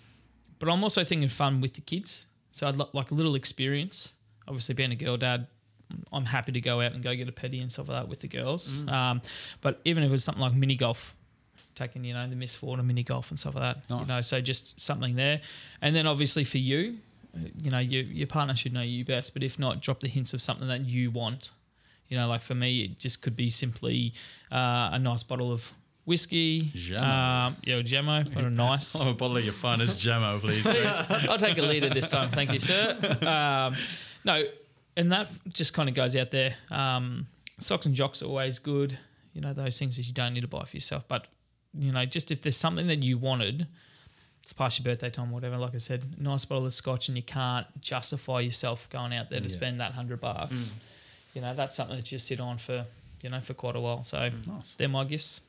but 0.60 0.70
I'm 0.70 0.84
also 0.84 1.04
thinking 1.04 1.30
fun 1.30 1.62
with 1.62 1.74
the 1.74 1.82
kids. 1.82 2.26
So 2.52 2.68
I'd 2.68 2.76
lo- 2.78 2.90
like 2.94 3.12
a 3.12 3.14
little 3.14 3.36
experience. 3.36 4.14
Obviously, 4.48 4.76
being 4.76 4.92
a 4.92 4.96
girl 4.96 5.18
dad, 5.18 5.48
I'm 6.12 6.26
happy 6.26 6.52
to 6.54 6.62
go 6.62 6.82
out 6.82 6.94
and 6.94 7.04
go 7.04 7.16
get 7.16 7.28
a 7.28 7.32
petty 7.32 7.60
and 7.60 7.72
stuff 7.72 7.88
like 7.90 7.98
that 8.04 8.08
with 8.10 8.22
the 8.22 8.28
girls. 8.28 8.78
Mm. 8.78 8.92
Um, 8.92 9.22
but 9.62 9.82
even 9.86 10.04
if 10.04 10.10
it 10.10 10.12
was 10.12 10.24
something 10.24 10.42
like 10.42 10.54
mini 10.54 10.76
golf, 10.76 11.16
taking 11.76 12.06
you 12.06 12.14
know 12.14 12.28
the 12.30 12.36
Miss 12.36 12.56
Ford 12.56 12.80
and 12.80 12.88
mini 12.88 13.04
golf 13.04 13.30
and 13.30 13.38
stuff 13.40 13.56
like 13.56 13.76
that, 13.88 14.00
you 14.02 14.06
know, 14.06 14.22
so 14.22 14.40
just 14.42 14.80
something 14.80 15.16
there. 15.16 15.42
And 15.82 15.96
then 15.96 16.08
obviously 16.08 16.44
for 16.46 16.58
you, 16.58 16.98
uh, 17.36 17.40
you 17.62 17.70
know, 17.72 17.80
your 17.80 18.04
your 18.04 18.28
partner 18.28 18.56
should 18.56 18.74
know 18.74 18.82
you 18.82 19.04
best. 19.06 19.34
But 19.34 19.44
if 19.44 19.60
not, 19.60 19.82
drop 19.82 20.00
the 20.00 20.08
hints 20.08 20.34
of 20.34 20.42
something 20.42 20.68
that 20.68 20.86
you 20.86 21.12
want. 21.12 21.52
You 22.10 22.18
know, 22.18 22.28
like 22.28 22.42
for 22.42 22.56
me, 22.56 22.82
it 22.84 23.00
just 23.00 23.22
could 23.22 23.36
be 23.36 23.50
simply 23.50 24.14
uh, 24.52 24.90
a 24.94 25.00
nice 25.00 25.24
bottle 25.24 25.52
of 25.52 25.72
whiskey. 26.06 26.72
Jamo. 26.76 27.02
Um, 27.02 27.58
yeah, 27.64 27.76
Jamo. 27.82 28.34
What 28.36 28.44
a 28.44 28.50
nice. 28.50 28.96
A 28.96 29.14
bottle 29.14 29.38
of 29.38 29.44
your 29.44 29.54
finest 29.54 30.00
Jamo, 30.06 30.40
please. 30.40 30.66
I'll 31.30 31.38
take 31.38 31.58
a 31.58 31.62
liter 31.64 31.90
this 31.90 32.10
time. 32.10 32.30
Thank 32.30 32.54
you, 32.54 32.60
sir. 32.60 32.96
Um, 33.22 33.76
no, 34.24 34.44
and 34.96 35.12
that 35.12 35.30
just 35.52 35.74
kind 35.74 35.90
of 35.90 35.96
goes 35.96 36.16
out 36.16 36.32
there. 36.32 36.56
Um, 36.70 37.26
socks 37.58 37.86
and 37.86 37.96
jocks 37.96 38.22
are 38.22 38.26
always 38.28 38.60
good. 38.60 38.98
You 39.34 39.42
know, 39.42 39.54
those 39.54 39.78
things 39.80 39.98
that 39.98 40.06
you 40.08 40.14
don't 40.14 40.34
need 40.34 40.42
to 40.42 40.48
buy 40.48 40.64
for 40.64 40.76
yourself. 40.78 41.06
But, 41.08 41.28
you 41.78 41.92
know, 41.92 42.06
just 42.06 42.32
if 42.32 42.42
there's 42.44 42.56
something 42.56 42.88
that 42.88 43.04
you 43.04 43.18
wanted, 43.18 43.68
it's 44.42 44.54
past 44.54 44.80
your 44.80 44.84
birthday 44.86 45.10
time, 45.10 45.32
whatever. 45.32 45.58
Like 45.58 45.76
I 45.76 45.80
said, 45.80 46.22
nice 46.22 46.46
bottle 46.46 46.66
of 46.68 46.74
scotch, 46.74 47.08
and 47.10 47.18
you 47.18 47.24
can't 47.24 47.66
justify 47.82 48.40
yourself 48.42 48.88
going 48.92 49.14
out 49.14 49.30
there 49.32 49.40
to 49.42 49.46
Yeah. 49.48 49.52
spend 49.52 49.82
that 49.82 49.94
hundred 49.94 50.22
bucks. 50.22 50.74
You 51.36 51.42
know, 51.42 51.54
that's 51.54 51.76
something 51.76 51.96
that 51.98 52.12
you 52.12 52.18
sit 52.18 52.40
on 52.40 52.58
for, 52.58 52.86
you 53.22 53.30
know, 53.30 53.42
for 53.42 53.54
quite 53.54 53.76
a 53.76 53.80
while. 53.80 54.04
So 54.04 54.30
Nice. 54.48 54.74
they're 54.76 54.88
my 54.90 55.04
gifts. 55.04 55.42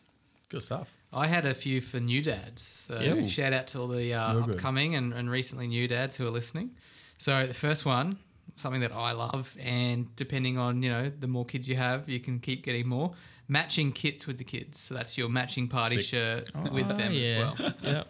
Good 0.51 0.62
stuff. 0.62 0.92
I 1.12 1.27
had 1.29 1.46
a 1.46 1.55
few 1.55 1.81
for 1.81 1.99
new 2.01 2.20
dads. 2.22 2.61
So 2.62 3.01
Yeah. 3.01 3.25
shout 3.27 3.53
out 3.55 3.66
to 3.68 3.81
all 3.81 3.88
the 3.88 4.12
uh, 4.12 4.35
Real 4.35 4.44
upcoming 4.51 4.94
and, 4.96 5.14
and 5.14 5.31
recently 5.31 5.66
new 5.68 5.88
dads 5.88 6.16
who 6.16 6.27
are 6.27 6.31
listening. 6.31 6.72
So 7.18 7.46
the 7.46 7.55
first 7.55 7.87
one, 7.87 8.18
something 8.57 8.81
that 8.83 8.92
I 8.92 9.12
love, 9.12 9.55
and 9.59 10.14
depending 10.16 10.59
on 10.59 10.83
you 10.83 10.90
know 10.90 11.11
the 11.18 11.29
more 11.29 11.44
kids 11.46 11.68
you 11.68 11.77
have, 11.77 12.09
you 12.09 12.20
can 12.20 12.40
keep 12.40 12.62
getting 12.64 12.87
more 12.88 13.12
matching 13.49 13.92
kits 13.92 14.27
with 14.27 14.38
the 14.38 14.44
kids. 14.44 14.81
So 14.81 14.94
that's 14.94 15.16
your 15.16 15.29
matching 15.29 15.68
party 15.68 15.96
Sick. 15.96 16.05
shirt 16.05 16.72
with 16.72 16.90
Oh, 16.90 16.96
them 16.96 17.12
as 17.14 17.33
well. 17.38 17.57
Yep. 17.83 18.07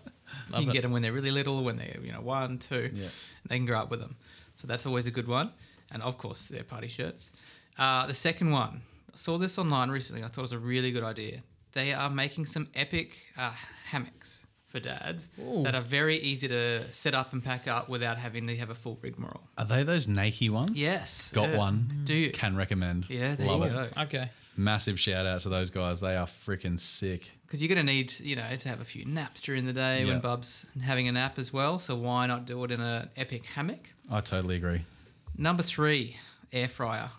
you 0.48 0.52
can 0.54 0.70
it. 0.70 0.72
get 0.72 0.82
them 0.82 0.92
when 0.92 1.02
they're 1.02 1.12
really 1.12 1.30
little, 1.30 1.62
when 1.62 1.76
they're 1.76 1.98
you 2.02 2.12
know 2.12 2.22
one, 2.22 2.58
two. 2.58 2.90
Yeah. 2.94 3.04
and 3.04 3.48
they 3.48 3.56
can 3.56 3.66
grow 3.66 3.78
up 3.80 3.90
with 3.90 4.00
them. 4.00 4.16
So 4.56 4.66
that's 4.66 4.86
always 4.86 5.06
a 5.06 5.10
good 5.10 5.28
one. 5.28 5.50
And 5.92 6.02
of 6.02 6.18
course, 6.18 6.48
their 6.48 6.64
party 6.64 6.88
shirts. 6.88 7.30
Uh, 7.78 8.06
the 8.06 8.14
second 8.14 8.50
one, 8.50 8.80
I 9.12 9.16
saw 9.16 9.38
this 9.38 9.58
online 9.58 9.90
recently. 9.90 10.22
I 10.22 10.28
thought 10.28 10.38
it 10.38 10.42
was 10.42 10.52
a 10.52 10.58
really 10.58 10.92
good 10.92 11.04
idea. 11.04 11.42
They 11.72 11.92
are 11.92 12.08
making 12.10 12.46
some 12.46 12.68
epic 12.74 13.20
uh, 13.36 13.52
hammocks 13.90 14.46
for 14.66 14.80
dads 14.80 15.28
Ooh. 15.38 15.62
that 15.62 15.74
are 15.74 15.82
very 15.82 16.16
easy 16.16 16.48
to 16.48 16.90
set 16.92 17.14
up 17.14 17.32
and 17.32 17.42
pack 17.42 17.68
up 17.68 17.88
without 17.88 18.18
having 18.18 18.46
to 18.46 18.56
have 18.56 18.70
a 18.70 18.74
full 18.74 18.98
rigmarole. 19.00 19.42
Are 19.56 19.64
they 19.64 19.82
those 19.82 20.06
Nakie 20.06 20.50
ones? 20.50 20.72
Yes. 20.74 21.30
Got 21.32 21.50
yeah. 21.50 21.58
one. 21.58 22.00
Do 22.04 22.14
you? 22.14 22.30
Can 22.30 22.56
recommend. 22.56 23.08
Yeah, 23.08 23.34
there 23.34 23.46
Love 23.46 23.70
you 23.70 23.78
it. 23.78 23.92
Okay. 23.96 24.30
Massive 24.56 24.98
shout 24.98 25.26
out 25.26 25.40
to 25.42 25.50
those 25.50 25.70
guys. 25.70 26.00
They 26.00 26.16
are 26.16 26.26
freaking 26.26 26.80
sick. 26.80 27.30
Because 27.46 27.62
you're 27.62 27.72
going 27.72 27.86
to 27.86 27.92
need, 27.92 28.18
you 28.20 28.36
know, 28.36 28.56
to 28.56 28.68
have 28.68 28.80
a 28.80 28.84
few 28.84 29.04
naps 29.04 29.40
during 29.42 29.66
the 29.66 29.72
day 29.72 30.00
Yeah. 30.02 30.12
when 30.12 30.20
Bub's 30.20 30.66
having 30.82 31.08
a 31.08 31.12
nap 31.12 31.38
as 31.38 31.52
well. 31.52 31.78
So 31.78 31.94
why 31.94 32.26
not 32.26 32.46
do 32.46 32.64
it 32.64 32.70
in 32.70 32.80
an 32.80 33.10
epic 33.16 33.44
hammock? 33.46 33.90
I 34.10 34.20
totally 34.20 34.56
agree. 34.56 34.84
Number 35.36 35.62
three, 35.62 36.16
air 36.52 36.68
fryer. 36.68 37.10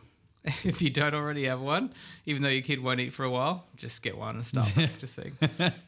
if 0.63 0.81
you 0.81 0.89
don't 0.89 1.13
already 1.13 1.43
have 1.45 1.59
one, 1.59 1.93
even 2.25 2.41
though 2.41 2.49
your 2.49 2.61
kid 2.61 2.81
won't 2.81 2.99
eat 3.01 3.11
for 3.11 3.25
a 3.25 3.29
while, 3.29 3.65
just 3.75 4.01
get 4.01 4.17
one 4.17 4.37
and 4.37 4.47
start 4.47 4.71
practicing. 4.73 5.37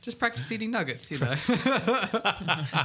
just 0.02 0.20
practice 0.20 0.52
eating 0.52 0.72
nuggets, 0.72 1.10
you 1.10 1.18
know. 1.20 1.34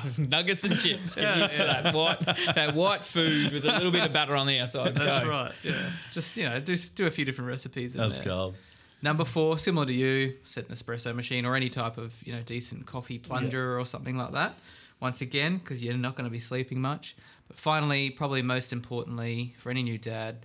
Just 0.02 0.20
nuggets 0.20 0.62
and 0.64 0.78
chips. 0.78 1.16
Get 1.16 1.36
used 1.36 1.56
to 1.56 1.64
that 1.64 1.94
white, 1.94 2.20
that 2.54 2.74
white 2.74 3.04
food 3.04 3.52
with 3.52 3.64
a 3.64 3.72
little 3.72 3.90
bit 3.90 4.04
of 4.04 4.12
batter 4.12 4.36
on 4.36 4.46
the 4.46 4.58
outside. 4.60 4.94
That's 4.94 5.24
Go. 5.24 5.28
right. 5.28 5.52
Yeah. 5.62 5.90
Just 6.12 6.36
you 6.36 6.44
know, 6.44 6.60
do 6.60 6.76
do 6.76 7.06
a 7.06 7.10
few 7.10 7.24
different 7.24 7.48
recipes. 7.48 7.94
In 7.94 8.00
That's 8.00 8.18
there. 8.18 8.28
cool. 8.28 8.54
Number 9.02 9.24
four, 9.24 9.58
similar 9.58 9.86
to 9.86 9.92
you, 9.92 10.34
set 10.44 10.68
an 10.68 10.74
espresso 10.74 11.14
machine 11.14 11.44
or 11.44 11.56
any 11.56 11.68
type 11.68 11.98
of 11.98 12.14
you 12.24 12.32
know 12.32 12.42
decent 12.42 12.86
coffee 12.86 13.18
plunger 13.18 13.78
or 13.78 13.84
something 13.84 14.16
like 14.16 14.32
that. 14.32 14.54
Once 15.00 15.20
again, 15.20 15.58
because 15.58 15.82
you're 15.82 15.94
not 15.94 16.14
going 16.14 16.24
to 16.24 16.30
be 16.30 16.38
sleeping 16.38 16.80
much. 16.80 17.16
But 17.48 17.56
finally, 17.56 18.10
probably 18.10 18.42
most 18.42 18.72
importantly, 18.72 19.54
for 19.58 19.70
any 19.70 19.82
new 19.82 19.98
dad, 19.98 20.38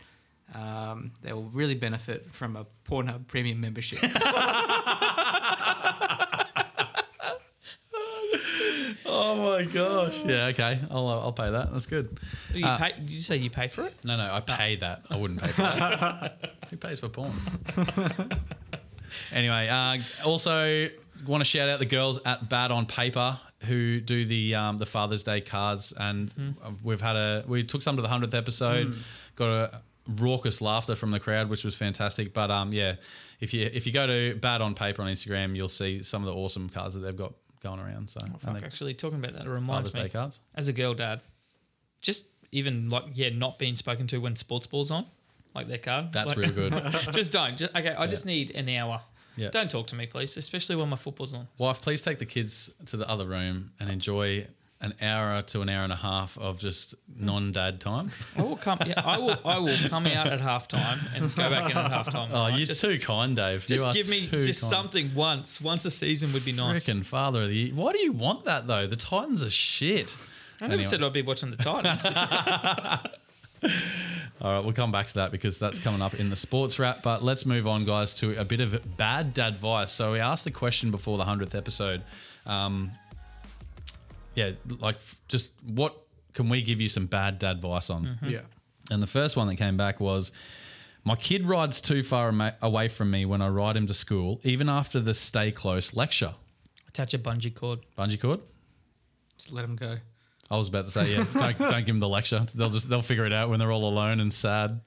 um, 0.56 1.12
they 1.22 1.34
will 1.34 1.50
really 1.50 1.76
benefit 1.76 2.32
from 2.32 2.56
a 2.56 2.66
Pornhub 2.90 3.28
premium 3.28 3.62
membership. 3.62 4.00
Oh 9.06 9.36
my 9.58 9.64
gosh. 9.64 10.24
Yeah, 10.24 10.48
okay. 10.48 10.80
I'll, 10.90 11.08
uh, 11.08 11.20
I'll 11.20 11.32
pay 11.34 11.50
that. 11.52 11.72
That's 11.72 11.86
good. 11.88 12.20
You 12.54 12.66
Uh, 12.66 12.78
pay, 12.78 12.92
did 13.00 13.12
you 13.12 13.20
say 13.20 13.38
you 13.38 13.50
pay 13.50 13.68
for 13.68 13.86
it? 13.86 13.94
No, 14.04 14.18
no, 14.18 14.32
I 14.32 14.40
pay 14.40 14.76
that. 14.78 15.02
I 15.10 15.18
wouldn't 15.18 15.42
pay 15.42 15.48
for 15.50 15.62
that. 15.64 16.52
Who 16.70 16.78
pays 16.78 17.00
for 17.00 17.10
porn? 17.10 17.34
anyway, 19.32 19.68
uh, 19.68 19.98
also 20.28 20.90
want 21.28 21.42
to 21.42 21.46
shout 21.46 21.70
out 21.70 21.80
the 21.80 21.86
girls 21.86 22.20
at 22.26 22.50
Bad 22.50 22.72
on 22.72 22.86
Paper 22.86 23.40
who 23.66 24.00
do 24.00 24.24
the 24.24 24.56
um, 24.56 24.78
the 24.78 24.86
Father's 24.86 25.24
Day 25.24 25.42
cards, 25.42 25.92
and 26.00 26.56
we've 26.82 27.02
had 27.02 27.18
a 27.18 27.44
we 27.48 27.64
took 27.64 27.82
some 27.82 27.98
to 27.98 28.02
the 28.02 28.08
hundredth 28.08 28.34
episode, 28.34 28.96
got 29.36 29.50
a 29.50 29.82
raucous 30.18 30.62
laughter 30.62 30.96
from 30.96 31.12
the 31.12 31.20
crowd, 31.20 31.50
which 31.50 31.64
was 31.64 31.76
fantastic. 31.76 32.34
But 32.34 32.52
um, 32.52 32.74
yeah, 32.74 32.96
if 33.40 33.54
you 33.54 33.70
if 33.72 33.86
you 33.88 33.94
go 33.94 34.08
to 34.08 34.36
Bad 34.36 34.62
on 34.62 34.74
Paper 34.76 35.02
on 35.02 35.08
Instagram, 35.10 35.56
you'll 35.56 35.70
see 35.70 36.02
some 36.04 36.22
of 36.24 36.28
the 36.28 36.34
awesome 36.34 36.70
cards 36.70 36.96
that 36.96 37.02
they've 37.02 37.16
got 37.16 37.34
going 37.62 37.80
around. 37.80 38.10
So 38.10 38.22
they- 38.44 38.66
actually, 38.66 38.94
talking 38.94 39.20
about 39.20 39.34
that, 39.34 39.46
it 39.46 39.50
reminds 39.50 39.94
me. 39.94 40.10
Cards. 40.10 40.40
As 40.56 40.68
a 40.68 40.74
girl 40.74 40.94
dad, 40.94 41.22
just 42.02 42.28
even 42.52 42.90
like 42.90 43.04
yeah, 43.14 43.30
not 43.30 43.60
being 43.60 43.76
spoken 43.76 44.08
to 44.08 44.18
when 44.20 44.36
sports 44.36 44.68
ball's 44.68 44.92
on. 44.92 45.06
like 45.56 45.68
their 45.68 45.78
card. 45.78 46.12
That's 46.12 46.30
Like- 46.30 46.38
real 46.38 46.52
good. 46.52 46.74
just 47.12 47.32
don't. 47.32 47.58
Just, 47.58 47.76
okay, 47.76 47.94
I 47.98 48.08
just 48.08 48.26
need 48.26 48.52
an 48.52 48.70
hour. 48.70 49.02
Yeah. 49.36 49.50
Don't 49.50 49.72
talk 49.72 49.88
to 49.88 49.96
me, 49.96 50.06
please, 50.06 50.36
especially 50.38 50.76
when 50.76 50.90
my 50.90 50.96
football's 50.98 51.34
on. 51.34 51.48
Wife, 51.58 51.82
please 51.82 52.02
take 52.02 52.20
the 52.20 52.26
kids 52.26 52.72
to 52.88 52.98
the 52.98 53.08
other 53.10 53.26
room 53.26 53.72
and 53.80 53.90
enjoy 53.90 54.46
an 54.82 54.94
hour 55.02 55.42
to 55.42 55.62
an 55.62 55.68
hour 55.68 55.84
and 55.84 55.92
a 55.92 55.98
half 55.98 56.38
of 56.38 56.58
just 56.60 56.96
non-dad 57.18 57.82
time. 57.82 58.10
I 58.38 58.42
will 58.44 58.56
come. 58.56 58.80
Yeah, 58.86 59.02
I 59.04 59.18
will. 59.18 59.36
I 59.44 59.58
will 59.60 59.76
come 59.90 60.08
out 60.08 60.28
at 60.28 60.40
halftime 60.40 61.00
and 61.16 61.24
go 61.36 61.50
back 61.50 61.70
in 61.70 61.78
at 61.78 61.92
halftime. 61.92 62.30
Oh, 62.32 62.48
you're 62.48 62.66
just, 62.66 62.82
too 62.82 62.98
kind, 63.00 63.36
Dave. 63.36 63.68
Just 63.68 63.86
You 63.86 63.94
give 63.94 64.10
me 64.10 64.28
just 64.42 64.62
kind. 64.62 64.70
something 64.72 65.14
once. 65.14 65.60
Once 65.60 65.84
a 65.84 65.92
season 65.92 66.32
would 66.34 66.46
be 66.46 66.54
nice. 66.54 66.86
Frickin' 66.88 67.04
father 67.06 67.42
of 67.42 67.48
the 67.50 67.56
year. 67.56 67.74
Why 67.74 67.92
do 67.92 68.00
you 68.00 68.14
want 68.14 68.46
that 68.46 68.68
though? 68.68 68.88
The 68.88 68.96
Titans 68.96 69.44
are 69.44 69.50
shit. 69.50 70.16
I 70.62 70.66
never 70.66 70.74
Anyway. 70.76 70.84
said 70.84 71.04
I'd 71.04 71.14
be 71.14 71.22
watching 71.24 71.52
the 71.52 71.58
Titans. 71.58 72.06
All 74.42 74.54
right, 74.54 74.64
we'll 74.64 74.72
come 74.74 74.92
back 74.94 75.06
to 75.08 75.14
that 75.16 75.32
because 75.32 75.58
that's 75.58 75.80
coming 75.80 76.02
up 76.02 76.14
in 76.14 76.30
the 76.30 76.36
sports 76.38 76.80
wrap. 76.80 77.04
But 77.04 77.22
let's 77.22 77.46
move 77.46 77.68
on, 77.68 77.84
guys, 77.84 78.14
to 78.16 78.40
a 78.40 78.46
bit 78.46 78.62
of 78.62 78.96
bad 78.96 79.34
dad 79.34 79.54
advice. 79.56 79.92
So 79.92 80.14
we 80.14 80.20
asked 80.20 80.46
the 80.46 80.52
question 80.52 80.92
before 80.92 81.18
the 81.18 81.26
hundredth 81.26 81.54
episode. 81.54 82.04
Um, 82.46 82.92
yeah, 84.36 84.52
like 84.80 84.98
just 85.28 85.54
what 85.66 85.96
can 86.34 86.50
we 86.50 86.62
give 86.62 86.80
you 86.80 86.88
some 86.88 87.06
bad 87.06 87.40
dad 87.40 87.58
advice 87.58 87.90
on? 87.90 88.06
Mm-hmm. 88.06 88.30
Yeah. 88.30 88.42
And 88.92 89.04
the 89.04 89.08
first 89.08 89.36
one 89.36 89.48
that 89.48 89.56
came 89.56 89.78
back 89.78 90.00
was 90.00 90.32
my 91.04 91.16
kid 91.16 91.46
rides 91.48 91.82
too 91.82 92.04
far 92.04 92.30
ama- 92.30 92.56
away 92.62 92.88
from 92.88 93.12
me 93.12 93.26
when 93.26 93.42
I 93.42 93.48
ride 93.50 93.78
him 93.78 93.88
to 93.88 93.94
school, 93.94 94.40
even 94.44 94.70
after 94.70 95.00
the 95.00 95.14
stay 95.14 95.52
close 95.52 95.96
lecture. 95.96 96.36
Attach 96.88 97.14
a 97.14 97.20
bungee 97.20 97.54
cord. 97.54 97.80
Bungee 97.98 98.20
cord? 98.20 98.42
Just 99.38 99.52
let 99.52 99.64
him 99.64 99.76
go. 99.76 99.98
I 100.52 100.58
was 100.58 100.68
about 100.68 100.86
to 100.86 100.92
say, 100.92 101.14
yeah, 101.16 101.26
don't, 101.34 101.58
don't 101.60 101.86
give 101.86 101.88
them 101.88 102.00
the 102.00 102.10
lecture. 102.10 102.46
They'll 102.56 102.70
just 102.72 102.90
they'll 102.90 103.04
figure 103.04 103.26
it 103.26 103.34
out 103.34 103.50
when 103.50 103.60
they're 103.60 103.72
all 103.72 103.88
alone 103.88 104.20
and 104.20 104.34
sad. 104.34 104.82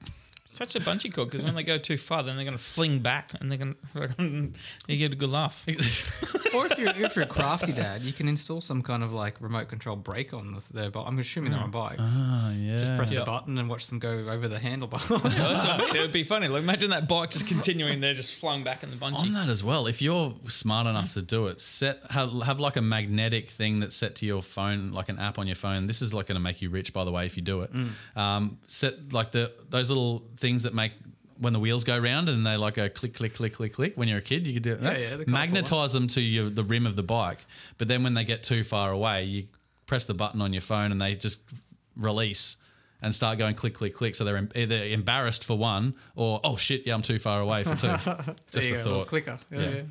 Such 0.45 0.75
a 0.75 0.79
bungee 0.79 1.13
cord 1.13 1.29
because 1.29 1.45
when 1.45 1.55
they 1.55 1.63
go 1.63 1.77
too 1.77 1.97
far, 1.97 2.21
then 2.21 2.35
they're 2.35 2.45
going 2.45 2.57
to 2.57 2.63
fling 2.63 2.99
back 2.99 3.31
and 3.39 3.49
they're 3.49 3.57
going 3.57 3.75
to 3.95 4.51
you 4.87 4.97
get 4.97 5.13
a 5.13 5.15
good 5.15 5.29
laugh. 5.29 5.65
Or 6.53 6.67
if 6.67 6.77
you're 6.77 6.89
if 6.89 7.15
you're 7.15 7.25
a 7.25 7.27
crafty 7.27 7.71
dad, 7.71 8.03
you 8.03 8.13
can 8.13 8.27
install 8.27 8.61
some 8.61 8.83
kind 8.83 9.01
of 9.01 9.11
like 9.11 9.41
remote 9.41 9.69
control 9.69 9.95
brake 9.95 10.33
on 10.33 10.53
with 10.53 10.69
their 10.69 10.91
bike. 10.91 11.05
I'm 11.07 11.17
assuming 11.17 11.51
they're 11.51 11.59
on 11.59 11.69
mm. 11.69 11.71
bikes. 11.71 11.99
Oh 12.01 12.53
yeah. 12.55 12.77
Just 12.77 12.95
press 12.95 13.11
Yeah. 13.11 13.21
the 13.21 13.25
button 13.25 13.57
and 13.57 13.67
watch 13.67 13.87
them 13.87 13.99
go 13.99 14.11
over 14.11 14.47
the 14.47 14.59
handlebar. 14.59 15.01
Yeah, 15.09 15.29
that's 15.53 15.67
what 15.67 15.71
I 15.71 15.77
mean. 15.79 15.95
It 15.95 16.01
would 16.01 16.11
be 16.11 16.23
funny. 16.23 16.47
Like 16.47 16.61
imagine 16.61 16.91
that 16.91 17.07
bike 17.07 17.31
just 17.31 17.47
continuing 17.47 18.01
there, 18.01 18.13
just 18.13 18.35
flung 18.35 18.63
back 18.63 18.83
in 18.83 18.91
the 18.91 18.97
bungee. 18.97 19.21
on 19.21 19.33
that 19.33 19.49
as 19.49 19.63
well. 19.63 19.87
If 19.87 20.01
you're 20.01 20.35
smart 20.47 20.85
enough 20.85 21.13
to 21.13 21.21
do 21.21 21.47
it, 21.47 21.59
set 21.59 21.99
have, 22.11 22.31
have 22.43 22.59
like 22.59 22.75
a 22.75 22.81
magnetic 22.81 23.49
thing 23.49 23.79
that's 23.79 23.95
set 23.95 24.15
to 24.17 24.25
your 24.25 24.43
phone, 24.43 24.91
like 24.91 25.09
an 25.09 25.17
app 25.17 25.39
on 25.39 25.47
your 25.47 25.55
phone. 25.55 25.87
This 25.87 26.01
is 26.01 26.13
like 26.13 26.27
going 26.27 26.35
to 26.35 26.41
make 26.41 26.61
you 26.61 26.69
rich, 26.69 26.93
by 26.93 27.03
the 27.03 27.11
way, 27.11 27.25
if 27.25 27.35
you 27.35 27.41
do 27.41 27.61
it. 27.61 27.73
Mm. 27.73 27.89
Um, 28.15 28.57
set 28.67 29.11
like 29.11 29.31
the 29.31 29.51
those 29.69 29.89
little 29.89 30.23
things 30.37 30.63
that 30.63 30.73
make 30.73 30.93
when 31.39 31.51
the 31.53 31.59
wheels 31.59 31.83
go 31.83 31.97
round 31.97 32.29
and 32.29 32.45
they 32.45 32.55
like 32.57 32.75
go 32.75 32.87
click 32.89 33.13
click 33.15 33.33
click 33.33 33.53
click 33.53 33.73
click. 33.73 33.93
When 33.95 34.07
you're 34.07 34.19
a 34.19 34.21
kid, 34.21 34.45
you 34.47 34.53
could 34.53 34.63
do 34.63 34.73
it. 34.73 34.81
Yeah, 34.81 34.97
yeah, 35.17 35.23
Magnetize 35.27 35.91
them 35.93 36.07
to 36.09 36.21
your 36.21 36.49
the 36.49 36.63
rim 36.63 36.85
of 36.85 36.95
the 36.95 37.03
bike, 37.03 37.45
but 37.77 37.87
then 37.87 38.03
when 38.03 38.13
they 38.13 38.23
get 38.23 38.43
too 38.43 38.63
far 38.63 38.91
away, 38.91 39.23
you 39.23 39.47
press 39.85 40.05
the 40.05 40.13
button 40.13 40.41
on 40.41 40.53
your 40.53 40.61
phone 40.61 40.91
and 40.91 41.01
they 41.01 41.15
just 41.15 41.39
release. 41.95 42.57
And 43.01 43.13
start 43.13 43.37
going 43.37 43.55
click, 43.55 43.73
click, 43.73 43.93
click. 43.93 44.15
So 44.15 44.23
they're 44.23 44.47
either 44.55 44.81
embarrassed 44.85 45.43
for 45.43 45.57
one, 45.57 45.93
or 46.15 46.39
oh 46.41 46.55
shit, 46.55 46.87
yeah, 46.87 46.93
I'm 46.93 47.01
too 47.01 47.19
far 47.19 47.41
away 47.41 47.63
for 47.65 47.75
two. 47.75 47.87
Just 48.51 48.69
a 48.69 48.71
go, 48.71 48.77
little 48.77 48.91
thought. 48.93 49.07
clicker. 49.07 49.39
Yeah, 49.51 49.59
Yeah. 49.59 49.69
yeah. 49.71 49.81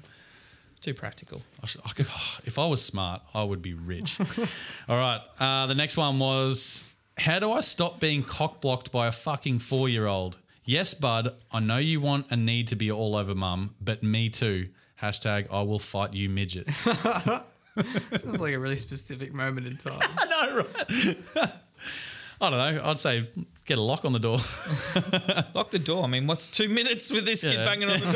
Too 0.80 0.94
practical. 0.94 1.42
I, 1.62 1.66
should, 1.66 1.82
I 1.84 1.90
could, 1.90 2.06
if 2.46 2.58
I 2.58 2.66
was 2.66 2.82
smart, 2.82 3.20
I 3.34 3.44
would 3.44 3.60
be 3.60 3.74
rich. 3.74 4.18
All 4.88 4.96
right. 4.96 5.20
Uh, 5.38 5.66
the 5.66 5.74
next 5.74 5.98
one 5.98 6.18
was 6.18 6.90
how 7.18 7.38
do 7.38 7.52
I 7.52 7.60
stop 7.60 8.00
being 8.00 8.22
cock 8.22 8.60
blocked 8.60 8.90
by 8.92 9.06
a 9.06 9.12
fucking 9.12 9.60
four 9.60 9.88
year 9.88 10.06
old? 10.06 10.38
Yes, 10.64 10.94
bud. 10.94 11.34
I 11.50 11.60
know 11.60 11.78
you 11.78 12.00
want 12.00 12.26
and 12.30 12.46
need 12.46 12.68
to 12.68 12.76
be 12.76 12.90
all 12.90 13.16
over 13.16 13.34
mum, 13.34 13.74
but 13.80 14.02
me 14.02 14.28
too. 14.28 14.68
Hashtag 15.00 15.48
I 15.50 15.62
will 15.62 15.80
fight 15.80 16.14
you 16.14 16.28
midget. 16.28 16.70
Sounds 16.72 18.38
like 18.38 18.54
a 18.54 18.58
really 18.58 18.76
specific 18.76 19.34
moment 19.34 19.66
in 19.66 19.76
time. 19.76 19.98
I 20.18 20.24
know, 20.26 20.56
right? 20.58 21.18
I 22.40 22.50
don't 22.50 22.76
know. 22.76 22.82
I'd 22.84 22.98
say 22.98 23.28
get 23.66 23.78
a 23.78 23.80
lock 23.80 24.04
on 24.04 24.12
the 24.12 24.18
door. 24.18 24.38
Lock 25.54 25.70
the 25.70 25.78
door. 25.78 26.04
I 26.04 26.06
mean, 26.06 26.26
what's 26.26 26.46
two 26.46 26.68
minutes 26.68 27.10
with 27.10 27.24
this 27.24 27.42
kid 27.42 27.56
banging 27.56 27.88
on 27.90 28.00
the 28.00 28.12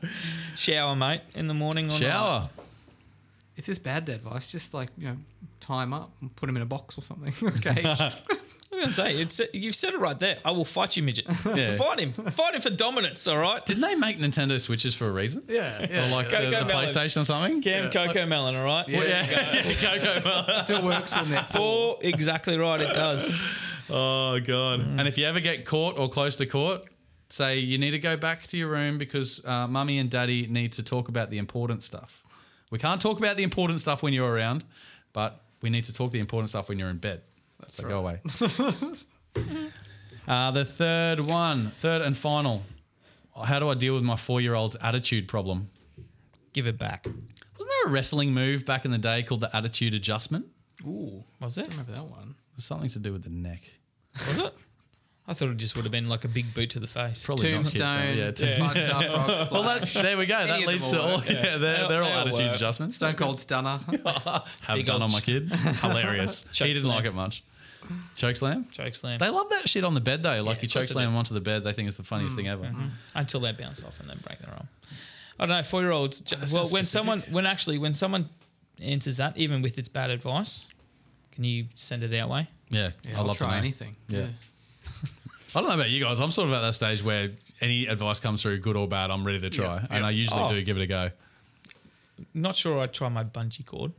door? 0.00 0.08
Shower, 0.56 0.96
mate, 0.96 1.20
in 1.34 1.48
the 1.48 1.54
morning 1.54 1.86
or 1.86 1.98
night. 2.00 2.48
Shower. 3.54 3.58
if 3.58 3.66
there's 3.66 3.78
bad 3.78 4.04
dad 4.06 4.16
advice, 4.16 4.50
just 4.50 4.74
like 4.74 4.88
you 4.98 5.08
know, 5.08 5.16
tie 5.60 5.82
him 5.82 5.92
up 5.92 6.12
and 6.20 6.34
put 6.36 6.48
him 6.48 6.56
in 6.56 6.62
a 6.62 6.66
box 6.66 6.96
or 6.98 7.02
something. 7.02 7.32
Okay. 7.56 7.82
I 8.74 8.76
was 8.76 8.96
going 8.96 9.12
to 9.16 9.18
say, 9.18 9.22
it's, 9.22 9.40
you've 9.52 9.74
said 9.74 9.92
it 9.92 10.00
right 10.00 10.18
there. 10.18 10.38
I 10.46 10.50
will 10.52 10.64
fight 10.64 10.96
you, 10.96 11.02
midget. 11.02 11.26
Yeah. 11.54 11.76
Fight 11.76 12.00
him. 12.00 12.12
Fight 12.14 12.54
him 12.54 12.62
for 12.62 12.70
dominance, 12.70 13.28
all 13.28 13.36
right? 13.36 13.64
Didn't 13.66 13.82
they 13.82 13.94
make 13.94 14.18
Nintendo 14.18 14.58
Switches 14.58 14.94
for 14.94 15.06
a 15.06 15.12
reason? 15.12 15.42
yeah, 15.46 16.06
Or 16.06 16.10
like 16.10 16.30
Go- 16.30 16.42
the, 16.42 16.64
the 16.64 16.72
PlayStation 16.72 17.20
or 17.20 17.24
something? 17.24 17.60
Cam 17.60 17.90
Cocomelon, 17.90 18.56
all 18.58 18.64
right? 18.64 18.88
Yeah. 18.88 19.02
Yeah. 19.04 19.72
Coco 20.00 20.24
Melon. 20.24 20.64
Still 20.64 20.84
works 20.86 21.14
when 21.14 21.30
they're 21.30 21.44
Four, 21.54 21.98
exactly 22.00 22.56
right, 22.56 22.80
it 22.80 22.94
does. 22.94 23.44
Oh 23.90 24.40
god! 24.40 24.80
And 24.80 25.06
if 25.06 25.18
you 25.18 25.26
ever 25.26 25.40
get 25.40 25.66
caught 25.66 25.98
or 25.98 26.08
close 26.08 26.36
to 26.36 26.46
court, 26.46 26.88
say 27.28 27.58
you 27.58 27.76
need 27.76 27.90
to 27.90 27.98
go 27.98 28.16
back 28.16 28.44
to 28.44 28.56
your 28.56 28.68
room 28.70 28.96
because 28.96 29.44
uh, 29.44 29.66
mummy 29.68 29.98
and 29.98 30.08
daddy 30.08 30.46
need 30.46 30.72
to 30.74 30.82
talk 30.82 31.08
about 31.08 31.28
the 31.28 31.36
important 31.36 31.82
stuff. 31.82 32.24
We 32.72 32.78
can't 32.78 33.02
talk 33.02 33.18
about 33.18 33.36
the 33.36 33.42
important 33.42 33.80
stuff 33.80 34.02
when 34.02 34.14
you're 34.14 34.32
around, 34.32 34.64
but 35.12 35.42
we 35.60 35.68
need 35.68 35.84
to 35.84 35.92
talk 35.92 36.10
the 36.10 36.20
important 36.20 36.48
stuff 36.48 36.70
when 36.70 36.78
you're 36.78 36.88
in 36.88 36.96
bed. 36.96 37.20
so 37.68 37.86
go 37.86 37.98
away. 37.98 38.20
uh, 40.26 40.50
the 40.52 40.64
third 40.64 41.26
one, 41.26 41.72
third 41.72 42.00
and 42.00 42.16
final. 42.16 42.62
How 43.44 43.58
do 43.58 43.68
I 43.68 43.74
deal 43.74 43.94
with 43.94 44.04
my 44.04 44.16
four-year-old's 44.16 44.78
attitude 44.80 45.28
problem? 45.28 45.68
Give 46.54 46.66
it 46.66 46.78
back. 46.78 47.04
Wasn't 47.04 47.70
there 47.82 47.90
a 47.90 47.92
wrestling 47.92 48.32
move 48.32 48.64
back 48.64 48.86
in 48.86 48.90
the 48.90 48.96
day 48.96 49.22
called 49.22 49.42
the 49.42 49.54
attitude 49.54 49.92
adjustment? 49.92 50.46
Ooh, 50.86 51.24
Was 51.40 51.58
it? 51.58 51.66
I 51.66 51.68
remember 51.68 51.92
that 51.92 52.04
one? 52.04 52.36
It 52.52 52.56
was 52.56 52.64
something 52.64 52.88
to 52.88 52.98
do 52.98 53.12
with 53.12 53.24
the 53.24 53.30
neck. 53.30 53.60
Was 54.14 54.38
it? 54.38 54.54
I 55.32 55.34
thought 55.34 55.48
it 55.48 55.56
just 55.56 55.74
would 55.76 55.84
have 55.84 55.92
been 55.92 56.08
like 56.08 56.24
a 56.24 56.28
big 56.28 56.52
boot 56.54 56.70
to 56.70 56.80
the 56.80 56.86
face. 56.86 57.24
Probably 57.24 57.52
not 57.52 57.64
kid 57.64 57.78
Tombstone, 57.80 57.96
friendly. 57.98 58.50
Yeah, 58.52 58.58
Five 58.68 58.86
Star 58.86 59.02
Frog 59.02 59.50
Well, 59.50 59.62
that, 59.64 59.88
Splash, 59.88 60.02
there 60.04 60.16
we 60.18 60.26
go. 60.26 60.36
Any 60.38 60.48
that 60.50 60.60
of 60.60 60.66
leads 60.66 60.84
them 60.84 60.92
to 60.92 60.98
will 60.98 61.06
all. 61.12 61.16
work, 61.18 61.28
Yeah, 61.28 61.42
they're, 61.42 61.58
They'll- 61.58 61.88
they're 61.88 62.02
all 62.02 62.08
they'll 62.10 62.18
attitude 62.20 62.46
work. 62.46 62.54
adjustments. 62.56 62.96
Stone 62.96 63.14
Cold 63.14 63.38
Stunner. 63.40 63.78
Have 63.86 64.76
Big 64.76 64.86
done 64.86 64.94
old 64.96 65.02
on 65.04 65.12
my 65.12 65.20
kid. 65.20 65.50
Hilarious. 65.52 66.44
He 66.52 66.64
didn't 66.66 66.82
slam. 66.82 66.96
like 66.96 67.04
it 67.06 67.14
much. 67.14 67.42
Choke 68.14 68.36
slam. 68.36 68.66
Choke 68.70 68.94
slam. 68.94 69.18
They 69.18 69.28
love 69.30 69.48
that 69.50 69.68
shit 69.68 69.82
on 69.84 69.94
the 69.94 70.00
bed 70.00 70.22
though. 70.22 70.42
Like 70.42 70.58
Yeah, 70.58 70.62
you 70.62 70.66
of 70.66 70.70
choke 70.70 70.80
course 70.82 70.88
they 70.88 70.92
slam 70.92 71.06
do. 71.06 71.10
them 71.10 71.16
onto 71.16 71.34
the 71.34 71.40
bed, 71.40 71.64
they 71.64 71.72
think 71.72 71.88
it's 71.88 71.96
the 71.96 72.04
funniest 72.04 72.34
Mm. 72.34 72.38
thing 72.38 72.48
ever. 72.48 72.74
until 73.14 73.40
they 73.40 73.52
bounce 73.52 73.82
off 73.82 73.98
and 74.00 74.08
then 74.08 74.18
break 74.26 74.38
their 74.38 74.50
arm. 74.54 74.68
I 75.40 75.46
don't 75.46 75.56
know. 75.56 75.62
Four 75.62 75.80
year 75.82 75.90
olds. 75.90 76.20
that 76.20 76.38
Well, 76.52 76.64
when 76.64 76.84
specific. 76.84 76.86
someone, 76.86 77.20
when 77.30 77.46
actually, 77.46 77.78
when 77.78 77.94
someone 77.94 78.28
answers 78.80 79.16
that, 79.16 79.36
even 79.36 79.62
with 79.62 79.78
its 79.78 79.88
bad 79.88 80.10
advice, 80.10 80.66
can 81.32 81.42
you 81.44 81.66
send 81.74 82.02
it 82.04 82.14
our 82.20 82.28
way? 82.28 82.48
Yeah, 82.70 82.90
Yeah, 83.02 83.10
I'd 83.12 83.16
I'll 83.16 83.24
love 83.26 83.36
to 83.38 83.44
try 83.44 83.50
know. 83.52 83.56
anything. 83.56 83.96
Yeah. 84.08 84.26
I 85.54 85.60
don't 85.60 85.68
know 85.68 85.74
about 85.74 85.90
you 85.90 86.02
guys. 86.02 86.20
I'm 86.20 86.30
sort 86.30 86.48
of 86.48 86.54
at 86.54 86.60
that 86.62 86.74
stage 86.74 87.02
where 87.02 87.30
any 87.60 87.86
advice 87.86 88.20
comes 88.20 88.42
through, 88.42 88.58
good 88.60 88.76
or 88.76 88.88
bad, 88.88 89.10
I'm 89.10 89.24
ready 89.26 89.38
to 89.40 89.50
try, 89.50 89.74
Yeah. 89.76 89.86
and 89.90 90.00
Yeah. 90.00 90.06
I 90.06 90.10
usually 90.10 90.42
Oh. 90.42 90.48
do 90.48 90.62
give 90.62 90.76
it 90.78 90.82
a 90.82 90.86
go. 90.86 91.10
Not 92.34 92.54
sure 92.54 92.80
I'd 92.80 92.92
try 92.94 93.08
my 93.08 93.24
bungee 93.24 93.66
cord. 93.66 93.92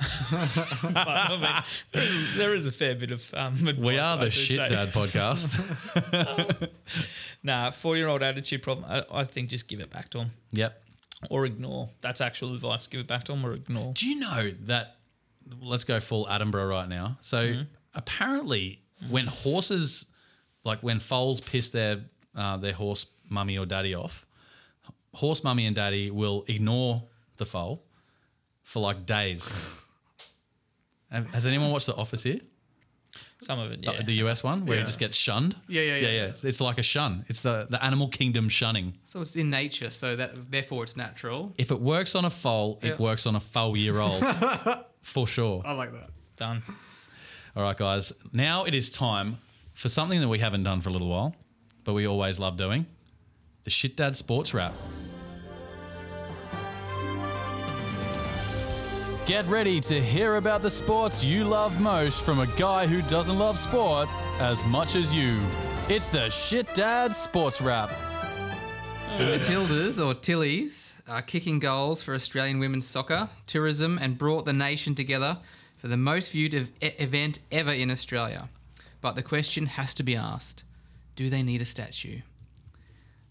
but, 0.30 0.96
I 0.96 1.62
mean, 1.92 2.12
there, 2.36 2.54
is, 2.54 2.66
a 2.66 2.72
fair 2.72 2.94
bit 2.94 3.10
of 3.10 3.34
um, 3.34 3.68
advice 3.68 3.80
We 3.86 3.98
are 3.98 4.16
the 4.16 4.30
shit 4.30 4.56
take. 4.56 4.70
dad 4.70 4.88
podcast. 4.92 6.70
Nah, 7.42 7.70
four 7.70 7.96
year 7.96 8.08
old 8.08 8.22
attitude 8.22 8.62
problem. 8.62 8.86
I, 8.90 9.02
I 9.20 9.24
think 9.24 9.48
just 9.48 9.66
give 9.68 9.80
it 9.80 9.88
back 9.90 10.10
to 10.10 10.18
them 10.18 10.30
yep. 10.52 10.82
or 11.30 11.46
ignore. 11.46 11.88
That's 12.02 12.20
actual 12.20 12.54
advice. 12.54 12.86
Give 12.86 13.00
it 13.00 13.06
back 13.06 13.24
to 13.24 13.32
them 13.32 13.44
or 13.46 13.52
ignore. 13.54 13.92
Do 13.94 14.06
you 14.06 14.20
know 14.20 14.50
that? 14.64 14.96
Let's 15.62 15.84
go 15.84 16.00
full 16.00 16.26
Attenborough 16.26 16.68
right 16.68 16.88
now. 16.88 17.16
So 17.20 17.46
Mm-hmm. 17.46 17.62
apparently, 17.94 18.82
when 19.08 19.26
horses, 19.26 20.04
like 20.70 20.80
when 20.88 21.00
foals 21.00 21.40
piss 21.40 21.68
their 21.70 21.94
uh, 22.42 22.56
their 22.64 22.72
horse 22.82 23.06
mummy 23.28 23.56
or 23.58 23.66
daddy 23.66 23.94
off, 23.94 24.14
horse 25.22 25.40
mummy 25.44 25.64
and 25.66 25.74
daddy 25.76 26.10
will 26.20 26.44
ignore 26.54 27.02
the 27.36 27.46
foal 27.46 27.74
for 28.62 28.80
like 28.88 28.98
days. 29.06 29.42
Has 31.10 31.46
anyone 31.46 31.70
watched 31.72 31.86
The 31.86 31.96
Office 31.96 32.22
here? 32.22 32.40
Some 33.42 33.58
of 33.58 33.72
it, 33.72 33.82
The- 33.84 33.92
yeah. 33.92 34.02
The 34.02 34.14
US 34.24 34.44
one 34.44 34.66
where 34.66 34.76
Yeah. 34.76 34.82
it 34.82 34.86
just 34.86 34.98
gets 35.00 35.16
shunned. 35.16 35.56
Yeah, 35.66 35.82
yeah, 35.82 35.96
yeah. 36.18 36.32
It's 36.50 36.60
like 36.60 36.78
a 36.78 36.82
shun. 36.82 37.24
It's 37.28 37.40
the 37.40 37.66
the 37.70 37.82
animal 37.82 38.08
kingdom 38.08 38.48
shunning. 38.48 38.98
So 39.04 39.22
it's 39.22 39.34
in 39.36 39.48
nature, 39.50 39.90
so 39.90 40.14
that 40.16 40.30
therefore 40.52 40.84
it's 40.84 40.96
natural. 40.96 41.52
If 41.58 41.70
it 41.70 41.80
works 41.80 42.14
on 42.14 42.24
a 42.24 42.30
foal, 42.30 42.78
Yeah. 42.82 42.90
it 42.92 42.98
works 42.98 43.26
on 43.26 43.34
a 43.34 43.40
foal 43.40 43.76
year 43.76 43.98
old 43.98 44.22
for 45.02 45.26
sure. 45.26 45.62
I 45.64 45.72
like 45.82 45.92
that. 45.92 46.10
Done. 46.36 46.62
All 47.56 47.62
right, 47.66 47.76
guys. 47.76 48.12
Now 48.32 48.64
it 48.68 48.74
is 48.74 48.90
time 48.90 49.38
for 49.80 49.88
something 49.88 50.20
that 50.20 50.28
we 50.28 50.38
haven't 50.38 50.62
done 50.62 50.82
for 50.82 50.90
a 50.90 50.92
little 50.92 51.08
while, 51.08 51.34
but 51.84 51.94
we 51.94 52.06
always 52.06 52.38
love 52.38 52.58
doing 52.58 52.84
the 53.64 53.70
Shit 53.70 53.96
Dad 53.96 54.14
Sports 54.14 54.52
Wrap. 54.52 54.74
Get 59.24 59.46
ready 59.46 59.80
to 59.80 59.98
hear 59.98 60.36
about 60.36 60.60
the 60.60 60.68
sports 60.68 61.24
you 61.24 61.44
love 61.44 61.80
most 61.80 62.26
from 62.26 62.40
a 62.40 62.46
guy 62.58 62.86
who 62.86 63.00
doesn't 63.08 63.38
love 63.38 63.58
sport 63.58 64.06
as 64.38 64.62
much 64.66 64.96
as 64.96 65.14
you. 65.14 65.40
It's 65.88 66.08
the 66.08 66.28
Shit 66.28 66.74
Dad 66.74 67.14
Sports 67.14 67.62
Wrap. 67.62 67.88
The 69.16 69.24
Matildas, 69.24 69.98
or 69.98 70.12
Tillies, 70.12 70.92
are 71.08 71.22
kicking 71.22 71.58
goals 71.58 72.02
for 72.02 72.12
Australian 72.12 72.58
women's 72.58 72.86
soccer, 72.86 73.30
tourism, 73.46 73.98
and 73.98 74.18
brought 74.18 74.44
the 74.44 74.52
nation 74.52 74.94
together 74.94 75.38
for 75.78 75.88
the 75.88 75.96
most 75.96 76.32
viewed 76.32 76.54
ev- 76.54 76.70
event 76.82 77.38
ever 77.50 77.72
in 77.72 77.90
Australia. 77.90 78.50
But 79.00 79.16
the 79.16 79.22
question 79.22 79.66
has 79.66 79.94
to 79.94 80.02
be 80.02 80.16
asked 80.16 80.64
do 81.16 81.28
they 81.28 81.42
need 81.42 81.60
a 81.60 81.66
statue? 81.66 82.20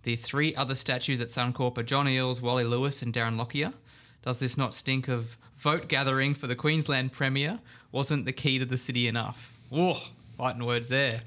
The 0.03 0.15
three 0.15 0.55
other 0.55 0.75
statues 0.75 1.21
at 1.21 1.29
Suncorp 1.29 1.77
are 1.77 1.83
John 1.83 2.05
Eales, 2.05 2.41
Wally 2.41 2.63
Lewis, 2.63 3.01
and 3.01 3.13
Darren 3.13 3.37
Lockyer. 3.37 3.73
Does 4.21 4.37
this 4.37 4.57
not 4.57 4.73
stink 4.73 5.07
of 5.07 5.37
vote 5.55 5.87
gathering 5.87 6.33
for 6.33 6.47
the 6.47 6.55
Queensland 6.55 7.11
Premier? 7.11 7.59
Wasn't 7.91 8.25
the 8.25 8.31
key 8.31 8.59
to 8.59 8.65
the 8.65 8.77
city 8.77 9.07
enough? 9.07 9.57
Whoa, 9.69 9.97
fighting 10.37 10.65
words 10.65 10.89
there. 10.89 11.21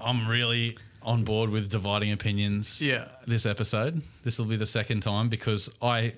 I'm 0.00 0.28
really 0.28 0.76
on 1.02 1.24
board 1.24 1.50
with 1.50 1.70
dividing 1.70 2.12
opinions. 2.12 2.82
Yeah. 2.82 3.08
This 3.26 3.46
episode. 3.46 4.02
This 4.24 4.38
will 4.38 4.46
be 4.46 4.56
the 4.56 4.66
second 4.66 5.00
time 5.00 5.28
because 5.28 5.74
I 5.80 6.14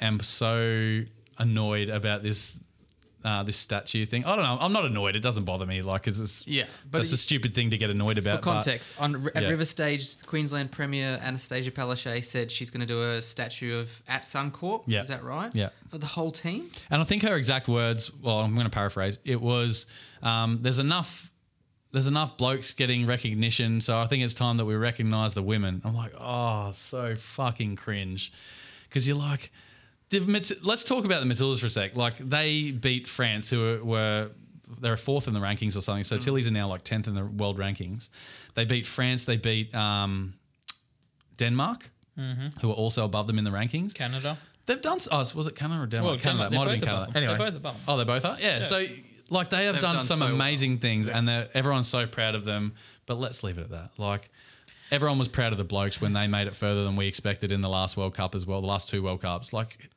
am 0.00 0.20
so 0.20 1.02
annoyed 1.38 1.88
about 1.88 2.22
this. 2.22 2.60
Uh, 3.24 3.42
this 3.42 3.56
statue 3.56 4.04
thing. 4.04 4.22
I 4.26 4.36
don't 4.36 4.44
know. 4.44 4.58
I'm 4.60 4.74
not 4.74 4.84
annoyed. 4.84 5.16
It 5.16 5.20
doesn't 5.20 5.44
bother 5.44 5.64
me. 5.64 5.80
Like, 5.80 6.06
it's 6.06 6.46
Yeah, 6.46 6.64
but 6.84 6.92
but 6.92 7.00
it's 7.00 7.12
a 7.12 7.16
stupid 7.16 7.54
thing 7.54 7.70
to 7.70 7.78
get 7.78 7.88
annoyed 7.88 8.18
about. 8.18 8.40
For 8.40 8.44
but- 8.44 8.52
context, 8.52 8.92
on 8.98 9.30
at 9.34 9.42
yeah. 9.44 9.48
River 9.48 9.64
Stage, 9.64 10.16
the 10.18 10.26
Queensland 10.26 10.70
Premier 10.70 11.18
Annastacia 11.22 11.70
Palaszczuk 11.70 12.22
said 12.22 12.52
she's 12.52 12.68
going 12.68 12.82
to 12.82 12.86
do 12.86 13.00
a 13.00 13.22
statue 13.22 13.80
of 13.80 14.02
at 14.08 14.24
Suncorp. 14.24 14.82
Yeah. 14.86 15.00
is 15.00 15.08
that 15.08 15.24
right? 15.24 15.50
Yeah. 15.54 15.70
for 15.88 15.96
the 15.96 16.04
whole 16.06 16.32
team. 16.32 16.68
And 16.90 17.00
I 17.00 17.04
think 17.04 17.22
her 17.22 17.34
exact 17.34 17.66
words. 17.66 18.12
Well, 18.12 18.40
I'm 18.40 18.52
going 18.54 18.66
to 18.66 18.70
paraphrase. 18.70 19.16
It 19.24 19.40
was, 19.40 19.86
um, 20.22 20.58
"There's 20.60 20.78
enough." 20.78 21.30
There's 21.92 22.08
enough 22.08 22.36
blokes 22.36 22.74
getting 22.74 23.06
recognition, 23.06 23.80
so 23.80 24.00
I 24.00 24.06
think 24.08 24.24
it's 24.24 24.34
time 24.34 24.56
that 24.56 24.64
we 24.64 24.74
recognise 24.74 25.32
the 25.34 25.42
women. 25.44 25.80
I'm 25.84 25.94
like, 25.94 26.12
oh, 26.18 26.72
so 26.74 27.14
fucking 27.14 27.76
cringe, 27.76 28.32
because 28.88 29.06
you're 29.06 29.16
like, 29.16 29.52
the, 30.10 30.20
Mat- 30.20 30.52
let's 30.62 30.84
talk 30.84 31.04
about 31.04 31.20
the 31.22 31.26
Matildas 31.32 31.60
for 31.60 31.66
a 31.66 31.70
sec. 31.70 31.96
Like 31.96 32.18
they 32.18 32.70
beat 32.70 33.08
France, 33.08 33.50
who 33.50 33.60
were, 33.60 33.84
were 33.84 34.30
they're 34.80 34.96
fourth 34.96 35.28
in 35.28 35.34
the 35.34 35.40
rankings 35.40 35.76
or 35.76 35.80
something. 35.80 36.04
So 36.04 36.16
Tillies 36.16 36.48
are 36.48 36.52
now 36.52 36.68
like 36.68 36.84
tenth 36.84 37.06
in 37.08 37.14
the 37.14 37.24
world 37.24 37.58
rankings. 37.58 38.08
They 38.54 38.64
beat 38.64 38.86
France. 38.86 39.24
They 39.24 39.36
beat 39.36 39.74
um, 39.74 40.34
Denmark, 41.36 41.90
who 42.60 42.70
are 42.70 42.74
also 42.74 43.04
above 43.04 43.26
them 43.26 43.38
in 43.38 43.44
the 43.44 43.50
rankings. 43.50 43.94
Canada. 43.94 44.38
They've 44.66 44.80
done. 44.80 44.98
Oh, 45.10 45.18
was 45.34 45.46
it 45.46 45.56
Canada 45.56 45.82
or 45.82 45.86
Denmark? 45.86 46.10
Well, 46.12 46.18
Canada. 46.20 46.44
Denmark, 46.50 46.68
Might 46.68 46.80
they're 46.80 46.88
have 46.88 46.88
been 46.88 46.88
both 46.88 46.88
Canada. 46.88 47.02
above. 47.04 47.16
Anyway, 47.16 47.36
They're 47.38 47.46
both 47.50 47.56
above. 47.56 47.80
Oh, 47.88 47.96
they 47.98 48.04
both 48.04 48.24
are. 48.24 48.40
Yeah. 48.40 48.60
So, 48.62 48.86
like, 49.28 49.50
they 49.50 49.64
have 49.66 49.80
done, 49.80 49.96
done 49.96 50.02
some 50.04 50.18
so 50.18 50.24
well. 50.26 50.34
amazing 50.34 50.78
things, 50.78 51.06
and 51.08 51.28
everyone's 51.28 51.88
so 51.88 52.06
proud 52.06 52.34
of 52.34 52.44
them. 52.44 52.74
But 53.06 53.18
let's 53.18 53.42
leave 53.42 53.58
it 53.58 53.62
at 53.62 53.70
that. 53.70 53.90
Like, 53.98 54.30
everyone 54.90 55.18
was 55.18 55.28
proud 55.28 55.52
of 55.52 55.58
the 55.58 55.64
blokes 55.64 56.00
when 56.00 56.14
they 56.14 56.26
made 56.26 56.46
it 56.46 56.54
further 56.54 56.84
than 56.84 56.96
we 56.96 57.06
expected 57.06 57.52
in 57.52 57.60
the 57.60 57.68
last 57.68 57.96
World 57.98 58.14
Cup 58.14 58.34
as 58.34 58.46
well. 58.46 58.60
The 58.62 58.66
last 58.66 58.88
two 58.88 59.02
World 59.02 59.20
Cups. 59.20 59.52
Like, 59.52 59.90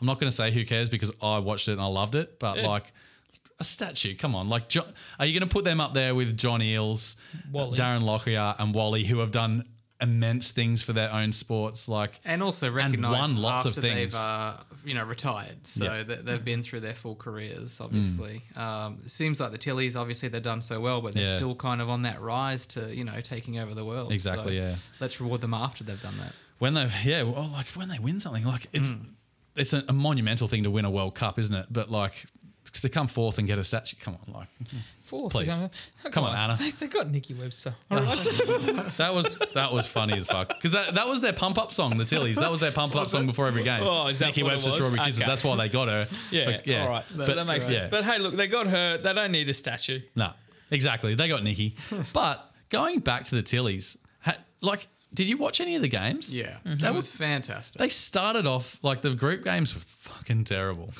I'm 0.00 0.06
not 0.06 0.20
going 0.20 0.30
to 0.30 0.36
say 0.36 0.50
who 0.50 0.64
cares 0.64 0.90
because 0.90 1.10
I 1.22 1.38
watched 1.38 1.68
it 1.68 1.72
and 1.72 1.80
I 1.80 1.86
loved 1.86 2.14
it. 2.14 2.38
But 2.38 2.58
Yeah. 2.58 2.68
like. 2.68 2.92
A 3.58 3.64
statue, 3.64 4.14
come 4.14 4.34
on! 4.34 4.50
Like, 4.50 4.68
jo- 4.68 4.84
are 5.18 5.24
you 5.24 5.32
going 5.32 5.48
to 5.48 5.50
put 5.50 5.64
them 5.64 5.80
up 5.80 5.94
there 5.94 6.14
with 6.14 6.36
John 6.36 6.60
Eales, 6.60 7.16
Wally. 7.50 7.78
Darren 7.78 8.02
Lockyer, 8.02 8.54
and 8.58 8.74
Wally, 8.74 9.04
who 9.04 9.20
have 9.20 9.30
done 9.32 9.64
immense 9.98 10.50
things 10.50 10.82
for 10.82 10.92
their 10.92 11.10
own 11.10 11.32
sports? 11.32 11.88
Like, 11.88 12.20
And 12.26 12.42
also 12.42 12.70
recognised 12.70 13.32
won 13.32 13.40
lots 13.40 13.64
of 13.64 13.74
things. 13.74 14.12
they've 14.12 14.14
uh, 14.14 14.58
you 14.84 14.92
know 14.92 15.04
retired, 15.04 15.66
so 15.66 15.84
Yeah. 15.84 16.02
they, 16.02 16.16
they've 16.16 16.44
been 16.44 16.62
through 16.62 16.80
their 16.80 16.92
full 16.92 17.14
careers. 17.16 17.80
Obviously, 17.80 18.42
um, 18.56 18.98
it 19.06 19.10
seems 19.10 19.40
like 19.40 19.52
the 19.52 19.58
Tillies. 19.58 19.96
Obviously, 19.96 20.28
they've 20.28 20.42
done 20.42 20.60
so 20.60 20.78
well, 20.78 21.00
but 21.00 21.14
they're 21.14 21.24
Yeah. 21.24 21.36
still 21.36 21.54
kind 21.54 21.80
of 21.80 21.88
on 21.88 22.02
that 22.02 22.20
rise 22.20 22.66
to 22.66 22.94
you 22.94 23.04
know 23.04 23.22
taking 23.22 23.58
over 23.58 23.72
the 23.74 23.86
world. 23.86 24.12
Exactly, 24.12 24.58
So 24.58 24.64
yeah. 24.64 24.76
Let's 25.00 25.18
reward 25.18 25.40
them 25.40 25.54
after 25.54 25.82
they've 25.82 26.02
done 26.02 26.18
that. 26.18 26.34
when 26.58 26.74
they 26.74 26.90
yeah 27.04 27.22
well 27.22 27.48
like 27.54 27.70
when 27.70 27.88
they 27.88 27.98
win 27.98 28.20
something 28.20 28.44
like 28.44 28.66
it's 28.74 28.90
Hmm. 28.90 29.02
It's 29.56 29.72
a, 29.72 29.84
a 29.88 29.92
monumental 29.92 30.48
thing 30.48 30.62
to 30.62 30.70
win 30.70 30.84
a 30.84 30.90
world 30.90 31.14
cup 31.14 31.38
isn't 31.38 31.54
it 31.54 31.66
but 31.70 31.90
like 31.90 32.26
to 32.72 32.88
come 32.88 33.08
fourth 33.08 33.38
and 33.38 33.46
get 33.46 33.58
a 33.58 33.64
statue 33.64 33.96
come 34.00 34.16
on 34.26 34.34
like 34.34 34.48
Fourth. 35.06 35.30
Please. 35.30 35.56
Come 35.56 35.70
Come 36.10 36.24
on, 36.24 36.36
Anna. 36.36 36.56
They, 36.58 36.70
they 36.70 36.86
got 36.88 37.08
Nikki 37.08 37.32
Webster. 37.32 37.76
All 37.92 38.00
right. 38.00 38.18
that 38.96 39.14
was 39.14 39.38
that 39.54 39.72
was 39.72 39.86
funny 39.86 40.18
as 40.18 40.26
fuck 40.26 40.48
because 40.48 40.72
that, 40.72 40.94
that 40.94 41.06
was 41.06 41.20
their 41.20 41.32
pump 41.32 41.58
up 41.58 41.72
song 41.72 41.96
the 41.96 42.02
Tillies 42.02 42.34
that 42.40 42.50
was 42.50 42.58
their 42.58 42.72
pump 42.72 42.96
up 42.96 43.08
song 43.08 43.24
before 43.24 43.46
every 43.46 43.62
game 43.62 43.82
Oh, 43.84 44.08
is 44.08 44.18
that 44.18 44.26
Nikki 44.26 44.42
Webster? 44.42 44.72
Strawberry 44.72 44.98
Kisses. 44.98 45.20
That's 45.20 45.44
why 45.44 45.56
they 45.56 45.68
got 45.68 45.86
her 45.86 46.08
yeah, 46.32 46.60
For- 46.60 46.80
All 46.80 46.88
right. 46.88 47.04
So 47.18 47.34
that 47.34 47.46
makes 47.46 47.70
yeah. 47.70 47.82
sense. 47.82 47.90
But 47.92 48.04
hey, 48.04 48.18
look, 48.18 48.34
they 48.34 48.48
got 48.48 48.66
her. 48.66 48.98
They 48.98 49.14
don't 49.14 49.30
need 49.30 49.48
a 49.48 49.54
statue. 49.54 50.00
No, 50.16 50.32
exactly. 50.72 51.14
They 51.14 51.28
got 51.28 51.44
Nikki. 51.44 51.76
but 52.12 52.52
going 52.68 52.98
back 52.98 53.24
to 53.26 53.36
the 53.36 53.44
Tillies, 53.44 53.96
ha, 54.22 54.34
like, 54.60 54.88
did 55.12 55.28
you 55.28 55.36
watch 55.36 55.60
any 55.60 55.76
of 55.76 55.82
the 55.82 55.88
games? 55.88 56.34
Yeah, 56.34 56.58
That 56.64 56.80
that 56.80 56.94
was 56.94 57.08
fantastic. 57.08 57.78
They 57.78 57.88
started 57.88 58.46
off 58.46 58.78
like 58.82 59.02
the 59.02 59.14
group 59.14 59.44
games 59.44 59.74
were 59.74 59.80
fucking 59.80 60.44
terrible. 60.44 60.90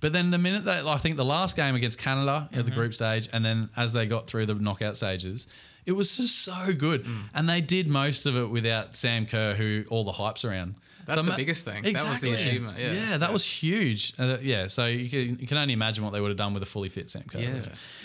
But 0.00 0.12
then 0.12 0.30
the 0.30 0.38
minute 0.38 0.64
that 0.64 0.86
I 0.86 0.96
think 0.96 1.16
the 1.16 1.24
last 1.24 1.56
game 1.56 1.74
against 1.74 1.98
Canada 1.98 2.48
at 2.52 2.56
the 2.64 2.70
mm-hmm. 2.70 2.78
group 2.78 2.94
stage, 2.94 3.28
and 3.32 3.44
then 3.44 3.68
as 3.76 3.92
they 3.92 4.06
got 4.06 4.26
through 4.26 4.46
the 4.46 4.54
knockout 4.54 4.96
stages, 4.96 5.48
it 5.86 5.92
was 5.92 6.16
just 6.16 6.38
so 6.38 6.72
good. 6.72 7.04
Mm. 7.04 7.22
And 7.34 7.48
they 7.48 7.60
did 7.60 7.88
most 7.88 8.26
of 8.26 8.36
it 8.36 8.46
without 8.46 8.96
Sam 8.96 9.26
Kerr, 9.26 9.54
who 9.54 9.84
all 9.90 10.04
the 10.04 10.12
hype's 10.12 10.44
around. 10.44 10.76
That's 11.08 11.22
the 11.22 11.30
ma- 11.30 11.36
biggest 11.36 11.64
thing. 11.64 11.84
That 11.84 12.06
was 12.06 12.20
the 12.20 12.34
achievement, 12.34 12.78
yeah. 12.78 12.92
yeah 12.92 13.16
that 13.16 13.32
was 13.32 13.44
huge. 13.46 14.12
Uh, 14.18 14.36
yeah, 14.42 14.66
so 14.66 14.84
you 14.84 15.08
can, 15.08 15.38
you 15.40 15.46
can 15.46 15.56
only 15.56 15.72
imagine 15.72 16.04
what 16.04 16.12
they 16.12 16.20
would 16.20 16.28
have 16.28 16.36
done 16.36 16.52
with 16.52 16.62
a 16.62 16.66
fully 16.66 16.90
fit 16.90 17.08
Sam 17.08 17.22
Kerr. 17.22 17.38
Yeah, 17.38 17.60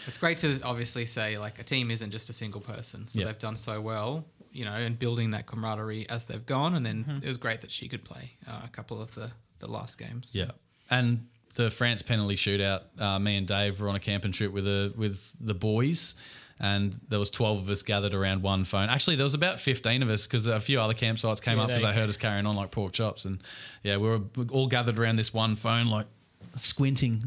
it's 0.08 0.18
great 0.18 0.38
to 0.38 0.62
obviously 0.64 1.06
say 1.06 1.38
like 1.38 1.60
a 1.60 1.64
team 1.64 1.92
isn't 1.92 2.12
just 2.12 2.30
a 2.30 2.34
single 2.34 2.62
person. 2.62 3.10
So 3.10 3.20
Yeah. 3.20 3.26
they've 3.26 3.40
done 3.40 3.58
so 3.58 3.82
well, 3.82 4.24
you 4.54 4.64
know, 4.66 4.74
and 4.74 4.98
building 4.98 5.32
that 5.32 5.46
camaraderie 5.48 6.08
as 6.10 6.26
they've 6.26 6.46
gone. 6.46 6.76
And 6.76 6.86
then 6.86 7.22
it 7.24 7.28
was 7.28 7.38
great 7.38 7.62
that 7.62 7.72
she 7.72 7.88
could 7.90 8.06
play 8.06 8.34
uh, 8.48 8.62
a 8.64 8.70
couple 8.70 9.02
of 9.02 9.14
the 9.16 9.32
the 9.60 9.68
last 9.70 9.98
games. 9.98 10.34
Yeah, 10.36 10.52
and 10.90 11.28
the 11.56 11.70
France 11.70 12.02
penalty 12.02 12.36
shootout. 12.36 12.82
Uh, 13.00 13.20
me 13.20 13.36
and 13.38 13.48
Dave 13.48 13.80
were 13.82 13.90
on 13.90 13.96
a 13.96 14.00
camping 14.00 14.32
trip 14.32 14.52
with 14.54 14.66
the 14.66 14.94
with 14.96 15.32
the 15.40 15.54
boys, 15.54 16.16
and 16.60 17.00
there 17.10 17.20
was 17.20 17.30
twelve 17.30 17.58
of 17.60 17.70
us 17.70 17.82
gathered 17.84 18.14
around 18.14 18.42
one 18.44 18.64
phone. 18.64 18.90
Actually, 18.90 19.16
there 19.16 19.26
was 19.26 19.34
about 19.34 19.60
fifteen 19.60 20.02
of 20.04 20.10
us 20.10 20.28
because 20.28 20.48
a 20.48 20.60
few 20.60 20.80
other 20.80 20.94
campsites 20.94 21.42
came 21.42 21.58
Yeah, 21.58 21.64
up 21.64 21.68
because 21.70 21.82
they- 21.82 21.88
they 21.90 21.94
heard 21.96 22.10
us 22.10 22.18
carrying 22.18 22.46
on 22.46 22.56
like 22.56 22.72
pork 22.72 22.94
chops, 22.94 23.26
and 23.26 23.42
yeah, 23.84 23.98
we 23.98 24.08
were 24.10 24.22
all 24.52 24.68
gathered 24.68 25.00
around 25.00 25.16
this 25.18 25.34
one 25.34 25.56
phone 25.56 25.88
like. 25.88 26.08
Squinting, 26.56 27.24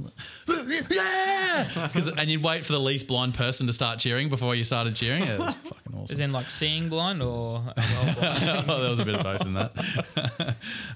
yeah! 0.90 1.88
and 2.16 2.28
you'd 2.28 2.42
wait 2.42 2.64
for 2.64 2.72
the 2.72 2.78
least 2.80 3.06
blind 3.08 3.34
person 3.34 3.66
to 3.66 3.72
start 3.72 3.98
cheering 3.98 4.28
before 4.28 4.54
you 4.54 4.62
started 4.64 4.94
cheering. 4.94 5.24
It 5.24 5.38
was 5.38 5.54
fucking 5.64 5.94
awesome. 5.94 6.12
Is 6.12 6.20
in 6.20 6.30
like 6.32 6.48
seeing 6.50 6.88
blind 6.88 7.20
or 7.22 7.62
well 7.76 8.14
blind? 8.14 8.64
oh, 8.70 8.80
there 8.80 8.90
was 8.90 9.00
a 9.00 9.04
bit 9.04 9.14
of 9.16 9.22
both 9.24 9.40
in 9.42 9.54
that. 9.54 9.72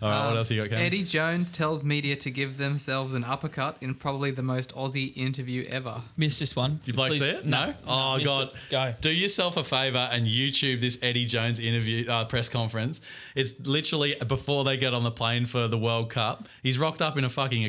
All 0.00 0.08
right, 0.10 0.26
what 0.28 0.36
else 0.36 0.50
you 0.50 0.62
got, 0.62 0.70
Cam? 0.70 0.78
Eddie 0.78 1.02
Jones 1.02 1.50
tells 1.50 1.82
media 1.82 2.14
to 2.16 2.30
give 2.30 2.56
themselves 2.56 3.14
an 3.14 3.24
uppercut 3.24 3.76
in 3.80 3.94
probably 3.94 4.30
the 4.30 4.42
most 4.42 4.74
Aussie 4.74 5.16
interview 5.16 5.64
ever. 5.68 6.02
Missed 6.16 6.38
this 6.40 6.54
one. 6.54 6.76
Did 6.84 6.88
you 6.88 6.94
Blake 6.94 7.10
Please- 7.10 7.20
see 7.22 7.28
it? 7.30 7.46
No. 7.46 7.74
Oh 7.86 8.14
missed 8.16 8.26
god. 8.26 8.48
it. 8.48 8.54
Go. 8.70 8.94
Do 9.00 9.10
yourself 9.10 9.56
a 9.56 9.64
favor 9.64 10.08
and 10.12 10.26
YouTube 10.26 10.80
this 10.80 10.98
Eddie 11.02 11.24
Jones 11.24 11.58
interview 11.58 12.08
uh, 12.08 12.24
press 12.26 12.48
conference. 12.48 13.00
It's 13.34 13.52
literally 13.66 14.14
before 14.26 14.64
they 14.64 14.76
get 14.76 14.94
on 14.94 15.02
the 15.02 15.10
plane 15.10 15.46
for 15.46 15.66
the 15.68 15.78
World 15.78 16.10
Cup. 16.10 16.48
He's 16.62 16.78
rocked 16.78 17.02
up 17.02 17.16
in 17.18 17.24
a 17.24 17.28
fucking 17.28 17.64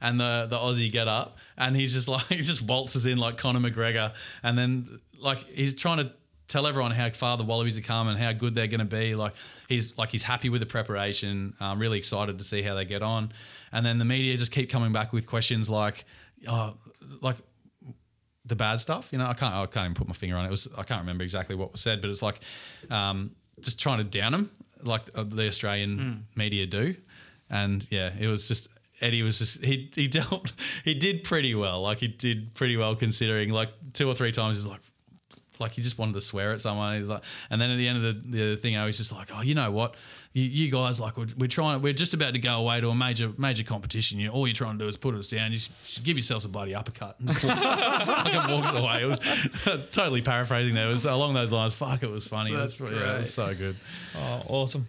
And 0.00 0.20
the 0.20 0.46
the 0.48 0.56
Aussie 0.56 0.90
get 0.90 1.08
up, 1.08 1.38
and 1.56 1.76
he's 1.76 1.92
just 1.92 2.08
like 2.08 2.26
he 2.26 2.36
just 2.36 2.62
waltzes 2.62 3.06
in 3.06 3.18
like 3.18 3.36
Conor 3.36 3.60
McGregor, 3.60 4.14
and 4.42 4.58
then 4.58 5.00
like 5.20 5.38
he's 5.48 5.74
trying 5.74 5.98
to 5.98 6.12
tell 6.46 6.66
everyone 6.66 6.92
how 6.92 7.10
far 7.10 7.36
the 7.36 7.44
Wallabies 7.44 7.76
are 7.78 7.82
coming, 7.82 8.14
and 8.14 8.22
how 8.22 8.32
good 8.32 8.54
they're 8.54 8.66
going 8.66 8.80
to 8.80 8.86
be. 8.86 9.14
Like 9.14 9.34
he's 9.68 9.96
like 9.98 10.10
he's 10.10 10.22
happy 10.22 10.48
with 10.48 10.60
the 10.60 10.66
preparation. 10.66 11.54
I'm 11.60 11.78
really 11.78 11.98
excited 11.98 12.38
to 12.38 12.44
see 12.44 12.62
how 12.62 12.74
they 12.74 12.84
get 12.84 13.02
on, 13.02 13.32
and 13.72 13.84
then 13.84 13.98
the 13.98 14.04
media 14.04 14.36
just 14.36 14.52
keep 14.52 14.70
coming 14.70 14.92
back 14.92 15.12
with 15.12 15.26
questions 15.26 15.68
like, 15.68 16.04
oh, 16.46 16.74
like 17.20 17.36
the 18.44 18.56
bad 18.56 18.80
stuff. 18.80 19.12
You 19.12 19.18
know, 19.18 19.26
I 19.26 19.34
can't 19.34 19.54
I 19.54 19.66
can't 19.66 19.84
even 19.84 19.94
put 19.94 20.08
my 20.08 20.14
finger 20.14 20.36
on 20.36 20.44
it. 20.44 20.48
It 20.48 20.52
was 20.52 20.68
I 20.76 20.82
can't 20.82 21.00
remember 21.00 21.24
exactly 21.24 21.54
what 21.54 21.72
was 21.72 21.80
said, 21.80 22.00
but 22.00 22.10
it's 22.10 22.22
like 22.22 22.40
um, 22.90 23.32
just 23.60 23.80
trying 23.80 23.98
to 23.98 24.04
down 24.04 24.34
him, 24.34 24.50
like 24.82 25.02
uh, 25.14 25.24
the 25.24 25.46
Australian 25.46 26.26
media 26.34 26.66
do. 26.66 26.96
And 27.50 27.86
yeah, 27.90 28.12
it 28.18 28.26
was 28.26 28.48
just 28.48 28.68
Eddie 29.00 29.22
was 29.22 29.38
just 29.38 29.62
he 29.64 29.90
he 29.94 30.08
dealt 30.08 30.52
he 30.84 30.94
did 30.94 31.24
pretty 31.24 31.54
well. 31.54 31.82
Like 31.82 31.98
he 31.98 32.08
did 32.08 32.54
pretty 32.54 32.76
well 32.76 32.96
considering. 32.96 33.50
Like 33.50 33.70
two 33.92 34.08
or 34.08 34.14
three 34.14 34.32
times 34.32 34.56
he's 34.56 34.66
like. 34.66 34.80
Like 35.60 35.72
he 35.72 35.82
just 35.82 35.98
wanted 35.98 36.12
to 36.12 36.20
swear 36.20 36.52
at 36.52 36.60
someone. 36.60 36.98
He's 36.98 37.08
like, 37.08 37.24
and 37.50 37.60
then 37.60 37.72
at 37.72 37.78
the 37.78 37.88
end 37.88 38.04
of 38.04 38.30
the, 38.30 38.38
the 38.50 38.56
thing, 38.56 38.76
I 38.76 38.84
was 38.86 38.96
just 38.96 39.10
like, 39.10 39.30
"Oh, 39.34 39.40
you 39.40 39.56
know 39.56 39.72
what? 39.72 39.96
You, 40.32 40.44
you 40.44 40.70
guys 40.70 41.00
like 41.00 41.16
we're, 41.16 41.26
we're 41.36 41.48
trying. 41.48 41.82
We're 41.82 41.92
just 41.94 42.14
about 42.14 42.34
to 42.34 42.38
go 42.38 42.58
away 42.60 42.80
to 42.80 42.88
a 42.90 42.94
major 42.94 43.32
major 43.36 43.64
competition. 43.64 44.20
You 44.20 44.28
all 44.28 44.46
you're 44.46 44.54
trying 44.54 44.78
to 44.78 44.84
do 44.84 44.88
is 44.88 44.96
put 44.96 45.16
us 45.16 45.26
down. 45.26 45.50
You 45.50 45.58
just 45.58 46.04
give 46.04 46.16
yourselves 46.16 46.44
a 46.44 46.48
bloody 46.48 46.76
uppercut." 46.76 47.18
And 47.18 47.28
just, 47.28 47.42
walks, 47.42 47.60
just 48.06 48.06
fucking 48.12 48.54
walks 48.54 48.70
away. 48.70 49.02
It 49.02 49.06
was 49.06 49.18
totally 49.90 50.22
paraphrasing 50.22 50.74
there. 50.76 50.86
It 50.86 50.90
was 50.90 51.04
along 51.06 51.34
those 51.34 51.50
lines. 51.50 51.74
Fuck, 51.74 52.04
it 52.04 52.10
was 52.10 52.28
funny. 52.28 52.54
That's 52.54 52.80
It 52.80 52.84
was- 52.90 52.96
yeah, 52.96 53.14
it 53.16 53.18
was 53.18 53.34
so 53.34 53.52
good. 53.52 53.74
Oh, 54.16 54.42
awesome. 54.46 54.86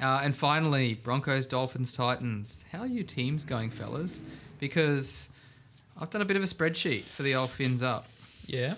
Uh, 0.00 0.20
and 0.24 0.36
finally, 0.36 0.94
Broncos, 0.94 1.46
Dolphins, 1.46 1.92
Titans. 1.92 2.64
How 2.72 2.80
are 2.80 2.86
you 2.86 3.02
teams 3.04 3.44
going, 3.44 3.70
fellas? 3.70 4.22
because 4.58 5.28
I've 6.00 6.08
done 6.10 6.22
a 6.22 6.24
bit 6.24 6.36
of 6.36 6.42
a 6.42 6.46
spreadsheet 6.46 7.02
for 7.02 7.22
the 7.22 7.34
old 7.34 7.50
fins 7.50 7.82
up. 7.82 8.06
Yeah. 8.46 8.74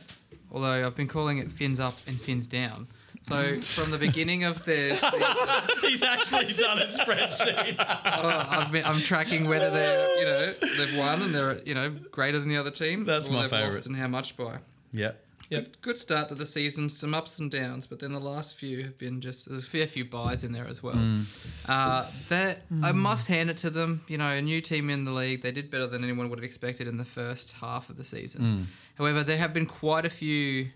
Although 0.51 0.85
I've 0.87 0.97
been 0.97 1.09
calling 1.09 1.39
it 1.39 1.51
fins 1.53 1.79
up 1.79 1.95
and 2.07 2.21
fins 2.21 2.47
down. 2.47 2.89
So 3.23 3.61
from 3.61 3.91
the 3.91 3.99
beginning 4.09 4.45
of 4.45 4.59
season, 4.65 4.97
He's 5.83 6.03
actually 6.03 6.47
done 6.61 6.79
a 6.79 6.87
spreadsheet. 6.87 7.77
oh, 7.79 8.47
I've 8.51 8.73
been, 8.73 8.85
I'm 8.85 9.01
tracking 9.01 9.49
whether 9.49 9.71
they're 9.71 10.17
you 10.19 10.25
know 10.25 10.53
they've 10.77 10.99
won 10.99 11.23
and 11.23 11.35
they're 11.35 11.61
you 11.65 11.75
know 11.75 11.91
greater 12.11 12.39
than 12.39 12.49
the 12.49 12.57
other 12.57 12.71
team. 12.71 13.05
That's 13.05 13.31
my 13.31 13.47
they've. 13.47 13.75
Lost 13.75 13.87
and 13.87 13.97
how 13.97 14.09
much 14.09 14.37
by? 14.37 14.59
yeah. 14.93 15.13
Yep. 15.51 15.65
Good, 15.65 15.81
good 15.83 15.99
start 15.99 16.29
to 16.31 16.35
the 16.35 16.47
season. 16.47 16.89
Some 16.89 17.15
ups 17.15 17.39
and 17.39 17.51
downs, 17.51 17.87
but 17.87 18.01
then 18.01 18.13
the 18.13 18.21
last 18.21 18.57
few 18.57 18.83
have 18.83 18.99
been 18.99 19.21
just 19.21 19.49
there's 19.49 19.65
a 19.65 19.67
fair 19.67 19.87
few 19.87 20.05
buys 20.05 20.45
in 20.45 20.53
there 20.53 20.67
as 20.67 20.83
well. 20.83 20.95
Mm. 20.95 21.51
Uh, 21.69 22.11
that 22.29 22.63
I 22.83 22.93
mm. 22.93 22.97
must 22.97 23.29
hand 23.29 23.51
it 23.51 23.57
to 23.59 23.71
them. 23.71 24.03
You 24.09 24.19
know, 24.19 24.29
a 24.29 24.43
new 24.43 24.61
team 24.61 24.91
in 24.91 25.05
the 25.05 25.13
league. 25.13 25.43
They 25.43 25.53
did 25.53 25.71
better 25.71 25.87
than 25.87 26.03
anyone 26.03 26.29
would 26.31 26.39
have 26.39 26.45
expected 26.45 26.89
in 26.89 26.97
the 26.97 27.05
first 27.05 27.55
half 27.55 27.91
of 27.91 27.97
the 27.97 28.05
season. 28.05 28.43
Mm. 28.43 28.65
However, 28.97 29.23
there 29.23 29.39
have 29.39 29.53
been 29.53 29.67
quite 29.67 30.05
a 30.05 30.11
few 30.11 30.69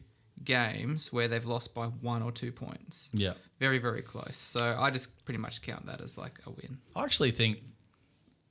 games 0.43 1.13
where 1.13 1.29
they've 1.29 1.45
lost 1.45 1.75
by 1.75 1.87
one 1.87 2.23
or 2.23 2.33
two 2.33 2.53
points. 2.53 3.11
Yeah. 3.13 3.35
Very, 3.59 3.79
very 3.79 4.03
close. 4.03 4.37
So 4.37 4.77
I 4.79 4.91
just 4.91 5.25
pretty 5.25 5.39
much 5.41 5.63
count 5.63 5.87
that 5.87 6.01
as 6.01 6.17
like 6.17 6.39
a 6.47 6.51
win. 6.51 6.79
I 6.97 7.05
actually 7.05 7.31
think 7.31 7.59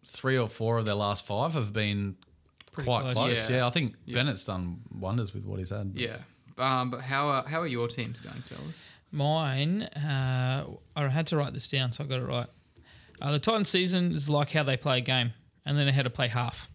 three 0.05 0.37
or 0.37 0.47
four 0.47 0.77
of 0.77 0.85
their 0.85 0.95
last 0.95 1.25
five 1.25 1.53
have 1.53 1.73
been 1.73 2.15
quite 2.73 3.01
close. 3.01 3.13
close. 3.13 3.49
Yeah. 3.49 3.57
Yeah. 3.57 3.67
I 3.67 3.69
think 3.69 3.95
Yeah. 4.05 4.15
Bennett's 4.15 4.45
done 4.45 4.81
wonders 4.97 5.33
with 5.33 5.45
what 5.45 5.59
he's 5.59 5.69
had. 5.69 5.91
Yeah. 5.95 6.17
Um, 6.57 6.89
but 6.89 7.01
how 7.01 7.27
are, 7.27 7.43
how 7.47 7.61
are 7.61 7.67
your 7.67 7.87
teams 7.87 8.19
going, 8.19 8.41
fellas? 8.41 8.89
Mine, 9.11 9.83
uh, 9.83 10.65
I 10.95 11.07
had 11.07 11.25
to 11.27 11.37
write 11.37 11.53
this 11.53 11.67
down, 11.67 11.91
so 11.91 12.03
I 12.03 12.07
got 12.07 12.19
it 12.19 12.25
right. 12.25 12.47
Uh, 13.21 13.31
the 13.31 13.39
Titans 13.39 13.69
season 13.69 14.11
is 14.11 14.29
like 14.29 14.51
how 14.51 14.63
they 14.63 14.77
play 14.77 14.99
a 14.99 15.01
game, 15.01 15.31
and 15.65 15.77
then 15.77 15.85
they 15.85 15.91
had 15.91 16.03
to 16.03 16.09
play 16.09 16.27
half. 16.27 16.69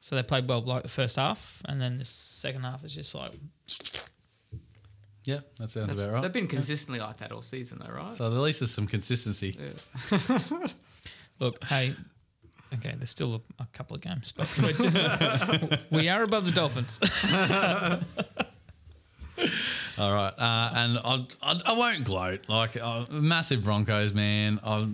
So 0.00 0.16
they 0.16 0.22
played 0.22 0.48
well 0.48 0.60
like 0.62 0.82
the 0.82 0.88
first 0.88 1.16
half, 1.16 1.62
and 1.66 1.80
then 1.80 1.98
the 1.98 2.04
second 2.04 2.62
half 2.62 2.82
is 2.84 2.94
just 2.94 3.14
like 3.14 3.32
Yeah, 5.24 5.40
that 5.58 5.70
sounds 5.70 5.92
about 5.94 6.12
right. 6.12 6.22
They've 6.22 6.32
been 6.32 6.48
consistently 6.48 6.98
like 7.00 7.18
that 7.18 7.30
all 7.32 7.42
season, 7.42 7.80
though, 7.84 7.92
right? 7.92 8.14
so 8.14 8.24
at 8.26 8.32
least 8.32 8.60
there's 8.60 8.70
some 8.70 8.86
consistency. 8.86 9.54
Look, 11.40 11.62
hey, 11.64 11.94
okay, 12.74 12.94
there's 12.96 13.10
still 13.10 13.36
a, 13.58 13.62
a 13.62 13.66
couple 13.72 13.96
of 13.96 14.02
games, 14.02 14.32
but 14.36 14.48
we're- 14.62 15.78
we 15.90 16.08
are 16.08 16.22
above 16.22 16.44
the 16.44 16.52
Dolphins. 16.52 16.98
All 19.96 20.12
right, 20.12 20.32
uh, 20.38 20.70
and 20.74 20.98
I, 20.98 21.26
I 21.42 21.60
I 21.66 21.72
won't 21.76 22.04
gloat 22.04 22.48
like 22.48 22.76
uh, 22.80 23.04
massive 23.10 23.64
Broncos 23.64 24.12
man. 24.14 24.60
I'll 24.62 24.88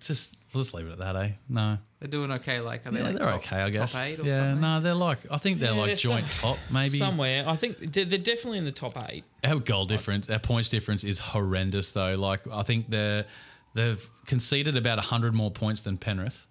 just 0.00 0.36
I'll 0.52 0.60
just 0.60 0.74
leave 0.74 0.86
it 0.88 0.92
at 0.92 0.98
that, 0.98 1.14
eh? 1.16 1.30
No, 1.48 1.78
They're 2.00 2.08
doing 2.08 2.32
okay. 2.32 2.58
Like, 2.58 2.84
are 2.86 2.90
they 2.90 2.98
yeah, 2.98 3.04
like 3.04 3.14
they're 3.14 3.24
top, 3.26 3.36
okay, 3.36 3.56
I 3.56 3.70
guess. 3.70 3.92
Top 3.92 4.02
eight 4.02 4.18
or 4.18 4.24
yeah, 4.24 4.36
something? 4.38 4.60
no, 4.60 4.80
they're 4.80 4.94
like 4.94 5.18
I 5.30 5.38
think 5.38 5.60
they're 5.60 5.72
Yeah, 5.72 5.78
like 5.78 5.86
they're 5.86 5.96
joint 5.96 6.32
some- 6.32 6.54
top 6.54 6.58
maybe. 6.72 6.90
Somewhere, 6.98 7.44
I 7.46 7.54
think 7.54 7.78
they're, 7.78 8.04
they're 8.04 8.18
definitely 8.18 8.58
in 8.58 8.64
the 8.64 8.72
top 8.72 8.96
eight. 9.08 9.24
Our 9.44 9.60
goal 9.60 9.86
difference, 9.86 10.28
our 10.28 10.40
points 10.40 10.68
difference 10.68 11.04
is 11.04 11.20
horrendous 11.20 11.90
though. 11.90 12.14
Like 12.16 12.40
I 12.50 12.62
think 12.64 12.90
they're 12.90 13.26
they've 13.74 14.04
conceded 14.26 14.76
about 14.76 14.98
hundred 14.98 15.34
more 15.34 15.50
points 15.52 15.80
than 15.80 15.96
Penrith, 15.96 16.44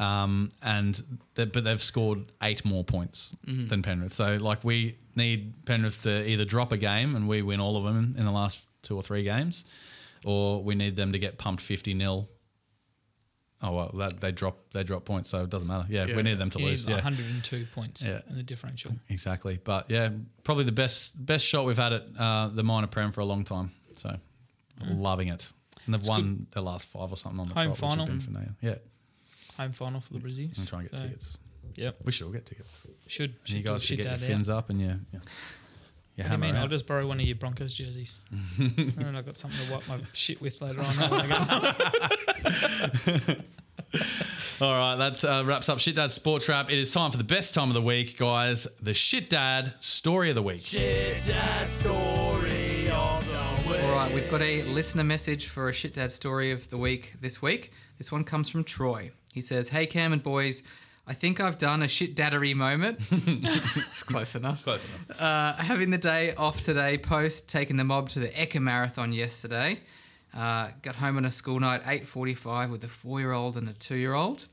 um, 0.00 0.48
and 0.62 1.00
they, 1.34 1.44
but 1.44 1.62
they've 1.64 1.82
scored 1.82 2.32
eight 2.42 2.64
more 2.64 2.82
points 2.84 3.36
than 3.44 3.82
Penrith. 3.82 4.14
So 4.14 4.36
like 4.36 4.64
we 4.64 4.96
need 5.14 5.64
Penrith 5.66 6.02
to 6.04 6.26
either 6.28 6.44
drop 6.44 6.72
a 6.72 6.76
game 6.76 7.14
and 7.16 7.28
we 7.28 7.42
win 7.42 7.60
all 7.60 7.76
of 7.76 7.84
them 7.84 8.14
in 8.18 8.24
the 8.24 8.30
last 8.32 8.62
two 8.82 8.96
or 8.96 9.02
three 9.02 9.22
games, 9.24 9.64
or 10.24 10.62
we 10.62 10.74
need 10.74 10.96
them 10.96 11.12
to 11.12 11.18
get 11.18 11.36
pumped 11.38 11.62
fifty 11.62 11.94
nil. 11.94 12.28
Oh 13.62 13.72
well, 13.74 13.90
that, 13.98 14.20
they 14.22 14.32
drop 14.32 14.56
they 14.72 14.82
drop 14.82 15.04
points, 15.04 15.28
so 15.28 15.42
it 15.44 15.50
doesn't 15.50 15.68
matter. 15.68 15.84
Yeah, 15.90 16.06
Yeah. 16.06 16.16
we 16.16 16.22
need 16.22 16.38
them 16.38 16.48
to 16.50 16.58
lose. 16.58 16.86
Yeah, 16.86 16.94
102 16.94 17.66
points 17.74 18.02
Yeah. 18.02 18.22
in 18.30 18.36
the 18.36 18.42
differential. 18.42 18.92
Exactly. 19.10 19.58
But 19.62 19.90
yeah, 19.90 20.08
probably 20.44 20.64
the 20.64 20.72
best 20.72 21.24
best 21.26 21.44
shot 21.46 21.66
we've 21.66 21.76
had 21.76 21.92
at 21.92 22.04
uh, 22.18 22.48
the 22.48 22.62
minor 22.62 22.86
prem 22.86 23.12
for 23.12 23.20
a 23.20 23.26
long 23.26 23.44
time. 23.44 23.72
So 23.96 24.16
loving 24.82 25.28
it. 25.28 25.50
And 25.84 25.92
they've 25.94 26.06
won 26.08 26.46
their 26.52 26.62
last 26.62 26.88
five 26.88 27.10
or 27.12 27.16
something 27.18 27.40
on 27.40 27.48
the 27.48 27.54
Home 27.54 27.74
trot, 27.74 27.76
final. 27.76 28.06
been 28.06 28.20
for 28.20 28.30
now. 28.30 28.46
Yeah, 28.62 28.76
Home 29.60 29.72
final 29.72 30.00
for 30.00 30.12
the 30.14 30.18
Brizzies. 30.20 30.58
and 30.58 30.66
try 30.68 30.80
and 30.80 30.90
get 30.90 30.98
So, 30.98 31.04
tickets. 31.06 31.38
Yep, 31.76 31.96
We 32.04 32.12
should 32.12 32.26
all 32.26 32.32
get 32.32 32.46
tickets. 32.46 32.86
should. 33.06 33.30
And 33.30 33.38
should 33.44 33.56
you 33.56 33.62
guys 33.62 33.82
should 33.84 33.96
get 33.98 34.06
your 34.06 34.14
dad 34.16 34.22
out. 34.22 34.26
fins 34.26 34.50
up 34.50 34.70
and 34.70 34.80
yeah, 34.80 34.86
yeah. 34.86 34.94
You 35.12 35.18
What 35.20 35.22
do 36.16 36.22
you 36.22 36.24
hammer 36.24 36.46
mean? 36.46 36.56
I'll 36.56 36.68
just 36.68 36.86
borrow 36.86 37.06
one 37.06 37.20
of 37.20 37.26
your 37.26 37.36
Broncos 37.36 37.72
jerseys. 37.72 38.22
and 38.58 38.76
then 38.96 39.14
I've 39.16 39.24
got 39.24 39.36
something 39.38 39.64
to 39.66 39.72
wipe 39.72 39.86
my 39.88 40.00
shit 40.12 40.40
with 40.40 40.60
later 40.60 40.80
on. 40.80 40.86
when 41.10 41.20
I 41.20 41.26
go, 43.26 43.34
All 44.60 44.72
right, 44.76 44.96
that 44.96 45.24
uh, 45.24 45.42
wraps 45.46 45.68
up 45.70 45.78
Shit 45.78 45.96
Dad 45.96 46.10
Sport 46.12 46.42
Trap. 46.42 46.70
It 46.70 46.78
is 46.78 46.92
time 46.92 47.10
for 47.10 47.16
the 47.16 47.24
best 47.24 47.54
time 47.54 47.68
of 47.68 47.74
the 47.74 47.80
week, 47.80 48.18
guys. 48.18 48.66
The 48.82 48.92
Shit 48.94 49.30
Dad 49.30 49.72
Story 49.80 50.28
of 50.28 50.34
the 50.34 50.42
Week. 50.42 50.60
Shit 50.64 51.16
Dad 51.26 51.68
Story 51.70 52.88
of 52.90 53.26
the 53.26 53.68
Week. 53.70 53.82
All 53.84 53.92
right, 53.94 54.12
we've 54.14 54.30
got 54.30 54.42
a 54.42 54.62
listener 54.64 55.04
message 55.04 55.46
for 55.46 55.68
a 55.70 55.72
shit 55.72 55.94
dad 55.94 56.12
story 56.12 56.50
of 56.50 56.68
the 56.68 56.76
week 56.76 57.14
this 57.20 57.40
week. 57.40 57.72
This 57.96 58.12
one 58.12 58.22
comes 58.24 58.48
from 58.50 58.64
Troy. 58.64 59.12
He 59.32 59.40
says, 59.40 59.68
"Hey 59.68 59.86
Cam 59.86 60.12
and 60.12 60.22
boys, 60.22 60.62
I 61.06 61.12
think 61.12 61.40
I've 61.40 61.58
done 61.58 61.82
a 61.82 61.88
shit 61.88 62.14
daddery 62.14 62.54
moment. 62.54 63.00
it's 63.10 64.04
close 64.04 64.34
enough. 64.36 64.62
Close 64.62 64.84
enough. 64.84 65.20
Uh, 65.20 65.54
having 65.54 65.90
the 65.90 65.98
day 65.98 66.34
off 66.36 66.60
today, 66.60 66.98
post 66.98 67.48
taking 67.48 67.76
the 67.76 67.84
mob 67.84 68.08
to 68.10 68.20
the 68.20 68.28
Ekka 68.28 68.60
Marathon 68.60 69.12
yesterday. 69.12 69.80
Uh, 70.32 70.68
got 70.82 70.94
home 70.94 71.16
on 71.16 71.24
a 71.24 71.30
school 71.30 71.58
night, 71.58 71.82
8.45 71.82 72.70
with 72.70 72.84
a 72.84 72.88
four-year-old 72.88 73.56
and 73.56 73.68
a 73.68 73.72
two-year-old. 73.72 74.46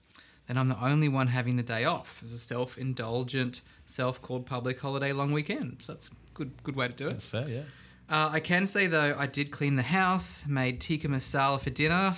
Then 0.47 0.57
I'm 0.57 0.69
the 0.69 0.83
only 0.83 1.09
one 1.09 1.27
having 1.27 1.57
the 1.57 1.63
day 1.63 1.85
off 1.85 2.21
as 2.23 2.31
a 2.31 2.37
self-indulgent, 2.37 3.61
self-called 3.85 4.47
public 4.47 4.79
holiday 4.79 5.11
long 5.11 5.31
weekend. 5.31 5.77
So 5.81 5.93
that's 5.93 6.07
a 6.07 6.11
good, 6.33 6.51
good 6.63 6.75
way 6.75 6.87
to 6.87 6.93
do 6.93 7.05
it. 7.05 7.11
That's 7.11 7.25
fair, 7.25 7.47
yeah. 7.47 7.61
Uh, 8.09 8.29
I 8.31 8.39
can 8.39 8.65
say 8.65 8.87
though, 8.87 9.15
I 9.15 9.27
did 9.27 9.51
clean 9.51 9.75
the 9.75 9.83
house, 9.83 10.47
made 10.47 10.79
tikka 10.81 11.07
masala 11.09 11.59
for 11.59 11.69
dinner, 11.69 12.15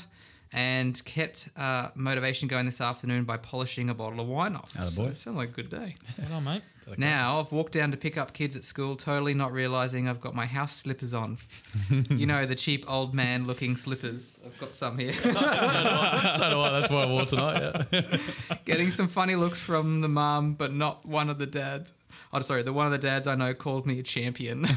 and 0.52 1.04
kept 1.06 1.50
uh, 1.58 1.90
motivation 1.96 2.48
going 2.48 2.66
this 2.66 2.82
afternoon 2.82 3.24
by 3.26 3.38
polishing 3.38 3.90
a 3.90 3.94
bottle 3.94 4.20
of 4.20 4.28
wine 4.28 4.56
off. 4.56 4.70
Atta 4.78 4.90
So 4.92 5.04
boy. 5.04 5.10
it 5.10 5.18
sounded 5.18 5.38
like 5.40 5.50
a 5.50 5.54
good 5.54 5.70
day. 5.70 5.96
Well 6.18 6.28
done, 6.30 6.44
mate. 6.44 6.62
Now 6.98 7.40
I've 7.40 7.52
walked 7.52 7.74
down 7.74 7.92
to 7.92 7.98
pick 7.98 8.18
up 8.18 8.34
kids 8.34 8.56
at 8.56 8.66
school, 8.66 8.96
totally 8.96 9.36
not 9.36 9.52
realizing 9.52 10.08
I've 10.10 10.20
got 10.20 10.34
my 10.34 10.48
house 10.48 10.76
slippers 10.76 11.14
on. 11.14 11.38
you 12.10 12.26
know 12.26 12.48
the 12.48 12.56
cheap 12.56 12.84
old 12.90 13.14
man 13.14 13.46
looking 13.46 13.76
slippers. 13.76 14.40
I've 14.44 14.58
got 14.60 14.74
some 14.74 14.98
here. 14.98 15.14
so 15.14 15.30
do 15.32 15.38
I. 15.38 16.70
That's 16.80 16.90
what 16.90 17.08
I 17.08 17.12
wore 17.12 17.26
tonight, 17.28 17.86
yeah. 17.92 18.18
Getting 18.66 18.90
some 18.90 19.08
funny 19.08 19.36
looks 19.36 19.60
from 19.60 20.02
the 20.02 20.10
mum, 20.10 20.56
but 20.56 20.74
not 20.74 21.06
one 21.06 21.30
of 21.30 21.38
the 21.38 21.46
dads. 21.46 21.94
Oh, 22.34 22.40
sorry, 22.40 22.64
the 22.64 22.74
one 22.74 22.88
of 22.88 22.92
the 22.92 22.98
dads 22.98 23.28
I 23.28 23.36
know 23.36 23.54
called 23.54 23.86
me 23.86 24.00
a 24.00 24.04
champion. 24.04 24.64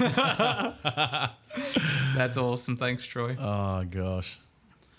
That's 2.14 2.36
awesome. 2.36 2.76
Thanks, 2.76 3.06
Troy. 3.06 3.36
Oh 3.40 3.84
gosh. 3.84 4.38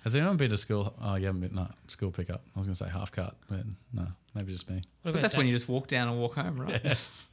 Has 0.03 0.15
anyone 0.15 0.35
been 0.37 0.49
to 0.49 0.57
school? 0.57 0.93
Oh, 1.01 1.15
you 1.15 1.27
haven't 1.27 1.41
been. 1.41 1.55
No, 1.55 1.67
school 1.87 2.11
pickup. 2.11 2.43
I 2.55 2.59
was 2.59 2.67
going 2.67 2.75
to 2.75 2.83
say 2.83 2.89
half 2.89 3.11
cut, 3.11 3.35
but 3.49 3.61
no, 3.93 4.07
maybe 4.35 4.51
just 4.51 4.69
me. 4.69 4.81
But 5.01 5.13
that's 5.21 5.35
when 5.37 5.45
you 5.45 5.53
just 5.53 5.69
walk 5.69 5.87
down 5.87 6.09
and 6.09 6.19
walk 6.19 6.35
home, 6.35 6.59
right? 6.59 6.83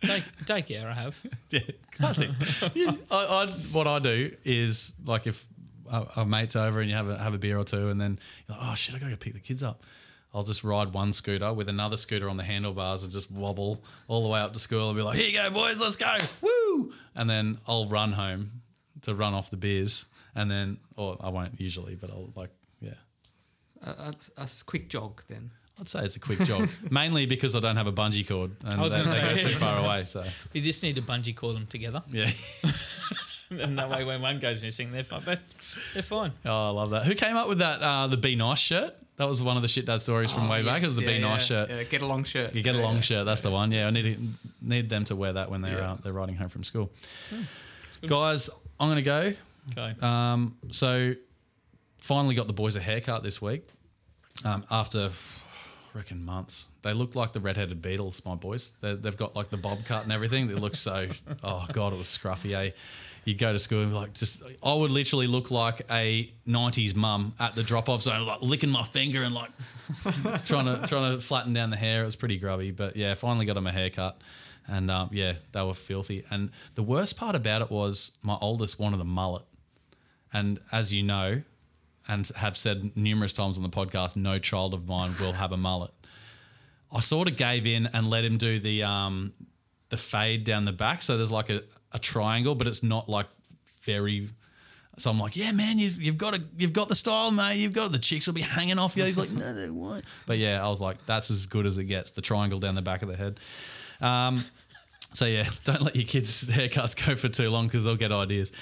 Day, 0.01 0.23
daycare 0.45 0.85
I 0.91 0.95
have. 0.95 1.21
Yeah, 1.51 1.61
classic. 1.93 2.31
Yeah, 2.75 2.93
I, 3.11 3.25
I, 3.25 3.47
what 3.73 3.89
I 3.89 3.99
do 3.99 4.37
is 4.45 4.93
like 5.05 5.27
if 5.27 5.47
a, 5.91 6.07
a 6.17 6.25
mate's 6.25 6.55
over 6.55 6.81
and 6.81 6.89
you 6.89 6.95
have 6.95 7.09
a, 7.09 7.19
have 7.19 7.35
a 7.35 7.39
beer 7.39 7.59
or 7.59 7.65
two, 7.65 7.89
and 7.89 8.01
then 8.01 8.19
you're 8.49 8.57
like, 8.57 8.67
oh 8.71 8.75
shit, 8.75 8.95
I 8.95 8.99
gotta 8.99 9.11
go 9.11 9.17
pick 9.17 9.33
the 9.33 9.41
kids 9.41 9.63
up. 9.65 9.85
I'll 10.33 10.45
just 10.45 10.63
ride 10.63 10.93
one 10.93 11.13
scooter 11.13 11.53
with 11.53 11.69
another 11.69 11.97
scooter 11.97 12.29
on 12.29 12.37
the 12.37 12.45
handlebars 12.45 13.03
and 13.03 13.11
just 13.11 13.33
wobble 13.33 13.83
all 14.07 14.23
the 14.23 14.29
way 14.29 14.39
up 14.39 14.53
to 14.53 14.61
school 14.61 14.89
and 14.89 14.97
be 14.97 15.03
like, 15.03 15.19
here 15.19 15.29
you 15.29 15.35
go, 15.35 15.51
boys, 15.51 15.81
let's 15.81 15.97
go, 15.97 16.19
woo! 16.41 16.93
And 17.17 17.29
then 17.29 17.59
I'll 17.67 17.89
run 17.89 18.13
home 18.13 18.63
to 19.03 19.15
run 19.15 19.35
off 19.35 19.51
the 19.51 19.57
beers, 19.57 20.05
and 20.37 20.49
then, 20.49 20.79
or 20.97 21.17
I 21.21 21.31
won't 21.31 21.61
usually, 21.61 21.97
but 21.97 22.11
I'll 22.11 22.33
like, 22.37 22.51
yeah. 22.51 22.60
A, 23.85 23.91
a, 23.91 24.15
a 24.39 24.43
s- 24.43 24.63
quick 24.63 24.89
jog 24.89 25.23
then. 25.29 25.51
I'd 25.81 25.89
say 25.89 26.05
it's 26.05 26.17
a 26.17 26.21
quick 26.21 26.41
jog, 26.41 26.69
mainly 26.91 27.25
because 27.25 27.57
I 27.57 27.61
don't 27.61 27.77
have 27.77 27.87
a 27.87 27.93
bungee 27.93 28.27
cord 28.29 28.51
and 28.65 28.75
I 28.75 28.83
was 28.83 28.93
they, 28.93 28.99
gonna 29.01 29.11
they 29.15 29.21
go 29.21 29.37
say- 29.39 29.43
too 29.53 29.59
far 29.59 29.79
away. 29.83 30.05
So 30.05 30.25
We 30.53 30.61
just 30.61 30.83
need 30.83 30.97
to 30.97 31.03
bungee 31.03 31.35
cord 31.35 31.57
them 31.57 31.67
together. 31.67 32.03
yeah, 32.13 32.31
And 33.51 33.79
that 33.79 33.91
way, 33.91 34.05
when 34.05 34.23
one 34.23 34.39
goes 34.39 34.63
missing, 34.63 34.93
they're 34.93 35.03
fine. 35.03 35.23
They're, 35.25 35.41
they're 35.95 36.03
fine. 36.05 36.33
oh, 36.45 36.69
I 36.69 36.71
love 36.71 36.91
that. 36.91 37.05
Who 37.07 37.15
came 37.17 37.37
up 37.37 37.49
with 37.49 37.59
that? 37.59 37.81
Uh, 37.83 38.07
the 38.07 38.17
Be 38.17 38.37
Nice 38.37 38.61
shirt. 38.61 38.95
That 39.17 39.29
was 39.29 39.43
one 39.43 39.57
of 39.57 39.63
the 39.63 39.69
shit 39.69 39.87
dad 39.87 40.01
stories 40.01 40.31
from 40.31 40.47
Oh, 40.47 40.51
way 40.51 40.63
back. 40.65 40.83
It 40.83 40.87
was 40.87 40.95
the 40.97 41.03
yeah, 41.03 41.09
Be 41.17 41.19
Nice 41.21 41.51
yeah, 41.51 41.67
shirt. 41.67 41.71
Yeah, 41.71 41.83
get 41.83 42.03
a 42.03 42.07
long 42.07 42.23
shirt. 42.25 42.55
You 42.55 42.63
get 42.63 42.77
a 42.77 42.81
long 42.81 42.97
Yeah. 42.97 43.01
shirt. 43.01 43.27
That's 43.27 43.41
the 43.41 43.51
one. 43.51 43.73
Yeah, 43.73 43.89
I 43.89 43.91
need 43.91 44.17
to, 44.17 44.23
need 44.63 44.89
them 44.89 45.05
to 45.07 45.17
wear 45.17 45.33
that 45.33 45.51
when 45.51 45.63
they're 45.63 45.79
Yeah. 45.79 45.93
uh, 45.93 45.97
they're 46.03 46.13
riding 46.13 46.37
home 46.37 46.49
from 46.49 46.63
school. 46.63 46.91
good. 48.01 48.09
Guys, 48.11 48.51
I'm 48.79 48.89
gonna 48.89 49.03
go. 49.03 49.33
Okay. 49.77 49.95
Um, 50.01 50.57
so 50.71 51.15
finally 52.01 52.35
got 52.35 52.47
the 52.47 52.53
boys 52.53 52.77
a 52.77 52.81
haircut 52.81 53.23
this 53.23 53.41
week. 53.41 53.67
Um, 54.45 54.65
after 54.71 55.11
I 55.95 55.99
reckon 55.99 56.25
months. 56.25 56.69
They 56.83 56.93
look 56.93 57.17
like 57.17 57.33
the 57.33 57.41
redheaded 57.41 57.83
Beatles, 57.83 58.25
my 58.25 58.37
boys. 58.37 58.71
they 58.81 58.95
they've 58.95 59.17
got 59.17 59.35
like 59.35 59.51
the 59.51 59.57
bob 59.57 59.85
cut 59.87 60.05
and 60.05 60.13
everything. 60.13 60.47
They 60.47 60.55
look 60.55 60.77
so. 60.77 61.09
Oh 61.43 61.67
god, 61.73 61.93
it 61.93 61.99
was 61.99 62.09
scruffy. 62.09 62.55
Eh? 62.55 62.71
You 63.25 63.35
go 63.35 63.53
to 63.53 63.59
school 63.59 63.83
and 63.83 63.95
like 63.95 64.15
just. 64.15 64.43
I 64.63 64.75
would 64.75 64.91
literally 64.91 65.27
look 65.27 65.51
like 65.51 65.83
a 65.91 66.33
'90s 66.47 66.95
mum 66.95 67.35
at 67.41 67.55
the 67.55 67.63
drop-off 67.63 68.03
zone, 68.03 68.27
like 68.27 68.41
licking 68.41 68.71
my 68.71 68.85
finger 68.85 69.23
and 69.23 69.35
like 69.35 69.51
trying 70.45 70.67
to 70.67 70.87
trying 70.87 71.17
to 71.17 71.21
flatten 71.21 71.53
down 71.53 71.71
the 71.71 71.77
hair. 71.77 72.03
It 72.03 72.07
was 72.07 72.17
pretty 72.17 72.39
grubby, 72.39 72.71
but 72.71 72.97
yeah, 72.97 73.15
finally 73.15 73.47
got 73.47 73.55
them 73.55 73.67
a 73.67 73.73
haircut, 73.73 74.21
and 74.69 74.91
um, 74.91 75.11
yeah, 75.13 75.35
they 75.53 75.63
were 75.63 75.75
filthy. 75.75 76.25
And 76.31 76.51
the 76.77 76.83
worst 76.83 77.17
part 77.17 77.35
about 77.35 77.63
it 77.63 77.71
was 77.71 78.13
my 78.23 78.39
oldest 78.41 78.79
wanted 78.79 79.01
a 79.01 79.05
mullet, 79.05 79.43
and 80.33 80.61
as 80.73 80.93
you 80.93 81.03
know, 81.03 81.43
and 82.11 82.29
have 82.37 82.57
said 82.57 82.97
numerous 82.97 83.33
times 83.33 83.57
on 83.57 83.63
the 83.63 83.71
podcast, 83.71 84.17
no 84.17 84.39
child 84.39 84.75
of 84.75 84.89
mine 84.89 85.13
will 85.21 85.33
have 85.33 85.53
a 85.53 85.57
mullet. 85.57 85.93
I 86.93 86.99
sort 86.99 87.29
of 87.29 87.37
gave 87.37 87.67
in 87.67 87.87
and 87.87 88.11
let 88.11 88.25
him 88.25 88.37
do 88.37 88.59
the 88.59 88.83
um, 88.83 89.33
the 89.91 89.97
fade 89.97 90.43
down 90.43 90.65
the 90.65 90.73
back. 90.73 91.03
So 91.03 91.17
there's 91.17 91.31
like 91.31 91.51
a, 91.51 91.63
a 91.93 92.01
triangle, 92.01 92.57
but 92.57 92.67
it's 92.67 92.83
not 92.83 93.09
like 93.09 93.27
very. 93.83 94.29
So 94.99 95.11
I'm 95.11 95.21
like, 95.21 95.37
yeah, 95.37 95.53
man, 95.53 95.79
you've, 95.79 96.03
you've 96.03 96.19
got 96.19 96.37
a, 96.37 96.43
you've 96.59 96.73
got 96.73 96.89
the 96.89 96.97
style, 96.97 97.31
mate. 97.31 97.55
You've 97.55 97.73
got 97.73 97.93
the 97.93 97.99
chicks 97.99 98.27
will 98.27 98.35
be 98.35 98.43
hanging 98.43 98.79
off 98.79 98.97
you. 98.97 99.05
He's 99.05 99.17
like, 99.17 99.31
no, 99.31 99.55
they 99.55 99.71
won't. 99.71 100.05
But 100.27 100.39
yeah, 100.39 100.63
I 100.65 100.69
was 100.69 100.81
like, 100.81 101.07
that's 101.07 101.31
as 101.31 101.47
good 101.47 101.65
as 101.65 101.79
it 101.79 101.85
gets. 101.85 102.11
The 102.11 102.21
triangle 102.21 102.59
down 102.59 102.75
the 102.75 102.83
back 102.83 103.03
of 103.03 103.09
the 103.09 103.17
head. 103.17 103.39
Um, 104.01 104.45
so 105.13 105.27
yeah, 105.27 105.49
don't 105.65 105.83
let 105.83 105.95
your 105.95 106.07
kids' 106.07 106.45
haircuts 106.51 107.07
go 107.07 107.15
for 107.15 107.29
too 107.29 107.51
long 107.51 107.69
because 107.69 107.85
they'll 107.85 107.95
get 107.95 108.11
ideas. 108.11 108.53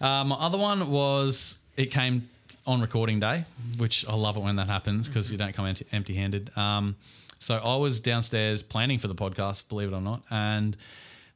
Uh, 0.00 0.24
my 0.24 0.36
other 0.36 0.56
one 0.56 0.88
was 0.88 1.58
it 1.76 1.86
came 1.86 2.28
on 2.66 2.80
recording 2.80 3.20
day, 3.20 3.44
which 3.78 4.06
I 4.08 4.14
love 4.14 4.36
it 4.36 4.40
when 4.40 4.56
that 4.56 4.68
happens 4.68 5.08
because 5.08 5.30
you 5.30 5.38
don't 5.38 5.54
come 5.54 5.66
empty, 5.66 5.86
empty-handed. 5.92 6.56
Um, 6.56 6.96
so 7.38 7.56
I 7.56 7.76
was 7.76 8.00
downstairs 8.00 8.62
planning 8.62 8.98
for 8.98 9.08
the 9.08 9.14
podcast, 9.14 9.68
believe 9.68 9.92
it 9.92 9.96
or 9.96 10.00
not, 10.00 10.22
and 10.30 10.76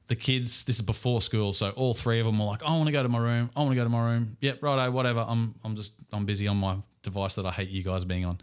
the 0.06 0.16
kids. 0.16 0.64
This 0.64 0.76
is 0.76 0.82
before 0.82 1.20
school, 1.20 1.52
so 1.52 1.70
all 1.70 1.94
three 1.94 2.20
of 2.20 2.26
them 2.26 2.38
were 2.38 2.44
like, 2.44 2.62
"I 2.62 2.70
want 2.70 2.86
to 2.86 2.92
go 2.92 3.02
to 3.02 3.08
my 3.08 3.18
room. 3.18 3.50
I 3.56 3.60
want 3.60 3.72
to 3.72 3.76
go 3.76 3.84
to 3.84 3.90
my 3.90 4.12
room." 4.12 4.36
Yep, 4.40 4.62
righto, 4.62 4.90
whatever. 4.90 5.24
I'm 5.26 5.54
I'm 5.64 5.74
just 5.76 5.92
I'm 6.12 6.24
busy 6.24 6.46
on 6.46 6.58
my 6.58 6.76
device 7.02 7.34
that 7.34 7.46
I 7.46 7.50
hate 7.50 7.70
you 7.70 7.82
guys 7.82 8.04
being 8.04 8.24
on. 8.24 8.38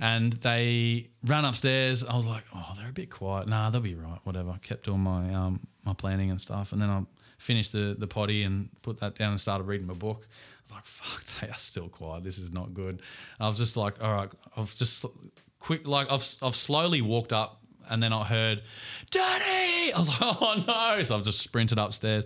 And 0.00 0.32
they 0.34 1.08
ran 1.24 1.44
upstairs. 1.44 2.04
I 2.04 2.14
was 2.14 2.26
like, 2.26 2.44
"Oh, 2.54 2.72
they're 2.76 2.90
a 2.90 2.92
bit 2.92 3.10
quiet. 3.10 3.48
Nah, 3.48 3.70
they'll 3.70 3.80
be 3.80 3.94
right. 3.94 4.20
Whatever." 4.24 4.50
I 4.50 4.58
kept 4.58 4.84
doing 4.84 5.00
my 5.00 5.34
um 5.34 5.60
my 5.84 5.94
planning 5.94 6.30
and 6.30 6.40
stuff, 6.40 6.72
and 6.72 6.80
then 6.80 6.90
I 6.90 7.02
finished 7.38 7.72
the 7.72 7.96
the 7.98 8.06
potty 8.06 8.42
and 8.42 8.68
put 8.82 8.98
that 8.98 9.14
down 9.16 9.32
and 9.32 9.40
started 9.40 9.64
reading 9.64 9.86
my 9.86 9.94
book. 9.94 10.26
I 10.26 10.62
was 10.64 10.72
like, 10.72 10.86
"Fuck, 10.86 11.24
they 11.40 11.48
are 11.48 11.58
still 11.58 11.88
quiet. 11.88 12.24
This 12.24 12.38
is 12.38 12.52
not 12.52 12.74
good." 12.74 13.00
I 13.40 13.48
was 13.48 13.58
just 13.58 13.76
like, 13.76 14.02
"All 14.02 14.12
right," 14.12 14.30
I've 14.56 14.74
just 14.74 15.04
quick 15.60 15.86
like 15.86 16.10
I've 16.10 16.26
I've 16.42 16.56
slowly 16.56 17.00
walked 17.00 17.32
up 17.32 17.62
and 17.90 18.02
then 18.02 18.12
I 18.12 18.24
heard, 18.24 18.62
Daddy! 19.10 19.92
I 19.92 19.98
was 19.98 20.08
like, 20.08 20.20
oh 20.40 20.62
no. 20.66 21.02
So 21.02 21.16
I've 21.16 21.22
just 21.22 21.40
sprinted 21.40 21.78
upstairs. 21.78 22.24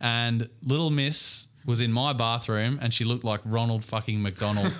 And 0.00 0.48
little 0.62 0.90
miss 0.90 1.46
was 1.66 1.80
in 1.80 1.90
my 1.90 2.12
bathroom 2.12 2.78
and 2.82 2.92
she 2.92 3.04
looked 3.04 3.24
like 3.24 3.40
Ronald 3.44 3.84
fucking 3.84 4.20
McDonald 4.20 4.76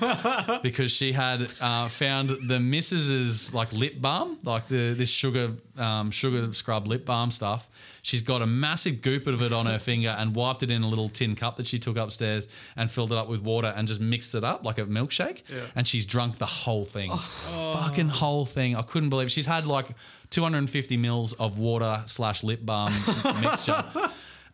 because 0.62 0.92
she 0.92 1.12
had 1.12 1.50
uh, 1.60 1.88
found 1.88 2.28
the 2.48 2.60
missus's 2.60 3.54
like 3.54 3.72
lip 3.72 4.00
balm, 4.00 4.38
like 4.44 4.68
the 4.68 4.92
this 4.92 5.10
sugar 5.10 5.52
um, 5.78 6.10
sugar 6.10 6.52
scrub 6.52 6.86
lip 6.86 7.04
balm 7.06 7.30
stuff. 7.30 7.66
She's 8.02 8.20
got 8.20 8.42
a 8.42 8.46
massive 8.46 9.00
goop 9.00 9.26
of 9.26 9.40
it 9.40 9.50
on 9.54 9.64
her 9.64 9.78
finger 9.78 10.10
and 10.10 10.34
wiped 10.34 10.62
it 10.62 10.70
in 10.70 10.82
a 10.82 10.88
little 10.88 11.08
tin 11.08 11.34
cup 11.34 11.56
that 11.56 11.66
she 11.66 11.78
took 11.78 11.96
upstairs 11.96 12.46
and 12.76 12.90
filled 12.90 13.12
it 13.12 13.16
up 13.18 13.28
with 13.28 13.40
water 13.40 13.72
and 13.74 13.88
just 13.88 14.00
mixed 14.02 14.34
it 14.34 14.44
up 14.44 14.62
like 14.62 14.76
a 14.76 14.84
milkshake. 14.84 15.40
And 15.74 15.88
she's 15.88 16.04
drunk 16.04 16.36
the 16.36 16.44
whole 16.46 16.84
thing, 16.84 17.10
fucking 17.12 18.10
whole 18.10 18.44
thing. 18.44 18.76
I 18.76 18.82
couldn't 18.82 19.08
believe 19.08 19.28
it. 19.28 19.30
she's 19.30 19.46
had 19.46 19.66
like 19.66 19.86
250 20.28 20.96
mils 20.98 21.32
of 21.34 21.58
water 21.58 22.02
slash 22.04 22.42
lip 22.44 22.60
balm 22.66 22.92
mixture. 23.40 23.82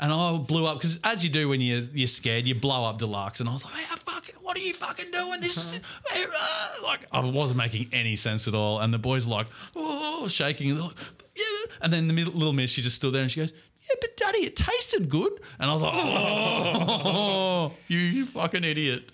And 0.01 0.11
I 0.11 0.39
blew 0.39 0.67
up 0.67 0.79
because, 0.79 0.99
as 1.05 1.23
you 1.23 1.31
do 1.31 1.51
when 1.51 1.61
you're, 1.61 1.83
you're 1.93 2.07
scared, 2.07 2.47
you 2.47 2.55
blow 2.55 2.87
up 2.87 2.99
Deluxe. 2.99 3.41
And 3.41 3.49
I 3.49 3.53
was 3.53 3.67
like, 3.67 3.75
hey, 3.75 3.97
fucking, 3.97 4.37
what 4.41 4.57
are 4.57 4.61
you 4.61 4.73
fucking 4.73 5.11
doing? 5.11 5.41
This 5.41 5.59
is 5.59 5.81
uh, 6.11 6.83
like, 6.83 7.05
I 7.13 7.21
wasn't 7.21 7.59
making 7.59 7.91
any 7.93 8.17
sense 8.17 8.49
at 8.49 8.55
all. 8.55 8.81
And 8.81 8.95
the 8.95 8.99
boys 8.99 9.27
like, 9.27 9.47
oh, 9.77 10.27
shaking. 10.27 10.79
Like, 10.79 10.95
yeah. 11.37 11.73
And 11.83 11.93
then 11.93 12.09
the 12.09 12.15
middle, 12.15 12.33
little 12.33 12.55
miss, 12.55 12.71
she 12.71 12.81
just 12.81 12.97
stood 12.97 13.13
there 13.13 13.21
and 13.21 13.31
she 13.31 13.41
goes, 13.41 13.53
yeah, 13.83 13.97
but 14.01 14.17
daddy, 14.17 14.39
it 14.39 14.57
tasted 14.57 15.11
good. 15.11 15.33
And 15.59 15.71
I 15.71 15.73
was 15.75 15.83
like, 15.83 15.93
oh, 15.95 17.73
you, 17.89 17.99
you 17.99 18.25
fucking 18.25 18.65
idiot. 18.65 19.05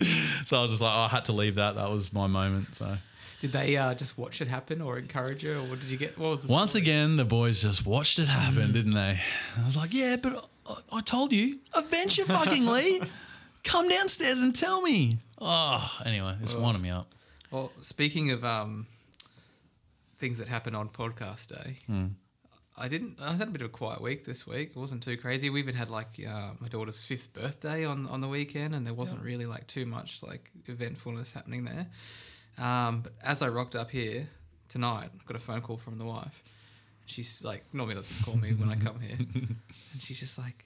So 0.45 0.57
I 0.57 0.61
was 0.61 0.71
just 0.71 0.81
like, 0.81 0.95
oh, 0.95 0.99
I 0.99 1.07
had 1.09 1.25
to 1.25 1.33
leave 1.33 1.55
that. 1.55 1.75
That 1.75 1.91
was 1.91 2.13
my 2.13 2.27
moment. 2.27 2.75
So. 2.75 2.97
Did 3.41 3.51
they 3.51 3.77
uh, 3.77 3.93
just 3.93 4.17
watch 4.17 4.41
it 4.41 4.47
happen 4.47 4.81
or 4.81 4.97
encourage 4.97 5.43
her, 5.43 5.55
or 5.57 5.75
did 5.75 5.91
you 5.91 5.97
get 5.97 6.17
what 6.17 6.29
was 6.31 6.43
the 6.47 6.53
Once 6.53 6.71
story? 6.71 6.81
again, 6.83 7.17
the 7.17 7.25
boys 7.25 7.61
just 7.61 7.85
watched 7.85 8.17
it 8.17 8.27
happen, 8.27 8.71
didn't 8.71 8.93
they? 8.93 9.19
I 9.61 9.65
was 9.65 9.77
like, 9.77 9.93
yeah, 9.93 10.15
but 10.15 10.49
I, 10.67 10.75
I 10.97 11.01
told 11.01 11.31
you, 11.31 11.59
adventure 11.75 12.25
fucking 12.25 12.65
Lee. 12.65 13.01
Come 13.63 13.89
downstairs 13.89 14.39
and 14.41 14.55
tell 14.55 14.81
me. 14.81 15.17
Oh, 15.39 15.87
anyway, 16.05 16.35
it's 16.41 16.55
winding 16.55 16.81
me 16.81 16.89
up. 16.89 17.13
Well, 17.51 17.71
speaking 17.81 18.31
of 18.31 18.43
um, 18.43 18.87
things 20.17 20.39
that 20.39 20.47
happen 20.47 20.73
on 20.73 20.89
podcast 20.89 21.47
day, 21.63 21.77
I 22.75 22.87
didn't. 22.87 23.17
I 23.21 23.33
had 23.33 23.47
a 23.47 23.51
bit 23.51 23.61
of 23.61 23.67
a 23.67 23.69
quiet 23.69 24.01
week 24.01 24.25
this 24.25 24.47
week. 24.47 24.71
It 24.75 24.79
wasn't 24.79 25.03
too 25.03 25.17
crazy. 25.17 25.49
We 25.49 25.59
even 25.59 25.75
had 25.75 25.89
like 25.89 26.19
uh, 26.27 26.51
my 26.59 26.67
daughter's 26.69 27.03
fifth 27.05 27.33
birthday 27.33 27.85
on 27.85 28.07
on 28.07 28.21
the 28.21 28.27
weekend, 28.27 28.73
and 28.73 28.85
there 28.85 28.93
wasn't 28.95 29.21
really 29.21 29.45
like 29.45 29.67
too 29.67 29.85
much 29.85 30.23
like 30.23 30.49
eventfulness 30.65 31.33
happening 31.33 31.65
there. 31.65 31.87
Um, 32.57 33.01
but 33.01 33.13
as 33.23 33.41
I 33.41 33.49
rocked 33.49 33.75
up 33.75 33.91
here 33.91 34.27
tonight, 34.69 35.09
I 35.13 35.23
got 35.25 35.35
a 35.35 35.39
phone 35.39 35.61
call 35.61 35.77
from 35.77 35.97
the 35.97 36.05
wife. 36.05 36.43
She's 37.05 37.43
like, 37.43 37.63
normally 37.73 37.95
doesn't 37.95 38.23
call 38.25 38.35
me 38.35 38.53
when 38.53 38.69
I 38.69 38.75
come 38.75 38.99
here, 38.99 39.17
and 39.35 39.57
she's 39.99 40.19
just 40.19 40.37
like, 40.37 40.65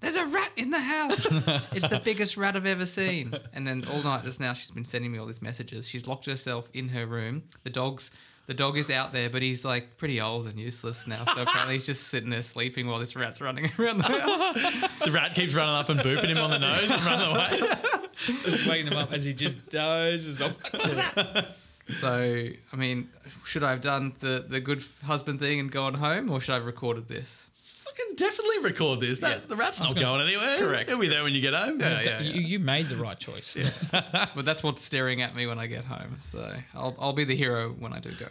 "There's 0.00 0.16
a 0.16 0.26
rat 0.26 0.52
in 0.56 0.70
the 0.70 0.80
house. 0.80 1.26
it's 1.72 1.88
the 1.88 2.00
biggest 2.04 2.36
rat 2.36 2.56
I've 2.56 2.66
ever 2.66 2.84
seen." 2.84 3.32
And 3.54 3.66
then 3.66 3.86
all 3.90 4.02
night 4.02 4.24
just 4.24 4.38
now, 4.38 4.52
she's 4.52 4.70
been 4.70 4.84
sending 4.84 5.10
me 5.10 5.18
all 5.18 5.26
these 5.26 5.40
messages. 5.40 5.88
She's 5.88 6.06
locked 6.06 6.26
herself 6.26 6.68
in 6.74 6.88
her 6.90 7.06
room. 7.06 7.44
The 7.64 7.70
dog's 7.70 8.10
the 8.48 8.54
dog 8.54 8.78
is 8.78 8.90
out 8.90 9.12
there, 9.12 9.28
but 9.28 9.42
he's 9.42 9.62
like 9.62 9.98
pretty 9.98 10.22
old 10.22 10.46
and 10.46 10.58
useless 10.58 11.06
now. 11.06 11.22
So 11.34 11.42
apparently, 11.42 11.74
he's 11.74 11.84
just 11.86 12.08
sitting 12.08 12.30
there 12.30 12.40
sleeping 12.42 12.86
while 12.86 12.98
this 12.98 13.14
rat's 13.14 13.40
running 13.42 13.70
around 13.78 13.98
the 13.98 14.04
house. 14.04 15.00
The 15.04 15.12
rat 15.12 15.34
keeps 15.34 15.52
running 15.54 15.74
up 15.74 15.90
and 15.90 16.00
booping 16.00 16.28
him 16.28 16.38
on 16.38 16.50
the 16.50 16.58
nose 16.58 16.90
and 16.90 17.04
running 17.04 17.28
away. 17.28 18.02
Just 18.42 18.66
waking 18.66 18.88
him 18.88 18.96
up 18.98 19.12
as 19.12 19.24
he 19.24 19.32
just 19.32 19.68
dozes 19.70 20.42
off. 20.42 20.54
So 21.90 22.48
I 22.70 22.76
mean, 22.76 23.08
should 23.44 23.64
I 23.64 23.70
have 23.70 23.80
done 23.80 24.12
the 24.20 24.44
the 24.46 24.60
good 24.60 24.84
husband 25.04 25.40
thing 25.40 25.58
and 25.58 25.70
gone 25.72 25.94
home, 25.94 26.28
or 26.30 26.38
should 26.38 26.52
I 26.52 26.56
have 26.56 26.66
recorded 26.66 27.08
this? 27.08 27.50
Fucking 27.62 28.16
definitely 28.16 28.58
record 28.58 29.00
this. 29.00 29.18
That, 29.20 29.48
The 29.48 29.56
rat's 29.56 29.80
not 29.80 29.94
going 29.96 30.20
anywhere. 30.20 30.58
Correct. 30.58 30.90
He'll 30.90 30.98
be 30.98 31.08
there 31.08 31.22
when 31.24 31.32
you 31.32 31.40
get 31.40 31.54
home. 31.54 31.80
Yeah, 31.80 32.02
yeah, 32.02 32.20
You, 32.20 32.42
you 32.42 32.58
made 32.58 32.90
the 32.90 32.98
right 32.98 33.18
choice. 33.18 33.56
Yeah. 33.56 34.26
But 34.34 34.44
that's 34.44 34.62
what's 34.62 34.82
staring 34.82 35.22
at 35.22 35.34
me 35.34 35.46
when 35.46 35.58
I 35.58 35.66
get 35.66 35.86
home. 35.86 36.16
So 36.20 36.54
I'll 36.74 36.94
I'll 36.98 37.14
be 37.14 37.24
the 37.24 37.36
hero 37.36 37.70
when 37.70 37.94
I 37.94 38.00
do 38.00 38.10
go. 38.20 38.28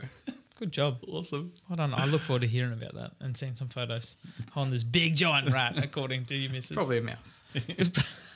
Good 0.60 0.72
job. 0.72 1.00
Awesome. 1.08 1.52
Hold 1.68 1.80
on. 1.80 1.94
I 1.96 2.06
look 2.06 2.22
forward 2.22 2.42
to 2.42 2.48
hearing 2.48 2.74
about 2.74 2.94
that 2.94 3.12
and 3.20 3.36
seeing 3.36 3.56
some 3.56 3.70
photos 3.70 4.18
on 4.56 4.70
this 4.70 4.84
big 4.84 5.16
giant 5.16 5.52
rat, 5.52 5.84
according 5.84 6.26
to 6.26 6.36
you, 6.36 6.50
Mrs. 6.50 6.74
Probably 6.76 7.00
a 7.00 7.02
mouse. 7.02 7.42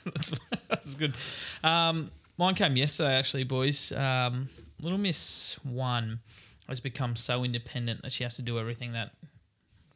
that's, 0.14 0.34
that's 0.70 0.96
good. 0.96 1.16
Um, 1.64 2.12
mine 2.38 2.56
came 2.56 2.76
yesterday, 2.76 3.16
actually, 3.16 3.44
boys. 3.44 3.92
Um, 3.92 4.50
little 4.82 4.98
Miss 4.98 5.58
One 5.64 6.20
has 6.68 6.80
become 6.80 7.16
so 7.16 7.44
independent 7.44 8.02
that 8.04 8.12
she 8.12 8.24
has 8.24 8.36
to 8.38 8.42
do 8.42 8.60
everything 8.60 8.94
that 8.94 9.12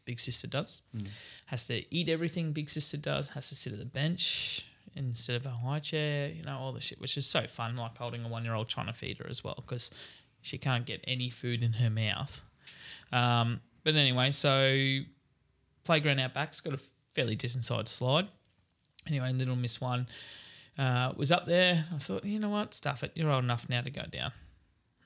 Big 0.05 0.19
Sister 0.19 0.47
does. 0.47 0.81
Has 1.47 1.67
to 1.67 1.83
eat 1.93 2.09
everything 2.09 2.51
Big 2.51 2.69
Sister 2.69 2.97
does. 2.97 3.29
Has 3.29 3.49
to 3.49 3.55
sit 3.55 3.73
at 3.73 3.79
the 3.79 3.85
bench 3.85 4.65
instead 4.95 5.35
of 5.35 5.45
a 5.45 5.49
high 5.49 5.79
chair. 5.79 6.29
You 6.29 6.43
know 6.43 6.57
all 6.57 6.71
the 6.71 6.81
shit, 6.81 7.01
which 7.01 7.17
is 7.17 7.25
so 7.25 7.47
fun. 7.47 7.75
Like 7.75 7.97
holding 7.97 8.23
a 8.23 8.27
one-year-old 8.27 8.69
trying 8.69 8.87
to 8.87 8.93
feed 8.93 9.17
her 9.17 9.27
as 9.29 9.43
well 9.43 9.55
because 9.55 9.91
she 10.41 10.57
can't 10.57 10.85
get 10.85 11.03
any 11.07 11.29
food 11.29 11.63
in 11.63 11.73
her 11.73 11.89
mouth. 11.89 12.41
Um, 13.11 13.61
but 13.83 13.95
anyway, 13.95 14.31
so 14.31 14.99
playground 15.83 16.19
out 16.19 16.33
back's 16.33 16.61
got 16.61 16.73
a 16.73 16.79
fairly 17.13 17.35
decent 17.35 17.65
sized 17.65 17.87
slide. 17.87 18.27
Anyway, 19.07 19.31
little 19.33 19.55
Miss 19.55 19.79
One 19.79 20.07
uh, 20.77 21.13
was 21.15 21.31
up 21.31 21.45
there. 21.45 21.85
I 21.93 21.97
thought, 21.97 22.25
you 22.25 22.39
know 22.39 22.49
what, 22.49 22.73
stuff 22.73 23.03
it. 23.03 23.11
You're 23.15 23.31
old 23.31 23.43
enough 23.43 23.69
now 23.69 23.81
to 23.81 23.89
go 23.89 24.03
down. 24.09 24.31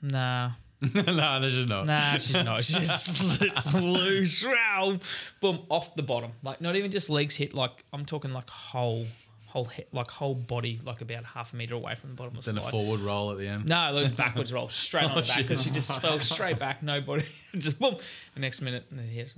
Nah, 0.01 0.51
no, 0.81 1.41
there's 1.41 1.55
just 1.55 1.67
not. 1.67 1.85
nah, 1.87 2.13
she's 2.13 2.35
not. 2.35 2.63
She 2.63 2.73
just 2.79 3.73
loose, 3.75 4.45
boom, 5.41 5.59
off 5.69 5.93
the 5.95 6.03
bottom. 6.03 6.31
Like 6.41 6.61
not 6.61 6.75
even 6.77 6.89
just 6.89 7.09
legs 7.09 7.35
hit. 7.35 7.53
Like 7.53 7.83
I'm 7.91 8.05
talking 8.05 8.31
like 8.31 8.49
whole, 8.49 9.05
whole 9.49 9.65
head, 9.65 9.87
like 9.91 10.11
whole 10.11 10.35
body, 10.35 10.79
like 10.85 11.01
about 11.01 11.25
half 11.25 11.53
a 11.53 11.55
meter 11.55 11.73
away 11.73 11.95
from 11.95 12.11
the 12.11 12.15
bottom 12.15 12.37
of 12.37 12.45
the 12.45 12.51
Then 12.51 12.63
a 12.63 12.69
forward 12.69 12.99
roll 12.99 13.31
at 13.31 13.39
the 13.39 13.47
end. 13.47 13.65
No, 13.65 13.89
it 13.89 13.99
was 13.99 14.11
backwards 14.23 14.53
roll, 14.53 14.69
straight 14.69 15.05
on 15.05 15.15
the 15.15 15.23
oh, 15.23 15.27
back 15.27 15.37
because 15.37 15.63
she 15.63 15.71
just 15.71 15.99
fell 16.01 16.19
straight 16.19 16.59
back, 16.59 16.83
no 16.83 17.01
body, 17.01 17.25
just 17.57 17.79
boom. 17.79 17.95
The 18.35 18.39
next 18.39 18.61
minute, 18.61 18.85
and 18.91 18.99
it 18.99 19.03
hit. 19.03 19.33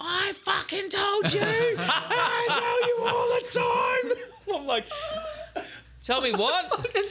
I 0.00 0.32
fucking 0.34 0.88
told 0.88 1.32
you, 1.32 1.40
I 1.42 2.46
tell 2.48 2.88
you 2.88 3.06
all 3.08 3.28
the 3.40 4.14
time. 4.14 4.60
I'm 4.60 4.66
like, 4.68 4.86
tell 6.00 6.20
me 6.20 6.30
what? 6.30 6.66
Fucking 6.70 7.02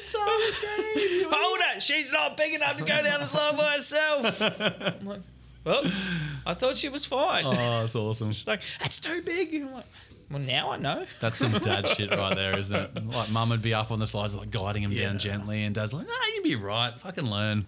Hold 1.28 1.60
it, 1.76 1.84
she's 1.84 2.14
not 2.14 2.38
big 2.38 2.54
enough 2.54 2.78
to 2.78 2.86
go 2.86 3.04
down 3.04 3.20
the 3.20 3.26
slide 3.26 3.58
by 3.58 3.74
herself. 3.74 4.42
I'm 4.42 5.06
like, 5.06 5.22
Oops. 5.68 6.12
I 6.46 6.54
thought 6.54 6.76
she 6.76 6.90
was 6.90 7.06
fine. 7.06 7.44
Oh, 7.46 7.52
that's 7.52 7.96
awesome. 7.96 8.32
She's 8.32 8.48
like, 8.48 8.62
that's 8.80 9.00
too 9.00 9.22
big. 9.24 9.54
And 9.56 9.70
I'm 9.70 9.74
like, 9.74 9.86
well, 10.30 10.40
now 10.40 10.72
I 10.72 10.78
know. 10.78 11.06
That's 11.22 11.38
some 11.38 11.52
dad 11.54 11.88
shit 11.96 12.10
right 12.12 12.36
there, 12.36 12.58
isn't 12.58 12.76
it? 12.76 13.08
Like 13.08 13.30
mum 13.30 13.50
would 13.50 13.62
be 13.62 13.74
up 13.74 13.92
on 13.92 14.00
the 14.00 14.08
slides, 14.08 14.36
like 14.36 14.52
guiding 14.52 14.84
him 14.84 14.92
Yeah. 14.92 15.08
down 15.08 15.20
gently, 15.20 15.64
and 15.64 15.74
dad's 15.76 15.94
like, 15.94 16.08
"No, 16.08 16.14
you'd 16.34 16.44
be 16.44 16.56
right. 16.56 16.94
Fucking 17.00 17.26
learn." 17.26 17.66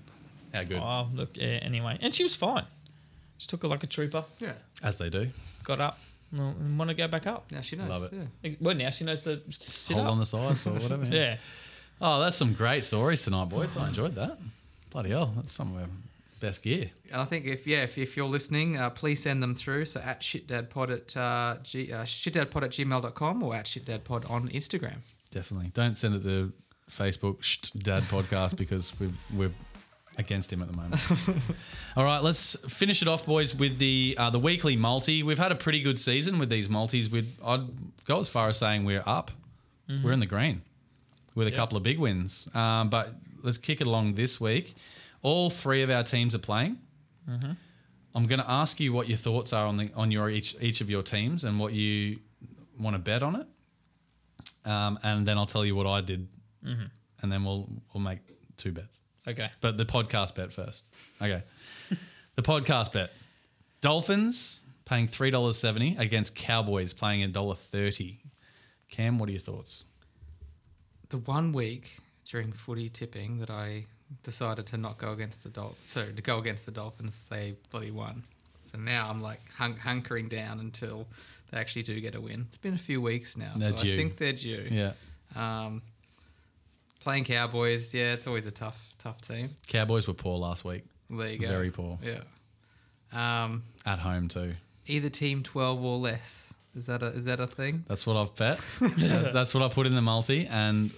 How 0.54 0.64
good, 0.64 0.80
Oh, 0.82 1.08
look, 1.14 1.36
yeah, 1.36 1.46
anyway. 1.62 1.98
And 2.02 2.14
she 2.16 2.24
was 2.24 2.34
fine. 2.34 2.66
She 3.38 3.48
took 3.48 3.62
her 3.62 3.68
like 3.68 3.84
a 3.84 3.88
trooper, 3.88 4.24
Yeah. 4.40 4.54
as 4.82 4.96
they 4.98 5.10
do. 5.10 5.30
got 5.64 5.82
up, 5.82 6.00
and 6.32 6.78
want 6.80 6.90
to 6.90 6.96
go 6.96 7.08
back 7.08 7.28
up. 7.28 7.52
Now 7.52 7.62
she 7.62 7.76
knows. 7.76 7.90
Love 7.90 8.04
it. 8.12 8.14
Yeah. 8.44 8.52
Well, 8.62 8.76
now 8.76 8.90
she 8.90 9.04
knows 9.06 9.22
to 9.24 9.42
sit 9.50 9.96
Hold 9.96 10.08
up. 10.08 10.14
on 10.14 10.20
the 10.20 10.26
sides 10.26 10.66
or 10.66 10.72
whatever. 10.74 11.06
yeah. 11.12 11.38
Oh, 12.02 12.22
that's 12.22 12.38
some 12.38 12.54
great 12.54 12.84
stories 12.84 13.24
tonight, 13.24 13.50
boys. 13.50 13.76
I 13.78 13.90
enjoyed 13.90 14.16
that. 14.16 14.38
Bloody 14.90 15.10
hell, 15.12 15.34
that's 15.36 15.52
some 15.52 15.76
of 15.76 15.82
our 15.82 15.90
best 16.40 16.64
gear. 16.64 16.92
And 17.12 17.22
I 17.22 17.26
think 17.26 17.46
if 17.46 17.68
yeah, 17.68 17.80
if, 17.84 17.98
if 17.98 18.18
you're 18.18 18.28
listening, 18.28 18.78
uh, 18.78 18.90
please 18.90 19.22
send 19.22 19.42
them 19.42 19.56
through. 19.56 19.86
So 19.86 20.00
at 20.02 20.22
shitdadpod 20.22 20.90
at 20.90 21.18
uh, 21.18 21.58
g, 21.64 21.92
uh, 21.92 22.04
shitdadpod 22.04 22.64
at 22.64 22.72
gmail.com 22.72 23.44
or 23.44 23.56
at 23.56 23.66
shitdadpod 23.66 24.30
on 24.30 24.50
Instagram. 24.50 24.98
Definitely. 25.32 25.72
Don't 25.74 25.98
send 25.98 26.16
it 26.16 26.24
to 26.24 26.54
Facebook 26.90 27.40
Sht 27.40 27.78
Dad 27.84 28.04
Podcast 28.04 28.56
because 28.58 28.94
we're 29.00 29.12
we're 29.34 29.52
against 30.18 30.52
him 30.52 30.62
at 30.62 30.68
the 30.68 30.76
moment. 30.76 31.02
All 31.96 32.04
right, 32.04 32.24
let's 32.24 32.56
finish 32.68 33.02
it 33.04 33.08
off, 33.08 33.26
boys, 33.26 33.54
with 33.54 33.78
the 33.78 34.16
uh, 34.18 34.30
the 34.30 34.40
weekly 34.40 34.76
multi. 34.76 35.24
We've 35.24 35.38
had 35.38 35.52
a 35.52 35.56
pretty 35.56 35.82
good 35.82 36.00
season 36.00 36.40
with 36.40 36.50
these 36.50 36.70
multis. 36.70 37.10
We'd 37.10 37.28
I'd 37.44 37.68
go 38.06 38.20
as 38.20 38.30
far 38.30 38.50
as 38.50 38.58
saying 38.58 38.86
we're 38.86 39.04
up. 39.06 39.32
We're 40.04 40.12
in 40.12 40.20
the 40.20 40.26
green 40.26 40.64
with 41.34 41.48
a 41.48 41.52
couple 41.52 41.78
of 41.78 41.84
big 41.84 41.98
wins. 41.98 42.50
Um, 42.54 42.90
but 42.90 43.14
let's 43.44 43.58
kick 43.58 43.80
it 43.80 43.88
along 43.88 44.16
this 44.16 44.42
week. 44.42 44.76
All 45.22 45.50
three 45.50 45.82
of 45.84 45.90
our 45.90 46.04
teams 46.04 46.34
are 46.36 46.40
playing. 46.40 46.78
I'm 48.16 48.26
going 48.26 48.40
to 48.40 48.50
ask 48.50 48.80
you 48.80 48.94
what 48.94 49.08
your 49.08 49.18
thoughts 49.18 49.54
are 49.54 49.68
on 49.68 49.78
the 49.78 49.92
on 49.96 50.12
your 50.12 50.30
each 50.30 50.56
each 50.62 50.82
of 50.82 50.90
your 50.90 51.04
teams 51.04 51.44
and 51.44 51.60
what 51.60 51.74
you 51.74 52.20
want 52.80 52.96
to 52.96 53.00
bet 53.00 53.22
on 53.22 53.36
it 53.36 53.48
um, 54.68 55.00
and 55.04 55.26
then 55.26 55.38
I'll 55.38 55.46
tell 55.46 55.66
you 55.66 55.76
what 55.76 55.88
I 55.88 56.02
did, 56.02 56.28
and 57.22 57.32
then 57.32 57.44
we'll 57.44 57.68
we'll 57.94 58.04
make 58.04 58.20
two 58.58 58.72
bets. 58.72 59.00
Okay. 59.28 59.50
But 59.62 59.78
the 59.78 59.86
podcast 59.86 60.36
bet 60.36 60.54
first. 60.54 60.86
Okay, 61.22 61.44
the 62.36 62.42
podcast 62.42 62.94
bet: 62.94 63.12
Dolphins 63.82 64.64
paying 64.86 65.08
three 65.08 65.32
dollars 65.32 65.58
seventy 65.58 65.96
against 65.98 66.36
Cowboys 66.36 66.94
playing 66.94 67.24
a 67.24 67.28
dollar 67.28 67.56
thirty. 67.56 68.20
Cam, 68.90 69.20
what 69.20 69.30
are 69.30 69.34
your 69.34 69.42
thoughts? 69.42 69.86
The 71.10 71.18
one 71.18 71.52
week 71.52 71.98
during 72.26 72.52
footy 72.52 72.90
tipping 72.90 73.40
that 73.40 73.50
I 73.50 73.86
decided 74.24 74.66
to 74.68 74.78
not 74.78 74.98
go 74.98 75.12
against 75.12 75.44
the 75.44 75.50
Dolphins, 75.50 75.90
sorry, 75.90 76.14
to 76.14 76.22
go 76.22 76.38
against 76.40 76.66
the 76.66 76.72
Dolphins, 76.72 77.22
they 77.30 77.56
bloody 77.72 77.92
won. 77.92 78.24
So 78.64 78.78
now 78.78 79.10
I'm 79.10 79.22
like 79.22 79.40
hunk- 79.58 79.80
hunkering 79.80 80.30
down 80.30 80.60
until 80.60 81.08
they 81.52 81.58
actually 81.58 81.84
do 81.84 82.00
get 82.02 82.16
a 82.16 82.22
win. 82.22 82.46
It's 82.48 82.58
been 82.58 82.74
a 82.74 82.78
few 82.78 83.02
weeks 83.02 83.38
now, 83.38 83.54
They're 83.56 83.72
so 83.78 83.84
due. 83.84 83.94
I 83.94 83.98
think 83.98 84.18
they're 84.18 84.34
due. 84.34 84.68
Yeah, 84.70 84.92
Um, 85.36 85.82
playing 87.00 87.24
Cowboys, 87.24 87.94
yeah, 87.94 88.14
it's 88.14 88.28
always 88.28 88.46
a 88.46 88.52
tough, 88.52 88.94
tough 88.98 89.22
team. 89.22 89.52
Cowboys 89.68 90.08
were 90.08 90.14
poor 90.14 90.38
last 90.38 90.66
week 90.66 90.84
there 91.10 91.28
you 91.30 91.40
go. 91.40 91.48
Very 91.48 91.72
poor. 91.72 91.98
Yeah. 92.04 92.22
Um, 93.14 93.64
at 93.86 94.00
home 94.00 94.28
too. 94.28 94.52
either 94.88 95.10
team 95.10 95.44
twelve 95.44 95.84
or 95.84 95.98
less. 95.98 96.54
Is 96.76 96.86
that 96.88 97.02
a 97.02 97.08
is 97.08 97.26
that 97.26 97.40
a 97.40 97.48
thing? 97.48 97.86
That's 97.88 98.06
what 98.06 98.18
I've 98.18 98.36
bet. 98.36 98.58
that's 99.34 99.54
what 99.54 99.64
I 99.64 99.70
put 99.70 99.88
in 99.88 99.96
the 99.96 100.02
multi, 100.02 100.46
and 100.46 100.92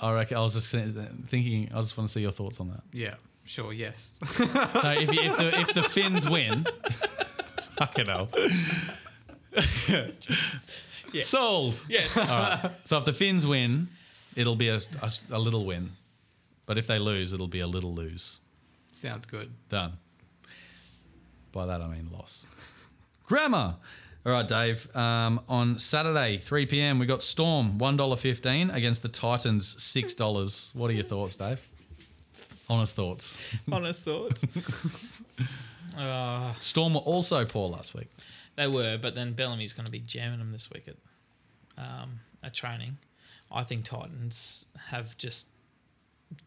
I 0.00 0.12
reckon 0.12 0.36
I 0.36 0.40
was 0.40 0.54
just 0.54 0.70
thinking. 0.70 1.70
I 1.74 1.80
just 1.80 1.96
want 1.96 2.08
to 2.08 2.12
see 2.12 2.20
your 2.20 2.30
thoughts 2.30 2.60
on 2.60 2.68
that. 2.68 2.82
Yeah. 2.92 3.14
Sure. 3.44 3.72
Yes. 3.72 4.18
So 4.38 4.90
if, 4.90 5.12
you, 5.12 5.20
if 5.22 5.36
the 5.38 5.60
if 5.60 5.74
the 5.74 5.82
Finns 5.82 6.28
win, 6.28 6.66
fucking 7.78 8.06
hell. 8.06 8.28
Sold. 11.22 11.84
Yes. 11.88 12.16
All 12.16 12.24
right. 12.24 12.70
So 12.84 12.98
if 12.98 13.04
the 13.04 13.12
Finns 13.12 13.46
win, 13.46 13.88
it'll 14.36 14.56
be 14.56 14.68
a, 14.68 14.78
a, 15.02 15.10
a 15.30 15.38
little 15.38 15.64
win, 15.64 15.92
but 16.66 16.78
if 16.78 16.86
they 16.86 16.98
lose, 16.98 17.32
it'll 17.32 17.48
be 17.48 17.60
a 17.60 17.66
little 17.66 17.94
lose. 17.94 18.40
Sounds 18.92 19.26
good. 19.26 19.50
Done. 19.68 19.94
By 21.52 21.66
that 21.66 21.80
I 21.80 21.86
mean 21.88 22.10
loss. 22.12 22.46
Grammar. 23.24 23.76
All 24.26 24.32
right, 24.32 24.46
Dave. 24.46 24.94
Um, 24.96 25.40
on 25.48 25.78
Saturday, 25.78 26.38
3 26.38 26.66
p.m., 26.66 26.98
we 26.98 27.06
got 27.06 27.22
Storm 27.22 27.78
$1.15 27.78 28.74
against 28.74 29.02
the 29.02 29.08
Titans 29.08 29.76
$6. 29.76 30.74
What 30.74 30.90
are 30.90 30.94
your 30.94 31.04
thoughts, 31.04 31.36
Dave? 31.36 31.66
Honest 32.68 32.94
thoughts. 32.94 33.40
Honest 33.72 34.04
thoughts. 34.04 34.44
uh, 35.98 36.52
Storm 36.60 36.94
were 36.94 37.00
also 37.00 37.44
poor 37.46 37.68
last 37.68 37.94
week. 37.94 38.08
they 38.56 38.66
were, 38.66 38.98
but 38.98 39.14
then 39.14 39.32
Bellamy's 39.32 39.72
going 39.72 39.86
to 39.86 39.92
be 39.92 40.00
jamming 40.00 40.38
them 40.38 40.52
this 40.52 40.70
week 40.70 40.88
at 40.88 40.96
um, 41.82 42.20
at 42.42 42.52
training. 42.52 42.98
I 43.50 43.62
think 43.62 43.84
Titans 43.84 44.66
have 44.88 45.16
just 45.16 45.48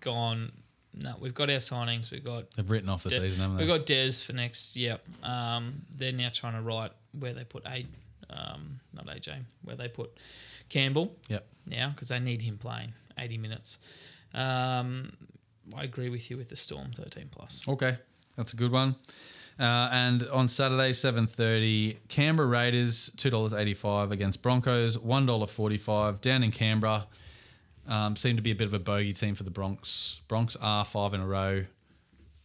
gone. 0.02 0.52
No, 0.94 1.16
we've 1.20 1.34
got 1.34 1.50
our 1.50 1.56
signings. 1.56 2.12
We've 2.12 2.24
got 2.24 2.52
They've 2.52 2.70
written 2.70 2.90
off 2.90 3.04
the 3.04 3.10
De- 3.10 3.16
season, 3.16 3.42
haven't 3.42 3.58
they? 3.58 3.64
We've 3.66 3.76
got 3.76 3.88
Des 3.88 4.12
for 4.24 4.34
next. 4.34 4.76
Yep. 4.76 5.04
Um, 5.24 5.82
they're 5.98 6.12
now 6.12 6.30
trying 6.32 6.54
to 6.54 6.62
write 6.62 6.92
where 7.18 7.34
they 7.34 7.44
put 7.44 7.66
A, 7.66 7.86
um, 8.30 8.80
not 8.94 9.08
AJ, 9.08 9.44
where 9.64 9.76
they 9.76 9.88
put 9.88 10.12
Campbell 10.70 11.16
Yep. 11.30 11.46
now 11.66 11.90
because 11.90 12.10
they 12.10 12.20
need 12.20 12.42
him 12.42 12.58
playing 12.58 12.94
80 13.18 13.38
minutes. 13.38 13.78
Um, 14.34 15.14
I 15.76 15.84
agree 15.84 16.10
with 16.10 16.30
you 16.32 16.38
with 16.38 16.50
the 16.50 16.56
Storm 16.56 16.92
13 16.94 17.30
plus. 17.32 17.62
Okay, 17.68 17.98
that's 18.36 18.54
a 18.54 18.56
good 18.56 18.72
one. 18.72 18.96
Uh, 19.60 19.90
and 19.92 20.24
on 20.30 20.48
Saturday, 20.48 20.92
seven 20.94 21.28
thirty, 21.28 22.00
Canberra 22.08 22.48
Raiders 22.48 23.12
two 23.18 23.30
dollars 23.30 23.54
eighty 23.54 23.74
five 23.76 24.12
against 24.12 24.42
Broncos 24.42 24.98
one 24.98 25.26
dollar 25.28 25.46
forty 25.46 25.78
five 25.78 26.20
down 26.22 26.42
in 26.42 26.52
Canberra. 26.52 27.06
Um, 27.88 28.16
seem 28.16 28.38
to 28.38 28.42
be 28.42 28.52
a 28.52 28.56
bit 28.56 28.66
of 28.68 28.74
a 28.74 28.80
bogey 28.80 29.14
team 29.14 29.36
for 29.36 29.44
the 29.44 29.52
Bronx. 29.52 30.22
Bronx 30.28 30.56
are 30.62 30.86
five 30.86 31.14
in 31.14 31.20
a 31.20 31.28
row. 31.28 31.66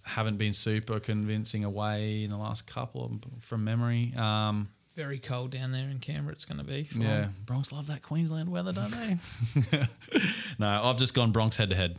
Haven't 0.07 0.37
been 0.39 0.53
super 0.53 1.01
convincing 1.01 1.65
away 1.65 2.23
in 2.25 2.31
the 2.31 2.37
last 2.39 2.67
couple 2.67 3.05
of, 3.05 3.43
from 3.43 3.65
memory. 3.65 4.15
Um, 4.17 4.69
Very 4.95 5.19
cold 5.19 5.51
down 5.51 5.73
there 5.73 5.89
in 5.89 5.99
Canberra. 5.99 6.33
It's 6.33 6.45
going 6.45 6.59
to 6.59 6.65
be. 6.65 6.89
yeah. 6.97 7.27
Bronx 7.45 7.73
love 7.73 7.89
that 7.89 8.03
Queensland 8.03 8.49
weather, 8.49 8.73
don't 8.73 8.93
they? 8.93 9.89
no, 10.59 10.69
I've 10.85 10.97
just 10.99 11.13
gone 11.13 11.33
Bronx 11.33 11.57
head 11.57 11.71
to 11.71 11.77
head. 11.77 11.99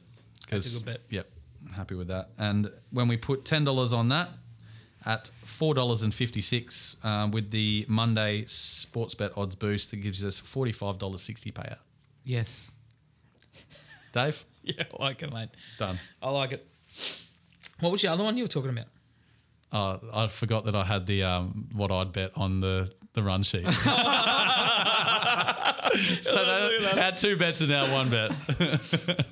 That's 0.49 0.76
a 0.76 0.80
good 0.80 0.86
bet. 0.86 1.01
Yep, 1.10 1.28
happy 1.76 1.95
with 1.95 2.08
that. 2.08 2.30
And 2.38 2.72
when 2.91 3.08
we 3.10 3.18
put 3.18 3.43
ten 3.43 3.66
dollars 3.66 3.91
on 3.91 4.08
that, 4.10 4.30
at 5.05 5.28
four 5.43 5.74
dollars 5.74 6.01
and 6.03 6.14
fifty 6.14 6.39
six, 6.41 6.95
um, 7.03 7.32
with 7.32 7.51
the 7.51 7.86
Monday 7.89 8.45
sports 8.47 9.16
bet 9.16 9.32
odds 9.38 9.55
boost, 9.55 9.91
that 9.91 9.97
gives 9.97 10.24
us 10.24 10.39
forty 10.39 10.72
five 10.72 10.97
dollars 10.97 11.22
sixty 11.22 11.51
payout. 11.51 11.80
Yes. 12.24 12.72
Dave, 14.14 14.45
Yeah, 14.64 14.84
I 14.97 15.03
like 15.03 15.22
it, 15.24 15.32
mate. 15.34 15.49
done. 15.78 15.99
I 16.22 16.30
like 16.30 16.53
it. 16.53 16.66
What 17.80 17.92
was 17.92 18.02
the 18.02 18.08
other 18.10 18.24
one 18.24 18.38
you 18.38 18.44
were 18.44 18.50
talking 18.50 18.72
about? 18.72 18.86
Uh, 19.72 19.98
I 20.14 20.28
forgot 20.28 20.66
that 20.66 20.76
I 20.76 20.84
had 20.84 21.06
the 21.06 21.24
um, 21.24 21.70
what 21.74 21.92
I'd 21.92 22.12
bet 22.14 22.32
on 22.36 22.62
the 22.62 22.92
the 23.14 23.24
run 23.24 23.44
sheet. 23.44 23.68
so 23.72 23.92
that, 26.46 27.00
our 27.00 27.12
two 27.12 27.36
bets 27.36 27.62
are 27.62 27.68
now 27.68 27.92
one 27.94 28.10
bet. 28.10 28.32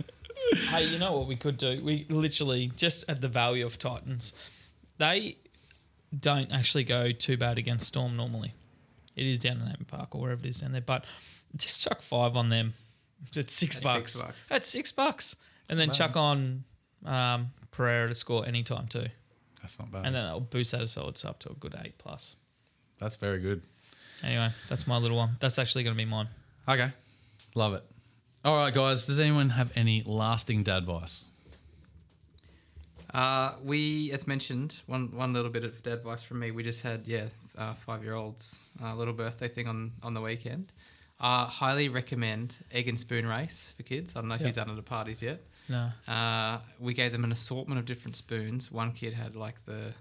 hey, 0.70 0.86
you 0.86 1.00
know 1.00 1.14
what 1.18 1.28
we 1.28 1.36
could 1.36 1.58
do? 1.58 1.82
We 1.84 2.06
literally 2.10 2.72
just 2.76 3.10
at 3.10 3.22
the 3.22 3.28
value 3.28 3.66
of 3.66 3.80
Titans, 3.80 4.34
they 4.98 5.38
don't 6.18 6.52
actually 6.52 6.84
go 6.84 7.12
too 7.12 7.38
bad 7.38 7.58
against 7.58 7.88
Storm 7.88 8.18
normally. 8.18 8.54
It 9.16 9.26
is 9.26 9.40
down 9.40 9.58
in 9.58 9.68
Hampton 9.68 9.86
Park 9.86 10.14
or 10.14 10.22
wherever 10.22 10.46
it 10.46 10.50
is 10.50 10.60
down 10.60 10.74
there, 10.74 10.82
but 10.82 11.06
just 11.56 11.82
chuck 11.82 12.02
five 12.02 12.36
on 12.36 12.50
them. 12.50 12.74
It's 13.36 13.54
six 13.54 13.80
That's 13.80 13.84
bucks. 13.84 14.14
six 14.14 14.26
bucks. 14.26 14.48
That's 14.48 14.70
six 14.70 14.92
bucks, 14.92 15.36
and 15.70 15.80
then 15.80 15.88
bad. 15.88 15.96
chuck 15.96 16.18
on 16.18 16.64
um, 17.06 17.52
Pereira 17.76 18.08
to 18.08 18.14
score 18.16 18.46
anytime 18.46 18.88
too, 18.88 19.08
That's 19.62 19.78
not 19.80 19.92
bad. 19.92 20.06
and 20.06 20.16
then 20.16 20.24
that'll 20.24 20.40
boost 20.42 20.72
that 20.72 20.98
odds 20.98 21.26
up 21.26 21.40
to 21.40 21.50
a 21.52 21.54
good 21.54 21.76
eight 21.84 21.98
plus. 21.98 22.36
That's 23.00 23.16
very 23.18 23.40
good. 23.40 23.62
Anyway, 24.24 24.50
that's 24.70 24.88
my 24.88 24.98
little 24.98 25.18
one. 25.18 25.36
That's 25.40 25.60
actually 25.60 25.84
going 25.84 25.96
to 25.96 26.02
be 26.04 26.10
mine. 26.10 26.30
Okay. 26.70 26.92
Love 27.54 27.74
it. 27.74 27.84
All 28.46 28.56
right, 28.58 28.74
guys. 28.74 29.06
Does 29.06 29.20
anyone 29.20 29.50
have 29.50 29.72
any 29.76 30.04
lasting 30.06 30.64
dad 30.64 30.78
advice? 30.80 31.28
Uh, 33.14 33.54
we, 33.64 34.12
as 34.12 34.28
mentioned, 34.28 34.82
one 34.88 35.16
one 35.16 35.34
little 35.34 35.52
bit 35.52 35.64
of 35.64 35.82
dad 35.84 35.94
advice 35.94 36.24
from 36.24 36.40
me. 36.40 36.52
We 36.52 36.64
just 36.64 36.82
had 36.82 37.08
yeah, 37.08 37.26
uh, 37.58 37.74
five 37.74 38.04
year 38.04 38.14
olds 38.14 38.72
uh, 38.84 38.96
little 38.96 39.14
birthday 39.14 39.48
thing 39.48 39.68
on 39.68 39.92
on 40.04 40.14
the 40.14 40.22
weekend. 40.22 40.74
Uh, 41.20 41.46
highly 41.46 41.88
recommend 41.88 42.58
egg 42.74 42.90
and 42.90 43.00
spoon 43.00 43.26
race 43.26 43.74
for 43.78 43.84
kids. 43.84 44.16
I 44.16 44.20
don't 44.20 44.28
know 44.30 44.36
if 44.36 44.42
Yeah. 44.42 44.48
you've 44.48 44.56
done 44.56 44.70
it 44.70 44.78
at 44.78 44.86
parties 44.86 45.22
yet. 45.22 45.42
No. 45.68 45.90
Uh, 46.08 46.60
we 46.80 46.94
gave 46.94 47.12
them 47.12 47.24
an 47.24 47.32
assortment 47.32 47.80
of 47.80 47.86
different 47.86 48.16
spoons. 48.16 48.72
One 48.72 48.92
kid 48.92 49.14
had 49.14 49.36
like 49.36 49.66
the 49.66 49.94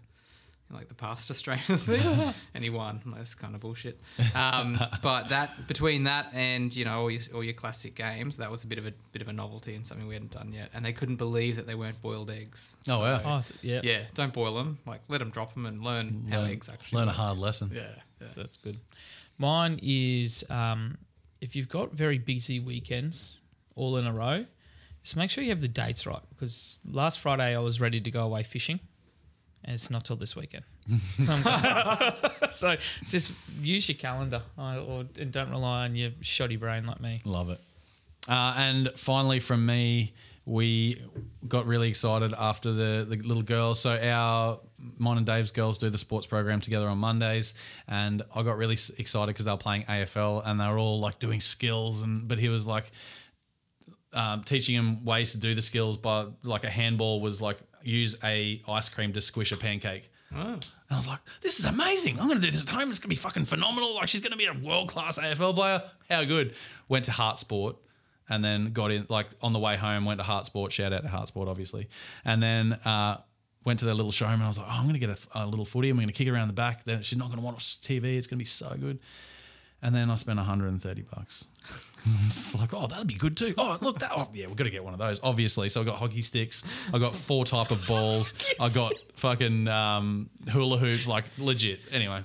like 0.71 0.89
the 0.89 0.95
pasta 0.95 1.35
strainer 1.35 1.63
of 1.69 1.83
thing, 1.83 2.35
and 2.55 2.65
he 2.65 2.71
won. 2.71 3.01
That's 3.07 3.35
kind 3.35 3.55
of 3.55 3.61
bullshit. 3.61 4.01
Um, 4.35 4.79
but 5.03 5.29
that 5.29 5.69
between 5.69 6.05
that 6.05 6.29
and 6.33 6.75
you 6.75 6.85
know 6.85 7.01
all 7.03 7.11
your, 7.11 7.21
all 7.35 7.45
your 7.45 7.55
classic 7.55 7.95
games, 7.95 8.39
that 8.39 8.51
was 8.51 8.65
a 8.65 8.67
bit 8.67 8.79
of 8.79 8.87
a 8.87 8.93
bit 9.13 9.23
of 9.23 9.29
a 9.29 9.33
novelty 9.33 9.75
and 9.75 9.87
something 9.87 10.07
we 10.07 10.15
hadn't 10.15 10.33
done 10.33 10.53
yet. 10.53 10.71
And 10.75 10.85
they 10.85 10.93
couldn't 10.93 11.17
believe 11.17 11.57
that 11.57 11.67
they 11.67 11.75
weren't 11.75 12.01
boiled 12.03 12.31
eggs. 12.31 12.77
Oh, 12.89 13.01
wow. 13.01 13.21
Oh, 13.25 13.41
yeah. 13.63 13.81
Yeah, 13.83 14.01
don't 14.15 14.33
boil 14.33 14.55
them. 14.55 14.79
Like 14.87 15.01
let 15.09 15.19
them 15.19 15.31
drop 15.31 15.55
them 15.55 15.67
and 15.67 15.83
learn 15.83 16.27
how 16.31 16.43
eggs 16.43 16.69
actually. 16.69 16.99
learn 16.99 17.09
a 17.09 17.13
hard 17.13 17.39
lesson. 17.39 17.71
Yeah, 17.73 17.83
yeah. 18.21 18.29
So 18.31 18.41
that's 18.41 18.57
good. 18.57 18.79
Mine 19.39 19.81
is 19.83 20.45
um, 20.51 20.99
if 21.41 21.55
you've 21.55 21.69
got 21.69 21.93
very 21.93 22.19
busy 22.19 22.59
weekends 22.61 23.41
all 23.77 23.97
in 23.97 24.07
a 24.07 24.13
row, 24.13 24.47
just 25.05 25.17
make 25.17 25.31
sure 25.31 25.45
you 25.45 25.51
have 25.51 25.61
the 25.61 25.69
dates 25.69 26.07
right. 26.07 26.23
Because 26.31 26.79
last 26.85 27.21
Friday 27.21 27.55
I 27.55 27.59
was 27.59 27.81
ready 27.81 28.01
to 28.01 28.11
go 28.11 28.25
away 28.25 28.43
fishing, 28.43 28.81
and 29.63 29.75
it's 29.75 29.91
not 29.91 30.05
till 30.05 30.17
this 30.17 30.35
weekend. 30.35 30.65
so, 31.23 31.37
so 32.51 32.77
just 33.09 33.33
use 33.61 33.89
your 33.89 33.97
calendar, 33.97 34.43
or 34.59 35.05
and 35.19 35.31
don't 35.31 35.51
rely 35.51 35.85
on 35.85 35.95
your 35.95 36.11
shoddy 36.21 36.57
brain 36.57 36.87
like 36.87 37.01
me. 37.01 37.21
Love 37.25 37.51
it. 37.51 37.61
Uh, 38.27 38.55
and 38.57 38.91
finally, 38.97 39.39
from 39.41 39.67
me, 39.67 40.15
we 40.47 41.03
got 41.47 41.67
really 41.67 41.89
excited 41.89 42.35
after 42.39 42.73
the, 42.73 43.07
the 43.09 43.17
little 43.17 43.43
girls. 43.43 43.81
So 43.81 43.99
our 43.99 44.61
mine 44.99 45.19
and 45.19 45.27
Dave's 45.27 45.51
girls 45.51 45.79
do 45.79 45.89
the 45.91 45.99
sports 45.99 46.27
program 46.27 46.61
together 46.61 46.89
on 46.89 46.99
Mondays, 46.99 47.55
and 47.87 48.23
I 48.35 48.43
got 48.43 48.57
really 48.57 48.79
excited 48.99 49.27
because 49.35 49.45
they 49.45 49.51
were 49.51 49.59
playing 49.59 49.85
AFL 49.85 50.43
and 50.47 50.61
they 50.61 50.67
were 50.67 50.79
all 50.79 51.01
like 51.01 51.19
doing 51.19 51.41
skills, 51.41 52.01
and 52.01 52.27
but 52.27 52.39
he 52.39 52.49
was 52.49 52.67
like 52.67 52.91
um, 54.15 54.45
teaching 54.45 54.75
him 54.75 55.05
ways 55.05 55.33
to 55.33 55.39
do 55.39 55.55
the 55.55 55.63
skills. 55.63 55.97
But 55.97 56.45
like 56.45 56.65
a 56.65 56.71
handball 56.71 57.21
was 57.21 57.41
like 57.41 57.59
use 57.83 58.17
a 58.25 58.63
ice 58.67 58.89
cream 58.89 59.13
to 59.13 59.21
squish 59.21 59.53
a 59.53 59.57
pancake. 59.57 60.11
And 60.35 60.65
I 60.91 60.97
was 60.97 61.07
like, 61.07 61.21
this 61.41 61.59
is 61.59 61.65
amazing. 61.65 62.19
I'm 62.19 62.27
going 62.27 62.41
to 62.41 62.45
do 62.45 62.51
this 62.51 62.63
at 62.63 62.69
home. 62.69 62.91
It's 62.91 62.99
going 62.99 63.05
to 63.05 63.09
be 63.09 63.17
fucking 63.17 63.45
phenomenal. 63.45 63.95
Like, 63.95 64.09
she's 64.09 64.21
going 64.21 64.33
to 64.33 64.39
be 64.39 64.47
a 64.47 64.53
world 64.53 64.89
class 64.89 65.19
AFL 65.19 65.55
player. 65.55 65.83
How 66.11 66.25
good. 66.25 66.55
Went 66.89 67.05
to 67.07 67.13
Hart 67.13 67.39
Sport 67.39 67.77
and 68.29 68.45
then 68.45 68.73
got 68.73 68.91
in, 68.91 69.07
like, 69.09 69.29
on 69.41 69.53
the 69.53 69.59
way 69.59 69.77
home, 69.77 70.05
went 70.05 70.19
to 70.19 70.25
Hart 70.25 70.47
Sport. 70.47 70.73
Shout 70.73 70.93
out 70.93 71.03
to 71.03 71.09
Hart 71.09 71.29
Sport, 71.29 71.49
obviously. 71.49 71.89
And 72.25 72.43
then 72.43 72.73
uh, 72.85 73.19
went 73.65 73.79
to 73.79 73.85
their 73.85 73.95
little 73.95 74.13
showroom 74.13 74.35
and 74.35 74.45
I 74.45 74.49
was 74.49 74.59
like, 74.59 74.67
oh, 74.69 74.75
I'm 74.75 74.85
going 74.85 74.99
to 74.99 75.07
get 75.07 75.11
a, 75.11 75.45
a 75.45 75.47
little 75.47 75.65
footy. 75.65 75.89
I'm 75.89 75.97
going 75.97 76.09
to 76.09 76.13
kick 76.13 76.29
around 76.29 76.49
the 76.49 76.55
back. 76.55 76.85
Then 76.85 77.03
she's 77.03 77.19
not 77.19 77.29
going 77.29 77.39
to 77.39 77.45
watch 77.45 77.81
TV. 77.81 78.17
It's 78.17 78.27
going 78.27 78.39
to 78.39 78.43
be 78.43 78.45
so 78.45 78.75
good. 78.79 78.99
And 79.85 79.95
then 79.95 80.11
I 80.11 80.15
spent 80.15 80.39
130 80.39 81.03
bucks. 81.15 81.45
it's 82.21 82.55
like, 82.55 82.73
oh, 82.73 82.87
that'd 82.87 83.07
be 83.07 83.15
good 83.15 83.37
too. 83.37 83.53
Oh, 83.59 83.77
look, 83.83 83.99
that. 83.99 84.13
Oh, 84.17 84.31
yeah, 84.33 84.47
we've 84.47 84.57
got 84.57 84.65
to 84.65 84.71
get 84.71 84.83
one 84.83 84.95
of 84.95 84.99
those, 84.99 85.21
obviously. 85.23 85.69
So 85.69 85.83
I 85.83 85.85
got 85.85 85.97
hockey 85.97 86.23
sticks. 86.23 86.65
I 86.93 86.99
got 86.99 87.15
four 87.15 87.45
type 87.45 87.71
of 87.71 87.87
balls. 87.87 88.33
I 88.61 88.71
got 88.71 88.95
fucking 89.17 89.69
um, 89.69 90.31
hula 90.51 90.79
hoops, 90.79 91.07
like 91.07 91.25
legit. 91.37 91.81
Anyway, 91.93 92.25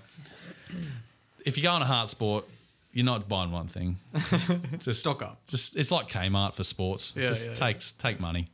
if 1.45 1.57
you 1.57 1.63
go 1.63 1.71
on 1.71 1.81
a 1.81 1.85
Hart 1.85 2.07
Sport, 2.07 2.45
you're 2.93 3.05
not 3.05 3.27
buying 3.27 3.51
one 3.51 3.67
thing. 3.67 3.97
Just 4.79 5.01
Stock 5.01 5.21
up. 5.21 5.45
Just 5.45 5.75
it's 5.75 5.91
like 5.91 6.07
Kmart 6.07 6.53
for 6.53 6.63
sports. 6.63 7.11
Yeah, 7.15 7.25
just 7.25 7.45
yeah, 7.47 7.53
take 7.53 7.81
take 7.97 8.19
money. 8.21 8.47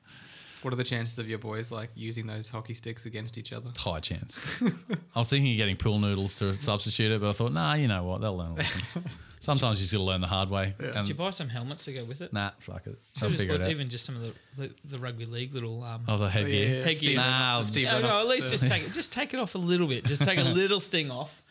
What 0.66 0.74
are 0.74 0.78
the 0.78 0.84
chances 0.84 1.20
of 1.20 1.30
your 1.30 1.38
boys 1.38 1.70
like 1.72 1.92
using 1.94 2.26
those 2.26 2.50
hockey 2.50 2.74
sticks 2.74 3.06
against 3.06 3.38
each 3.38 3.54
other? 3.54 3.70
High 3.78 4.00
chance. 4.00 4.44
I 5.16 5.20
was 5.20 5.30
thinking 5.30 5.52
of 5.52 5.58
getting 5.58 5.76
pool 5.78 6.00
noodles 6.00 6.34
to 6.38 6.56
substitute 6.56 7.12
it, 7.12 7.22
but 7.22 7.30
I 7.30 7.34
thought, 7.34 7.52
nah, 7.54 7.76
you 7.76 7.88
know 7.88 8.04
what? 8.04 8.22
They'll 8.22 8.36
learn 8.36 8.50
a 8.50 8.54
lesson. 8.56 9.04
Sometimes 9.40 9.80
you 9.80 9.84
just 9.84 9.94
got 9.94 10.00
to 10.00 10.04
learn 10.06 10.22
the 10.22 10.28
hard 10.28 10.50
way. 10.50 10.74
And 10.80 10.92
Did 10.94 11.10
you 11.10 11.14
buy 11.14 11.30
some 11.30 11.50
helmets 11.50 11.86
to 11.86 11.94
go 11.94 12.04
with 12.04 12.22
it? 12.22 12.34
Nah, 12.34 12.50
fuck 12.58 12.88
it. 12.88 12.98
I'll 13.22 13.28
just 13.28 13.40
figure 13.42 13.54
it 13.54 13.62
out. 13.62 13.70
Even 13.70 13.90
just 13.90 14.06
some 14.06 14.16
of 14.16 14.24
the 14.24 14.34
the, 14.58 14.72
the 14.86 14.98
rugby 14.98 15.28
league 15.28 15.54
little. 15.54 15.84
Um, 15.84 16.02
Oh, 16.08 16.18
the 16.18 16.32
headgear. 16.32 16.50
yeah, 16.68 16.76
yeah. 16.78 16.84
Headgear. 16.84 16.96
Steve 16.96 17.16
Nah, 17.18 17.22
Reynolds- 17.22 17.44
I'll- 17.58 17.64
Steve 17.64 17.86
no, 17.86 18.00
no, 18.02 18.20
at 18.22 18.26
least 18.28 18.48
uh, 18.48 18.52
just 18.58 18.68
take 18.68 18.84
it. 18.88 18.92
Just 18.92 19.14
take 19.14 19.34
it 19.36 19.40
off 19.40 19.54
a 19.54 19.60
little 19.60 19.86
bit. 19.86 20.04
Just 20.06 20.24
take 20.24 20.40
a 20.40 20.44
little 20.44 20.80
sting 20.80 21.12
off. 21.12 21.44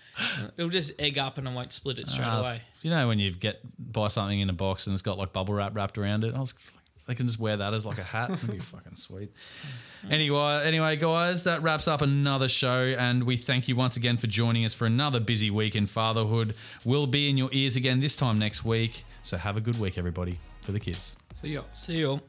It'll 0.57 0.71
just 0.71 1.01
egg 1.01 1.19
up 1.19 1.39
and 1.39 1.49
I 1.49 1.55
won't 1.55 1.73
split 1.73 2.01
it 2.01 2.09
straight 2.09 2.27
Ah, 2.27 2.41
away. 2.41 2.63
You 2.83 2.91
know 2.91 3.07
when 3.07 3.21
you 3.21 3.31
get 3.31 3.61
buy 3.79 4.09
something 4.09 4.41
in 4.41 4.51
a 4.51 4.53
box 4.53 4.89
and 4.89 4.95
it's 4.95 5.03
got 5.03 5.19
like 5.19 5.33
bubble 5.33 5.55
wrap 5.55 5.77
wrapped 5.77 5.99
around 5.99 6.25
it. 6.25 6.35
I 6.35 6.41
was, 6.41 6.53
they 7.07 7.15
can 7.15 7.27
just 7.27 7.39
wear 7.39 7.57
that 7.57 7.75
as 7.75 7.85
like 7.85 7.99
a 7.99 8.03
hat. 8.03 8.31
That'd 8.31 8.51
be 8.51 8.59
fucking 8.61 8.97
sweet. 8.97 9.33
Anyway, 10.11 10.63
anyway, 10.65 10.97
guys, 10.97 11.43
that 11.45 11.63
wraps 11.63 11.87
up 11.87 12.01
another 12.01 12.49
show, 12.49 12.95
and 12.99 13.25
we 13.25 13.37
thank 13.37 13.69
you 13.69 13.77
once 13.77 13.97
again 13.97 14.17
for 14.17 14.27
joining 14.27 14.65
us 14.65 14.73
for 14.75 14.87
another 14.87 15.21
busy 15.21 15.51
week 15.51 15.77
in 15.77 15.87
fatherhood. 15.87 16.55
We'll 16.85 17.07
be 17.07 17.29
in 17.29 17.37
your 17.37 17.51
ears 17.53 17.77
again 17.77 18.01
this 18.01 18.17
time 18.17 18.39
next 18.39 18.65
week. 18.65 19.05
So 19.23 19.37
have 19.37 19.57
a 19.57 19.61
good 19.61 19.79
week, 19.79 19.99
everybody, 19.99 20.39
for 20.63 20.73
the 20.73 20.81
kids. 20.81 21.17
So 21.35 21.47
yeah. 21.47 21.61
See 21.75 21.99
you 21.99 22.11
all. 22.11 22.21